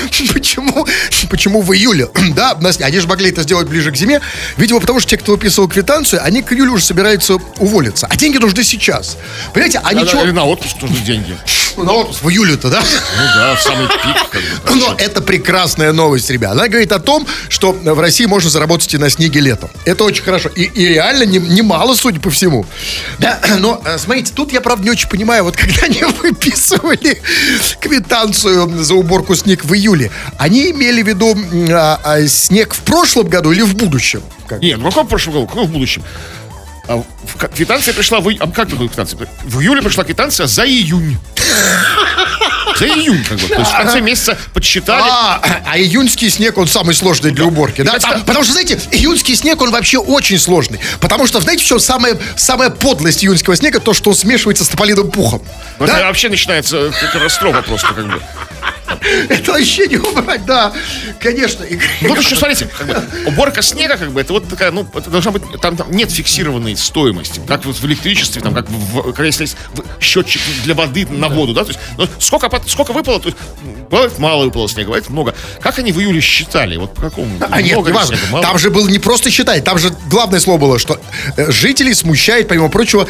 почему, 0.34 0.88
почему 1.30 1.62
в 1.62 1.74
июле, 1.74 2.08
да, 2.36 2.58
они 2.80 3.00
же 3.00 3.08
могли 3.08 3.30
это 3.30 3.44
сделать 3.44 3.68
ближе 3.68 3.92
к 3.92 3.96
зиме, 3.96 4.22
видимо, 4.58 4.80
потому 4.80 5.00
что 5.00 5.10
те, 5.10 5.18
кто 5.18 5.34
выписывал 5.34 5.68
квитанцию, 5.68 6.24
они 6.24 6.42
к 6.42 6.54
июлю 6.54 6.74
уже 6.74 6.84
собираются 6.84 7.36
уволиться, 7.58 8.08
а 8.10 8.16
деньги 8.16 8.38
нужны 8.38 8.64
сейчас. 8.64 9.18
Понимаете, 9.54 9.80
а 9.84 9.94
Да, 9.94 10.02
ничего... 10.02 10.24
Или 10.24 10.32
на 10.32 10.46
отпуск 10.46 10.82
нужны 10.82 11.00
деньги. 11.00 11.38
Ну, 11.78 11.94
отпуск 11.94 12.24
в 12.24 12.30
июле-то, 12.30 12.70
да? 12.70 12.82
Ну 12.82 13.24
да, 13.36 13.56
в 13.56 13.62
самый 13.62 13.88
пик. 14.04 14.76
Но 14.76 14.96
это 14.98 15.22
прекрасная 15.22 15.94
новость, 15.94 16.30
ребят. 16.30 16.52
Она 16.52 16.68
говорит 16.68 16.92
о 16.92 17.00
том, 17.00 17.26
что 17.48 17.72
в 17.72 18.00
России 18.00 18.26
можно 18.26 18.50
заработать 18.50 18.94
и 18.94 18.98
на 18.98 19.10
снеге 19.10 19.40
летом. 19.60 19.70
Это 19.86 20.04
очень 20.04 20.24
хорошо. 20.24 20.50
И, 20.50 20.64
и 20.64 20.86
реально 20.88 21.24
не- 21.24 21.40
немало, 21.40 21.96
судя 21.96 22.20
по 22.20 22.30
всему. 22.30 22.66
Да, 23.20 23.40
но, 23.60 23.82
э, 23.86 23.98
смотрите, 23.98 24.34
тут 24.34 24.52
я, 24.54 24.62
правда, 24.62 24.84
не 24.86 24.92
очень 24.92 25.10
понимаю, 25.10 25.44
вот 25.44 25.56
когда 25.58 25.84
они 25.86 26.04
выписывали 26.04 27.22
квитанцию 27.80 28.84
за 28.84 28.94
уборку 28.94 29.36
снег 29.36 29.64
в 29.66 29.74
июле, 29.74 30.12
они 30.38 30.72
имели 30.72 31.02
в 31.02 31.08
виду 31.08 31.38
а, 31.72 32.00
а, 32.04 32.28
снег 32.28 32.74
в 32.74 32.82
прошлом 32.82 33.28
году 33.28 33.52
или 33.52 33.62
в 33.62 33.76
будущем? 33.76 34.22
Как? 34.48 34.62
Нет, 34.62 34.80
ну 34.80 34.90
каком 34.90 35.06
в 35.06 35.10
прошлом 35.10 35.34
году, 35.34 35.48
каком 35.48 35.68
в 35.68 35.72
будущем? 35.72 36.04
А 36.88 36.98
в- 36.98 37.48
квитанция 37.56 37.94
пришла 37.94 38.20
в 38.20 38.30
а 38.30 38.48
как 38.48 38.70
такое 38.70 38.88
квитанция? 38.88 39.20
В 39.44 39.62
июле 39.62 39.82
пришла 39.82 40.04
квитанция 40.04 40.48
за 40.48 40.66
июнь. 40.66 41.18
За 42.80 42.86
июнь, 42.88 43.24
как 43.28 43.38
бы. 43.38 43.48
То 43.48 43.60
есть 43.60 43.72
в 43.72 43.76
конце 43.78 44.02
месяца 44.02 44.38
подсчитали. 44.54 45.04
А, 45.06 45.42
а 45.66 45.78
июньский 45.78 46.30
снег, 46.30 46.58
он 46.58 46.68
самый 46.68 46.96
сложный 46.96 47.32
для 47.32 47.46
уборки, 47.46 47.82
да? 47.82 48.00
Там- 48.00 48.22
потому 48.24 48.44
что, 48.44 48.54
знаете, 48.54 48.80
июньский 48.92 49.36
снег, 49.36 49.62
он 49.62 49.72
вообще 49.72 49.98
очень 50.00 50.40
сложный. 50.40 50.80
Потому 51.00 51.28
что, 51.28 51.40
знаете, 51.42 51.64
в 51.64 51.68
чем 51.68 51.80
самая, 51.80 52.18
самая 52.36 52.70
подлость 52.70 53.24
июньского 53.24 53.56
снега? 53.56 53.80
То, 53.80 53.94
что 53.94 54.12
он 54.12 54.16
смешивается 54.16 54.64
с 54.64 54.70
тополиным 54.70 55.12
пухом. 55.12 55.42
Ну, 55.80 55.86
Да? 55.88 55.98
Это 55.98 56.06
вообще 56.08 56.30
начинается 56.30 56.92
катастрофа 57.12 57.62
просто, 57.62 57.88
как 57.94 58.08
бы. 58.08 58.22
Это 59.30 59.52
вообще 59.52 59.88
не 59.88 59.98
убрать, 59.98 60.46
да. 60.46 60.74
Конечно. 61.20 61.66
Ну, 62.02 62.10
вот 62.10 62.20
еще 62.20 62.36
смотрите, 62.36 62.68
как 62.78 62.88
бы, 62.88 63.04
уборка 63.28 63.62
снега, 63.62 63.98
как 63.98 64.12
бы, 64.12 64.20
это 64.20 64.34
вот 64.34 64.48
такая, 64.50 64.72
ну, 64.72 64.88
это 64.94 65.10
должна 65.10 65.32
быть, 65.32 65.44
там, 65.62 65.78
там 65.78 65.92
нет 65.92 66.12
фиксированной 66.12 66.76
стоимости, 66.76 67.40
как 67.48 67.66
вот 67.66 67.78
в 67.78 67.86
электричестве, 67.86 68.42
там, 68.42 68.54
как 68.54 68.68
в, 68.70 69.14
как 69.14 69.26
если 69.26 69.44
есть 69.44 69.56
счетчик 70.02 70.42
для 70.64 70.74
воды 70.74 71.08
на 71.10 71.30
воду, 71.30 71.54
да, 71.54 71.64
то 71.64 71.70
есть, 71.70 71.80
ну, 71.98 72.08
сколько, 72.20 72.50
сколько 72.70 72.94
выпало, 72.94 73.20
то 73.20 73.30
есть, 73.30 73.38
бывает 73.90 74.18
мало 74.20 74.46
выпало 74.46 74.70
снега, 74.70 74.88
бывает 74.88 75.10
много. 75.10 75.36
Как 75.62 75.80
они 75.80 75.92
в 75.92 76.00
июле 76.00 76.22
считали, 76.22 76.78
вот 76.78 76.94
по 76.94 77.02
какому? 77.04 77.32
А 77.50 77.62
нет, 77.62 77.78
не 77.78 77.92
важно. 77.92 78.18
снега? 78.18 78.42
Там 78.42 78.58
же 78.58 78.70
было 78.70 78.88
не 78.88 79.00
просто 79.00 79.30
считать, 79.30 79.64
там 79.64 79.78
же 79.78 79.92
главное 80.10 80.40
слово 80.40 80.58
было, 80.60 80.80
что 80.80 81.00
э, 81.38 81.52
жителей 81.52 81.94
смущает, 81.94 82.48
помимо 82.48 82.70
прочего, 82.70 83.08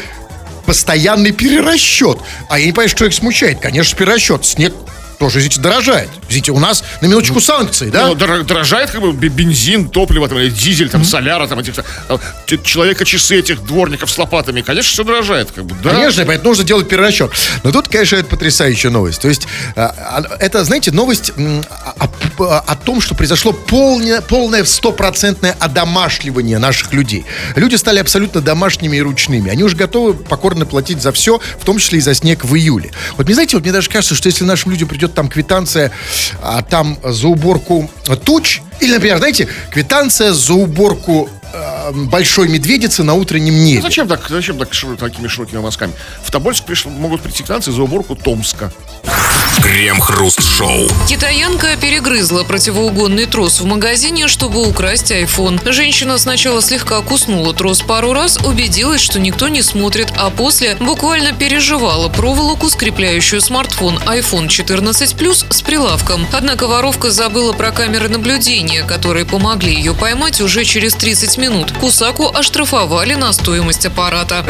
постоянный 0.66 1.32
перерасчет. 1.32 2.18
А 2.48 2.58
я 2.58 2.66
не 2.66 2.72
понимаю, 2.72 2.88
что 2.88 3.04
их 3.04 3.14
смущает. 3.14 3.60
Конечно, 3.60 3.98
перерасчет. 3.98 4.44
Снег 4.44 4.72
тоже, 5.20 5.38
извините, 5.38 5.60
дорожает. 5.60 6.08
Извините, 6.30 6.50
у 6.52 6.58
нас 6.58 6.82
на 7.02 7.06
минуточку 7.06 7.40
санкции, 7.42 7.90
да? 7.90 8.06
Ну, 8.06 8.14
дор- 8.14 8.42
дорожает 8.42 8.90
как 8.90 9.02
бы 9.02 9.12
бе- 9.12 9.28
бензин, 9.28 9.90
топливо, 9.90 10.26
там, 10.28 10.38
или 10.38 10.48
дизель, 10.48 10.88
там, 10.88 11.04
соляра, 11.04 11.46
там, 11.46 11.58
этих, 11.58 11.74
там, 12.08 12.18
ч- 12.46 12.58
человека-часы 12.64 13.38
этих 13.38 13.62
дворников 13.62 14.10
с 14.10 14.16
лопатами. 14.16 14.62
Конечно, 14.62 14.90
все 14.90 15.04
дорожает, 15.04 15.50
как 15.52 15.66
бы, 15.66 15.76
да. 15.84 15.90
Конечно, 15.90 16.24
поэтому 16.24 16.48
нужно 16.48 16.64
делать 16.64 16.88
перерасчет. 16.88 17.30
Но 17.62 17.70
тут, 17.70 17.88
конечно, 17.88 18.16
это 18.16 18.28
потрясающая 18.28 18.90
новость. 18.90 19.20
То 19.20 19.28
есть, 19.28 19.46
а, 19.76 19.94
а, 19.98 20.36
это, 20.38 20.64
знаете, 20.64 20.90
новость 20.90 21.32
о, 21.36 22.08
о- 22.38 22.58
о 22.66 22.76
том, 22.76 23.02
что 23.02 23.14
произошло 23.14 23.52
полное, 23.52 24.22
полное 24.22 24.64
стопроцентное 24.64 25.54
одомашливание 25.60 26.58
наших 26.58 26.94
людей. 26.94 27.26
Люди 27.56 27.74
стали 27.74 27.98
абсолютно 27.98 28.40
домашними 28.40 28.96
и 28.96 29.02
ручными. 29.02 29.50
Они 29.50 29.64
уже 29.64 29.76
готовы 29.76 30.14
покорно 30.14 30.64
платить 30.64 31.02
за 31.02 31.12
все, 31.12 31.40
в 31.60 31.64
том 31.66 31.76
числе 31.78 31.98
и 31.98 32.00
за 32.00 32.14
снег 32.14 32.42
в 32.46 32.54
июле. 32.56 32.90
Вот 33.18 33.26
мне, 33.26 33.34
знаете, 33.34 33.58
вот 33.58 33.64
мне 33.64 33.72
даже 33.72 33.90
кажется, 33.90 34.14
что 34.14 34.26
если 34.28 34.44
нашим 34.44 34.70
людям 34.70 34.88
придет 34.88 35.09
там 35.14 35.28
квитанция, 35.28 35.90
а 36.42 36.62
там 36.62 36.98
за 37.04 37.28
уборку 37.28 37.90
туч, 38.24 38.60
или, 38.80 38.92
например, 38.94 39.18
знаете, 39.18 39.48
квитанция 39.70 40.32
за 40.32 40.54
уборку 40.54 41.28
э, 41.52 41.90
большой 41.92 42.48
медведицы 42.48 43.02
на 43.02 43.14
утреннем 43.14 43.54
Ну, 43.56 43.62
небе. 43.64 43.82
зачем 43.82 44.08
так, 44.08 44.26
зачем 44.28 44.58
так 44.58 44.70
такими 44.98 45.28
широкими 45.28 45.60
мазками? 45.60 45.92
В 46.22 46.30
Тобольск 46.30 46.64
пришли, 46.64 46.90
могут 46.90 47.20
прийти 47.20 47.38
квитанции 47.42 47.72
за 47.72 47.82
уборку 47.82 48.14
Томска. 48.16 48.72
Крем-хруст-шоу. 49.62 50.88
Китаянка 51.08 51.76
перегрызла 51.80 52.44
противоугонный 52.44 53.26
трос 53.26 53.60
в 53.60 53.64
магазине, 53.64 54.28
чтобы 54.28 54.66
украсть 54.68 55.10
iPhone. 55.10 55.60
Женщина 55.72 56.18
сначала 56.18 56.60
слегка 56.60 57.00
куснула 57.00 57.54
трос 57.54 57.80
пару 57.80 58.12
раз, 58.12 58.36
убедилась, 58.44 59.00
что 59.00 59.18
никто 59.18 59.48
не 59.48 59.62
смотрит, 59.62 60.08
а 60.18 60.30
после 60.30 60.74
буквально 60.76 61.32
переживала 61.32 62.08
проволоку, 62.08 62.68
скрепляющую 62.68 63.40
смартфон 63.40 63.96
iPhone 64.06 64.48
14 64.48 65.14
Plus 65.14 65.46
с 65.50 65.62
прилавком. 65.62 66.26
Однако 66.32 66.66
воровка 66.66 67.10
забыла 67.10 67.52
про 67.52 67.70
камеры 67.70 68.08
наблюдения, 68.08 68.82
которые 68.82 69.24
помогли 69.24 69.74
ее 69.74 69.94
поймать 69.94 70.40
уже 70.40 70.64
через 70.64 70.94
30 70.94 71.38
минут. 71.38 71.72
Кусаку 71.80 72.28
оштрафовали 72.28 73.14
на 73.14 73.32
стоимость 73.32 73.86
аппарата. 73.86 74.44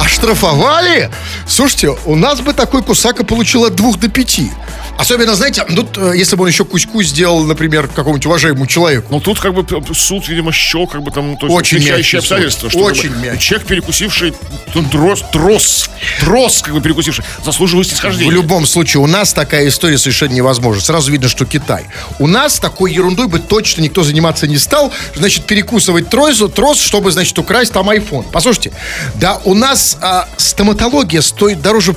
Оштрафовали? 0.00 1.10
Слушайте, 1.46 1.96
у 2.04 2.14
нас 2.14 2.40
бы 2.40 2.52
такой 2.54 2.82
кусака 2.82 3.24
получил 3.24 3.64
от 3.64 3.74
двух 3.74 3.98
до 3.98 4.08
пяти. 4.08 4.50
Особенно, 4.96 5.34
знаете, 5.34 5.64
ну, 5.68 5.82
т- 5.82 6.00
э, 6.00 6.16
если 6.16 6.36
бы 6.36 6.42
он 6.44 6.48
еще 6.48 6.64
куську 6.64 7.02
сделал, 7.02 7.42
например, 7.44 7.88
какому-нибудь 7.88 8.26
уважаемому 8.26 8.66
человеку. 8.68 9.08
Но 9.10 9.18
тут 9.20 9.40
как 9.40 9.52
бы 9.52 9.64
п- 9.64 9.82
суд, 9.92 10.28
видимо, 10.28 10.52
счел 10.52 10.86
как 10.86 11.02
бы 11.02 11.10
там 11.10 11.36
то 11.36 11.46
есть, 11.46 11.56
Очень 11.58 11.84
мягкий 11.84 12.16
обстоятельства. 12.18 12.70
что, 12.70 12.78
как 12.78 12.88
Очень 12.92 13.10
бы, 13.10 13.16
мягкий. 13.26 13.40
Человек, 13.40 13.66
перекусивший 13.66 14.34
ну, 14.74 14.84
трос, 14.88 15.24
трос, 15.32 15.90
трос, 16.20 16.62
как 16.62 16.74
бы 16.74 16.80
перекусивший, 16.80 17.24
заслуживает 17.44 17.88
В 17.88 17.90
снисхождения. 17.90 18.30
любом 18.30 18.66
случае, 18.66 19.02
у 19.02 19.06
нас 19.08 19.32
такая 19.32 19.66
история 19.68 19.98
совершенно 19.98 20.32
невозможна. 20.32 20.80
Сразу 20.80 21.10
видно, 21.10 21.28
что 21.28 21.44
Китай. 21.44 21.86
У 22.20 22.28
нас 22.28 22.60
такой 22.60 22.92
ерундой 22.92 23.26
бы 23.26 23.40
точно 23.40 23.82
никто 23.82 24.04
заниматься 24.04 24.46
не 24.46 24.58
стал. 24.58 24.92
Значит, 25.16 25.44
перекусывать 25.44 26.08
трос, 26.08 26.40
трос 26.54 26.78
чтобы, 26.80 27.10
значит, 27.10 27.36
украсть 27.38 27.72
там 27.72 27.90
iPhone. 27.90 28.24
Послушайте, 28.30 28.70
да 29.16 29.40
у 29.44 29.54
нас 29.54 29.98
а, 30.00 30.28
стоматология 30.36 31.20
стоит 31.20 31.60
дороже 31.60 31.96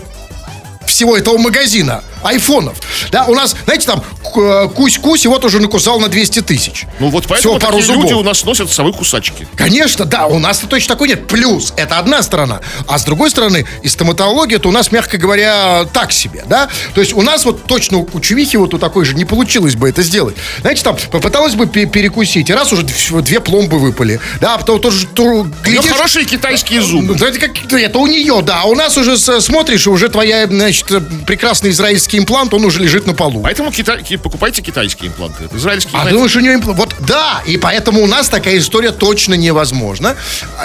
всего 0.87 1.17
этого 1.17 1.37
магазина 1.37 2.03
айфонов. 2.23 2.77
Да, 3.11 3.25
у 3.25 3.35
нас, 3.35 3.55
знаете, 3.65 3.87
там 3.87 4.03
э, 4.35 4.69
кусь-кусь, 4.75 5.25
и 5.25 5.27
вот 5.27 5.43
уже 5.45 5.59
накусал 5.59 5.99
на 5.99 6.07
200 6.07 6.41
тысяч. 6.41 6.85
Ну 6.99 7.09
вот 7.09 7.25
поэтому 7.27 7.55
Всего 7.57 7.59
пару 7.67 7.77
такие 7.79 7.93
люди 7.95 8.07
зубов. 8.09 8.21
у 8.21 8.23
нас 8.25 8.43
носят 8.43 8.71
совы 8.71 8.93
кусачки. 8.93 9.47
Конечно, 9.55 10.05
да, 10.05 10.27
у 10.27 10.39
нас-то 10.39 10.67
точно 10.67 10.95
такой 10.95 11.09
нет. 11.09 11.27
Плюс, 11.27 11.73
это 11.77 11.97
одна 11.99 12.21
сторона. 12.21 12.61
А 12.87 12.97
с 12.97 13.03
другой 13.05 13.29
стороны, 13.29 13.65
и 13.83 13.87
стоматология-то 13.87 14.69
у 14.69 14.71
нас, 14.71 14.91
мягко 14.91 15.17
говоря, 15.17 15.85
так 15.93 16.11
себе, 16.11 16.43
да? 16.47 16.67
То 16.93 17.01
есть 17.01 17.13
у 17.13 17.21
нас 17.21 17.45
вот 17.45 17.65
точно 17.65 17.99
у 17.99 18.19
Чувихи 18.19 18.57
вот 18.57 18.73
у 18.73 18.77
такой 18.77 19.05
же 19.05 19.13
не 19.15 19.25
получилось 19.25 19.75
бы 19.75 19.89
это 19.89 20.03
сделать. 20.03 20.35
Знаете, 20.61 20.83
там 20.83 20.97
попыталась 21.11 21.55
бы 21.55 21.67
пе- 21.67 21.85
перекусить, 21.85 22.49
и 22.49 22.53
раз 22.53 22.71
уже 22.73 22.83
две 22.83 23.39
пломбы 23.39 23.79
выпали, 23.79 24.19
да, 24.41 24.55
а 24.55 24.57
потом 24.57 24.79
тоже 24.81 25.07
то, 25.07 25.23
У 25.23 25.43
него 25.43 25.47
глядишь, 25.63 25.91
хорошие 25.91 26.25
китайские 26.25 26.81
зубы. 26.81 27.15
да, 27.15 27.27
это, 27.29 27.39
как, 27.39 27.71
это 27.73 27.97
у 27.99 28.07
нее, 28.07 28.41
да. 28.41 28.61
А 28.63 28.65
у 28.67 28.75
нас 28.75 28.97
уже 28.97 29.17
смотришь, 29.17 29.87
уже 29.87 30.09
твоя, 30.09 30.47
значит, 30.47 30.91
э, 30.91 31.01
прекрасный 31.25 31.71
израильский 32.07 32.17
имплант, 32.19 32.53
он 32.53 32.63
уже 32.65 32.79
лежит 32.79 33.05
на 33.05 33.13
полу. 33.13 33.41
Поэтому 33.41 33.71
китай- 33.71 34.01
ки- 34.03 34.17
покупайте 34.17 34.61
китайские 34.61 35.09
импланты. 35.09 35.43
Это 35.45 35.57
Израильские 35.57 35.91
А 35.93 36.01
знаете, 36.01 36.13
думаешь, 36.13 36.35
у 36.35 36.39
нее 36.39 36.53
импл- 36.57 36.73
Вот 36.73 36.95
да, 36.99 37.41
и 37.45 37.57
поэтому 37.57 38.01
у 38.01 38.07
нас 38.07 38.29
такая 38.29 38.57
история 38.57 38.91
точно 38.91 39.33
невозможна. 39.35 40.15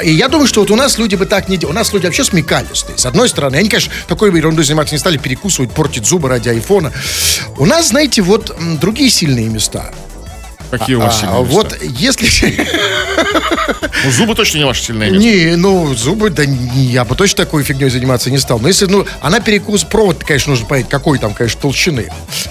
И 0.04 0.12
я 0.12 0.28
думаю, 0.28 0.46
что 0.46 0.60
вот 0.60 0.70
у 0.70 0.76
нас 0.76 0.98
люди 0.98 1.16
бы 1.16 1.26
так 1.26 1.48
не 1.48 1.56
делали. 1.56 1.74
У 1.74 1.78
нас 1.78 1.92
люди 1.92 2.06
вообще 2.06 2.24
смекалистые. 2.24 2.96
С 2.98 3.06
одной 3.06 3.28
стороны, 3.28 3.56
они, 3.56 3.68
конечно, 3.68 3.92
такой 4.08 4.30
бы 4.30 4.38
ерундой 4.38 4.64
заниматься 4.64 4.94
не 4.94 4.98
стали, 4.98 5.18
перекусывать, 5.18 5.72
портить 5.72 6.06
зубы 6.06 6.28
ради 6.28 6.48
айфона. 6.48 6.92
У 7.58 7.66
нас, 7.66 7.88
знаете, 7.88 8.22
вот 8.22 8.56
другие 8.80 9.10
сильные 9.10 9.48
места. 9.48 9.92
Какие 10.72 10.96
у 10.96 11.00
вас 11.00 11.16
А, 11.16 11.20
сильные 11.20 11.42
места? 11.42 11.54
вот 11.54 11.76
если... 11.82 12.68
Ну, 14.04 14.10
зубы 14.10 14.34
точно 14.34 14.58
не 14.58 14.64
ваше 14.64 14.82
сильное 14.82 15.10
место. 15.10 15.24
Не, 15.28 15.54
ну, 15.56 15.94
зубы, 15.94 16.30
да 16.30 16.44
не, 16.44 16.86
я 16.86 17.04
бы 17.04 17.14
точно 17.14 17.44
такой 17.44 17.62
фигней 17.62 17.88
заниматься 17.88 18.30
не 18.32 18.38
стал. 18.38 18.58
Но 18.58 18.66
если, 18.66 18.86
ну, 18.86 19.06
она 19.20 19.38
перекус, 19.38 19.84
провод, 19.84 20.24
конечно, 20.24 20.50
нужно 20.50 20.66
понять, 20.66 20.88
какой 20.88 21.18
там, 21.20 21.34
конечно, 21.34 21.60
толщины. 21.60 22.08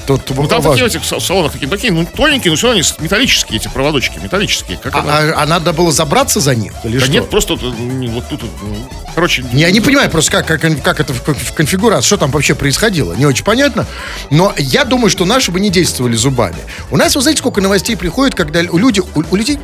Тут 0.07 0.29
Ну, 0.29 0.47
там 0.47 0.61
важно. 0.61 0.85
такие 0.87 1.01
в 1.01 1.21
салонах 1.21 1.51
такие, 1.51 1.67
такие, 1.67 1.91
ну, 1.91 2.05
тоненькие, 2.05 2.51
но 2.51 2.55
все 2.57 2.67
равно 2.67 2.79
они 2.81 2.89
металлические, 3.03 3.59
эти 3.59 3.67
проводочки, 3.67 4.17
металлические. 4.23 4.77
Как 4.77 4.95
А, 4.95 4.99
она? 4.99 5.17
а- 5.17 5.43
а 5.43 5.45
надо 5.45 5.73
было 5.73 5.91
забраться 5.91 6.39
за 6.39 6.55
них? 6.55 6.71
Или 6.85 6.99
Да 6.99 7.03
что? 7.05 7.11
нет, 7.11 7.29
просто 7.29 7.55
вот, 7.55 7.63
м, 7.63 8.07
вот 8.11 8.29
тут, 8.29 8.43
вот, 8.43 8.51
м, 8.61 8.77
короче... 9.13 9.43
Я 9.51 9.71
не 9.71 9.81
понимаю 9.81 10.09
просто, 10.09 10.31
как, 10.31 10.47
как, 10.47 10.61
как 10.81 10.99
это 11.01 11.13
в 11.13 11.53
конфигурации, 11.53 12.07
что 12.07 12.15
там 12.17 12.31
вообще 12.31 12.55
происходило. 12.55 13.13
Не 13.13 13.25
очень 13.25 13.43
понятно. 13.43 13.85
Но 14.29 14.53
я 14.57 14.85
думаю, 14.85 15.09
что 15.09 15.25
наши 15.25 15.51
бы 15.51 15.59
не 15.59 15.69
действовали 15.69 16.15
зубами. 16.15 16.55
У 16.91 16.97
нас, 16.97 17.13
вы 17.15 17.21
знаете, 17.21 17.39
сколько 17.39 17.59
новостей 17.59 17.97
приходит, 17.97 18.10
когда 18.35 18.61
у 18.69 18.77
люди, 18.77 18.99
у, 18.99 19.23
у 19.31 19.35
людей, 19.35 19.59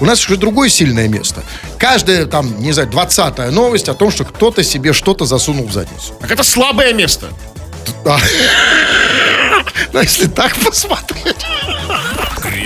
у 0.00 0.04
нас 0.04 0.24
уже 0.26 0.36
другое 0.36 0.68
сильное 0.68 1.08
место. 1.08 1.42
Каждая 1.78 2.26
там, 2.26 2.60
не 2.60 2.72
знаю, 2.72 2.88
двадцатая 2.88 3.50
новость 3.50 3.88
о 3.88 3.94
том, 3.94 4.10
что 4.10 4.24
кто-то 4.24 4.62
себе 4.62 4.92
что-то 4.92 5.24
засунул 5.24 5.66
в 5.66 5.72
задницу. 5.72 6.14
Так 6.20 6.30
это 6.30 6.42
слабое 6.42 6.92
место. 6.92 7.26
А. 8.04 8.18
Ну, 9.92 10.00
если 10.00 10.26
так 10.26 10.54
посмотреть. 10.56 11.44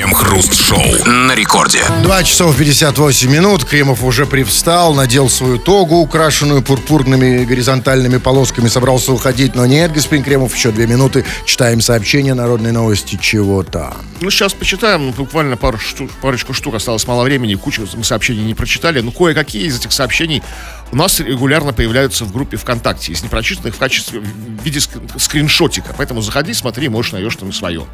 Крем-хруст-шоу 0.04 1.06
на 1.06 1.34
рекорде. 1.34 1.82
2 2.02 2.24
часов 2.24 2.54
58 2.58 3.30
минут. 3.30 3.64
Кремов 3.64 4.04
уже 4.04 4.26
привстал, 4.26 4.92
надел 4.92 5.30
свою 5.30 5.56
тогу, 5.56 5.96
украшенную 5.96 6.60
пурпурными 6.60 7.44
горизонтальными 7.46 8.18
полосками, 8.18 8.68
собрался 8.68 9.12
уходить. 9.12 9.54
Но 9.54 9.64
нет, 9.64 9.92
господин 9.94 10.22
Кремов, 10.22 10.54
еще 10.54 10.72
две 10.72 10.86
минуты. 10.86 11.24
Читаем 11.46 11.80
сообщение 11.80 12.34
народной 12.34 12.70
новости. 12.70 13.18
Чего 13.18 13.62
там? 13.62 13.96
Ну, 14.20 14.30
сейчас 14.30 14.52
почитаем, 14.52 15.06
ну, 15.06 15.12
буквально 15.12 15.56
пару 15.56 15.78
штук, 15.78 16.10
парочку 16.20 16.52
штук, 16.52 16.74
осталось 16.74 17.06
мало 17.06 17.22
времени, 17.22 17.54
кучу 17.54 17.88
мы 17.96 18.04
сообщений 18.04 18.44
не 18.44 18.52
прочитали, 18.54 19.00
но 19.00 19.10
кое-какие 19.10 19.64
из 19.66 19.78
этих 19.78 19.90
сообщений 19.92 20.42
у 20.92 20.96
нас 20.96 21.18
регулярно 21.20 21.72
появляются 21.72 22.26
в 22.26 22.32
группе 22.32 22.58
ВКонтакте, 22.58 23.12
если 23.12 23.24
не 23.24 23.30
прочитаны 23.30 23.68
их 23.68 23.74
в 23.74 23.78
качестве, 23.78 24.20
в 24.20 24.64
виде 24.64 24.80
ск- 24.80 25.18
скриншотика, 25.18 25.94
поэтому 25.96 26.20
заходи, 26.20 26.52
смотри, 26.52 26.90
можешь 26.90 27.12
найдешь 27.12 27.36
там 27.36 27.48
и 27.48 27.52
свое. 27.52 27.86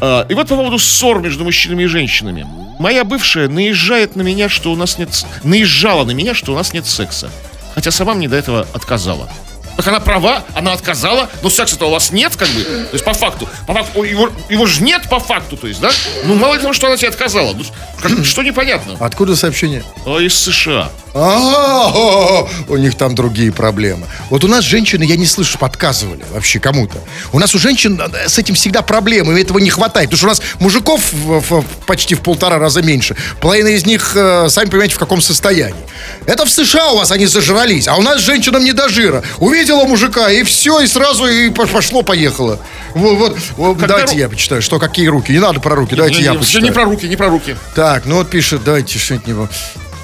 А, 0.00 0.26
И 0.28 0.34
вот 0.34 0.48
по 0.48 0.56
поводу 0.56 0.78
ссор 0.78 1.20
между 1.20 1.44
мужчинами 1.44 1.84
и 1.84 1.86
женщинами. 1.86 2.46
Моя 2.78 3.04
бывшая 3.04 3.48
наезжает 3.48 4.16
на 4.16 4.22
меня, 4.22 4.48
что 4.48 4.72
у 4.72 4.76
нас 4.76 4.98
нет... 4.98 5.08
Наезжала 5.44 6.04
на 6.04 6.10
меня, 6.12 6.34
что 6.34 6.52
у 6.52 6.54
нас 6.54 6.72
нет 6.72 6.86
секса. 6.86 7.30
Хотя 7.74 7.90
сама 7.90 8.14
мне 8.14 8.28
до 8.28 8.36
этого 8.36 8.66
отказала. 8.72 9.28
Так 9.76 9.88
она 9.88 10.00
права, 10.00 10.44
она 10.54 10.72
отказала, 10.72 11.28
но 11.42 11.50
секса-то 11.50 11.86
у 11.86 11.90
вас 11.90 12.12
нет, 12.12 12.36
как 12.36 12.48
бы. 12.48 12.62
То 12.62 12.88
есть 12.92 13.04
по 13.04 13.12
факту. 13.14 13.48
По 13.66 13.74
факту 13.74 14.00
о, 14.00 14.04
его, 14.04 14.30
его 14.48 14.66
же 14.66 14.82
нет 14.82 15.08
по 15.08 15.18
факту, 15.18 15.56
то 15.56 15.66
есть, 15.66 15.80
да? 15.80 15.90
Ну, 16.24 16.34
мало 16.34 16.58
того, 16.58 16.72
что 16.72 16.86
она 16.86 16.96
тебе 16.96 17.08
отказала. 17.08 17.52
Ну, 17.52 17.64
как- 18.00 18.24
что 18.24 18.42
непонятно? 18.42 18.96
Откуда 19.00 19.34
сообщение? 19.36 19.82
А, 20.06 20.18
из 20.18 20.34
США. 20.38 20.90
А, 21.16 22.46
у 22.68 22.76
них 22.76 22.96
там 22.96 23.14
другие 23.14 23.52
проблемы. 23.52 24.06
Вот 24.30 24.42
у 24.44 24.48
нас 24.48 24.64
женщины, 24.64 25.04
я 25.04 25.16
не 25.16 25.26
слышу, 25.26 25.50
чтоб 25.50 25.64
отказывали 25.64 26.24
вообще 26.32 26.58
кому-то. 26.58 26.98
У 27.32 27.38
нас 27.38 27.54
у 27.54 27.58
женщин 27.58 28.00
э, 28.00 28.28
с 28.28 28.36
этим 28.38 28.54
всегда 28.56 28.82
проблемы, 28.82 29.38
и 29.38 29.42
этого 29.42 29.58
не 29.58 29.70
хватает. 29.70 30.10
Потому 30.10 30.18
что 30.18 30.26
у 30.26 30.30
нас 30.46 30.60
мужиков 30.60 31.12
почти 31.86 32.14
в 32.14 32.20
полтора 32.20 32.58
раза 32.58 32.82
меньше. 32.82 33.16
Половина 33.40 33.68
из 33.68 33.86
них, 33.86 34.12
э, 34.16 34.48
сами 34.48 34.68
понимаете, 34.68 34.96
в 34.96 34.98
каком 34.98 35.20
состоянии. 35.20 35.76
Это 36.26 36.44
в 36.46 36.50
США 36.50 36.90
у 36.92 36.96
вас 36.96 37.10
они 37.12 37.26
зажрались, 37.26 37.86
а 37.88 37.94
у 37.96 38.02
нас 38.02 38.20
женщинам 38.20 38.64
не 38.64 38.72
до 38.72 38.88
жира. 38.88 39.22
Увидела 39.64 39.86
мужика, 39.86 40.30
и 40.30 40.42
все, 40.42 40.80
и 40.80 40.86
сразу 40.86 41.26
и 41.26 41.48
по- 41.48 41.66
пошло-поехало. 41.66 42.58
Вот, 42.92 43.16
вот, 43.16 43.36
вот, 43.56 43.78
Когда 43.78 43.94
давайте 43.94 44.16
ру- 44.16 44.18
я 44.18 44.28
почитаю, 44.28 44.60
что 44.60 44.78
какие 44.78 45.06
руки. 45.06 45.32
Не 45.32 45.38
надо 45.38 45.58
про 45.58 45.74
руки, 45.74 45.94
давайте 45.94 46.18
Не, 46.18 46.24
я 46.24 46.32
не, 46.32 46.38
почитаю. 46.38 46.64
не 46.66 46.70
про 46.70 46.84
руки, 46.84 47.08
не 47.08 47.16
про 47.16 47.28
руки. 47.30 47.56
Так, 47.74 48.04
ну 48.04 48.16
вот 48.16 48.28
пишет, 48.28 48.62
давайте 48.62 48.98
что-нибудь 48.98 49.26
не... 49.26 49.48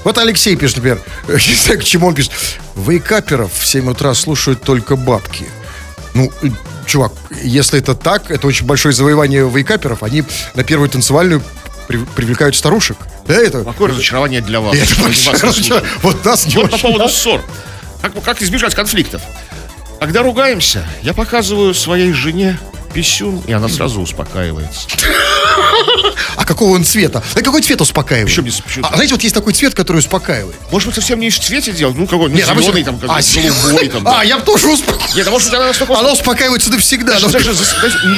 Вот 0.02 0.16
Алексей 0.16 0.56
пишет, 0.56 0.76
например, 0.78 1.02
не 1.28 1.54
знаю, 1.56 1.78
к 1.78 1.84
чему 1.84 2.06
он 2.06 2.14
пишет. 2.14 2.32
Вейкаперов 2.74 3.52
в 3.52 3.66
7 3.66 3.90
утра 3.90 4.14
слушают 4.14 4.62
только 4.62 4.96
бабки. 4.96 5.44
Ну, 6.14 6.32
э, 6.42 6.46
чувак, 6.86 7.12
если 7.42 7.78
это 7.80 7.94
так, 7.94 8.30
это 8.30 8.46
очень 8.46 8.64
большое 8.64 8.94
завоевание 8.94 9.46
вейкаперов. 9.46 10.02
Они 10.02 10.24
на 10.54 10.64
первую 10.64 10.88
танцевальную 10.88 11.42
при- 11.86 11.98
привлекают 11.98 12.56
старушек. 12.56 12.96
Да, 13.28 13.34
это... 13.34 13.62
Какое 13.62 13.90
разочарование 13.90 14.40
для 14.40 14.60
вас. 14.60 14.74
это 14.74 15.02
большое 15.02 15.36
разочарование. 15.36 15.90
Вот 16.00 16.24
нас 16.24 16.46
не 16.46 16.54
Вот 16.54 16.70
по 16.70 16.74
очень, 16.76 16.82
поводу 16.82 17.04
да? 17.04 17.08
ссор. 17.10 17.42
Как, 18.00 18.22
как 18.22 18.40
избежать 18.40 18.74
конфликтов? 18.74 19.20
Когда 20.00 20.22
ругаемся, 20.22 20.84
я 21.02 21.12
показываю 21.12 21.74
своей 21.74 22.12
жене 22.12 22.58
писюн, 22.94 23.40
и 23.46 23.52
она 23.52 23.68
сразу 23.68 24.00
успокаивается. 24.00 24.88
А 26.36 26.44
какого 26.44 26.74
он 26.74 26.84
цвета? 26.84 27.22
А 27.34 27.40
какой 27.42 27.62
цвет 27.62 27.80
успокаивает? 27.80 28.28
Почему 28.28 28.46
без- 28.46 28.60
почему- 28.60 28.86
А, 28.90 28.94
знаете, 28.94 29.14
вот 29.14 29.22
есть 29.22 29.34
такой 29.34 29.52
цвет, 29.52 29.74
который 29.74 29.98
успокаивает. 29.98 30.56
Может 30.72 30.86
быть, 30.88 30.94
совсем 30.96 31.20
не 31.20 31.30
в 31.30 31.38
цвете 31.38 31.72
делать, 31.72 31.96
ну 31.96 32.06
какой, 32.06 32.28
ну, 32.30 32.34
Нет, 32.36 32.46
зеленый, 32.46 32.68
обычно- 32.68 32.84
там, 32.84 32.94
а, 33.10 33.20
какой-то 33.20 33.52
голубой, 33.62 33.88
там, 33.88 34.04
да. 34.04 34.20
А, 34.20 34.24
я 34.24 34.38
бы 34.38 34.44
тоже 34.44 34.68
успокаиваюсь. 34.68 35.14
Нет, 35.14 35.28
а 35.28 35.30
может 35.30 35.54
она 35.54 35.66
настолько... 35.66 35.98
Она 35.98 36.12
успокаивается 36.12 36.70
навсегда. 36.70 37.20
даже, 37.20 37.28
даже 37.30 37.52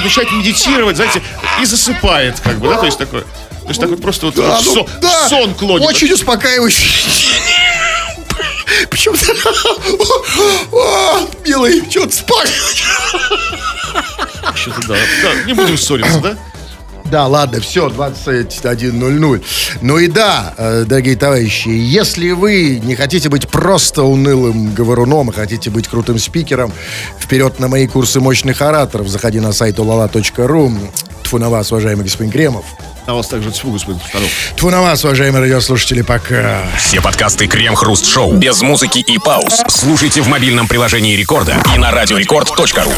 начинает 0.04 0.32
медитировать, 0.32 0.96
знаете, 0.96 1.20
и 1.60 1.64
засыпает, 1.66 2.40
как 2.40 2.58
бы, 2.58 2.68
да, 2.68 2.78
то 2.78 2.86
есть 2.86 2.98
такое... 2.98 3.22
То 3.62 3.68
есть 3.68 3.80
такой 3.80 3.96
просто 3.96 4.26
вот 4.26 4.34
Да, 4.34 4.58
в 4.60 4.64
ну, 4.64 4.74
сон, 4.74 4.88
да, 5.00 5.28
сон 5.28 5.54
клонит. 5.54 5.86
Очень 5.86 6.12
успокаивающий. 6.12 7.04
Почему-то... 8.90 9.34
Милый, 11.44 11.82
что 11.90 12.06
ты 12.06 12.12
спать? 12.12 12.50
Что-то 14.54 14.88
да, 14.88 14.98
не 15.46 15.54
будем 15.54 15.76
ссориться, 15.76 16.20
да? 16.20 16.36
Да, 17.12 17.26
ладно, 17.26 17.60
все, 17.60 17.88
21.00. 17.88 19.44
Ну 19.82 19.98
и 19.98 20.08
да, 20.08 20.54
э, 20.56 20.84
дорогие 20.86 21.14
товарищи, 21.14 21.68
если 21.68 22.30
вы 22.30 22.80
не 22.82 22.96
хотите 22.96 23.28
быть 23.28 23.48
просто 23.48 24.02
унылым 24.02 24.72
говоруном, 24.72 25.28
а 25.28 25.32
хотите 25.34 25.68
быть 25.68 25.88
крутым 25.88 26.18
спикером, 26.18 26.72
вперед 27.20 27.60
на 27.60 27.68
мои 27.68 27.86
курсы 27.86 28.18
мощных 28.18 28.62
ораторов. 28.62 29.08
Заходи 29.08 29.40
на 29.40 29.52
сайт 29.52 29.78
ulala.ru. 29.78 30.72
Тьфу 31.22 31.36
на 31.36 31.50
вас, 31.50 31.70
уважаемый 31.70 32.04
господин 32.04 32.32
Кремов. 32.32 32.64
А 33.04 33.12
вас 33.12 33.26
также 33.26 33.50
тьфу, 33.50 33.72
господин 33.72 34.00
Старов. 34.08 34.30
Тьфу 34.56 34.70
на 34.70 34.80
вас, 34.80 35.04
уважаемые 35.04 35.42
радиослушатели, 35.42 36.00
пока. 36.00 36.62
Все 36.78 37.02
подкасты 37.02 37.46
Крем-Хруст 37.46 38.06
Шоу 38.06 38.32
без 38.32 38.62
музыки 38.62 39.00
и 39.00 39.18
пауз. 39.18 39.60
Слушайте 39.68 40.22
в 40.22 40.28
мобильном 40.28 40.66
приложении 40.66 41.14
Рекорда 41.14 41.56
и 41.74 41.78
на 41.78 41.90
радиорекорд.ру. 41.90 42.90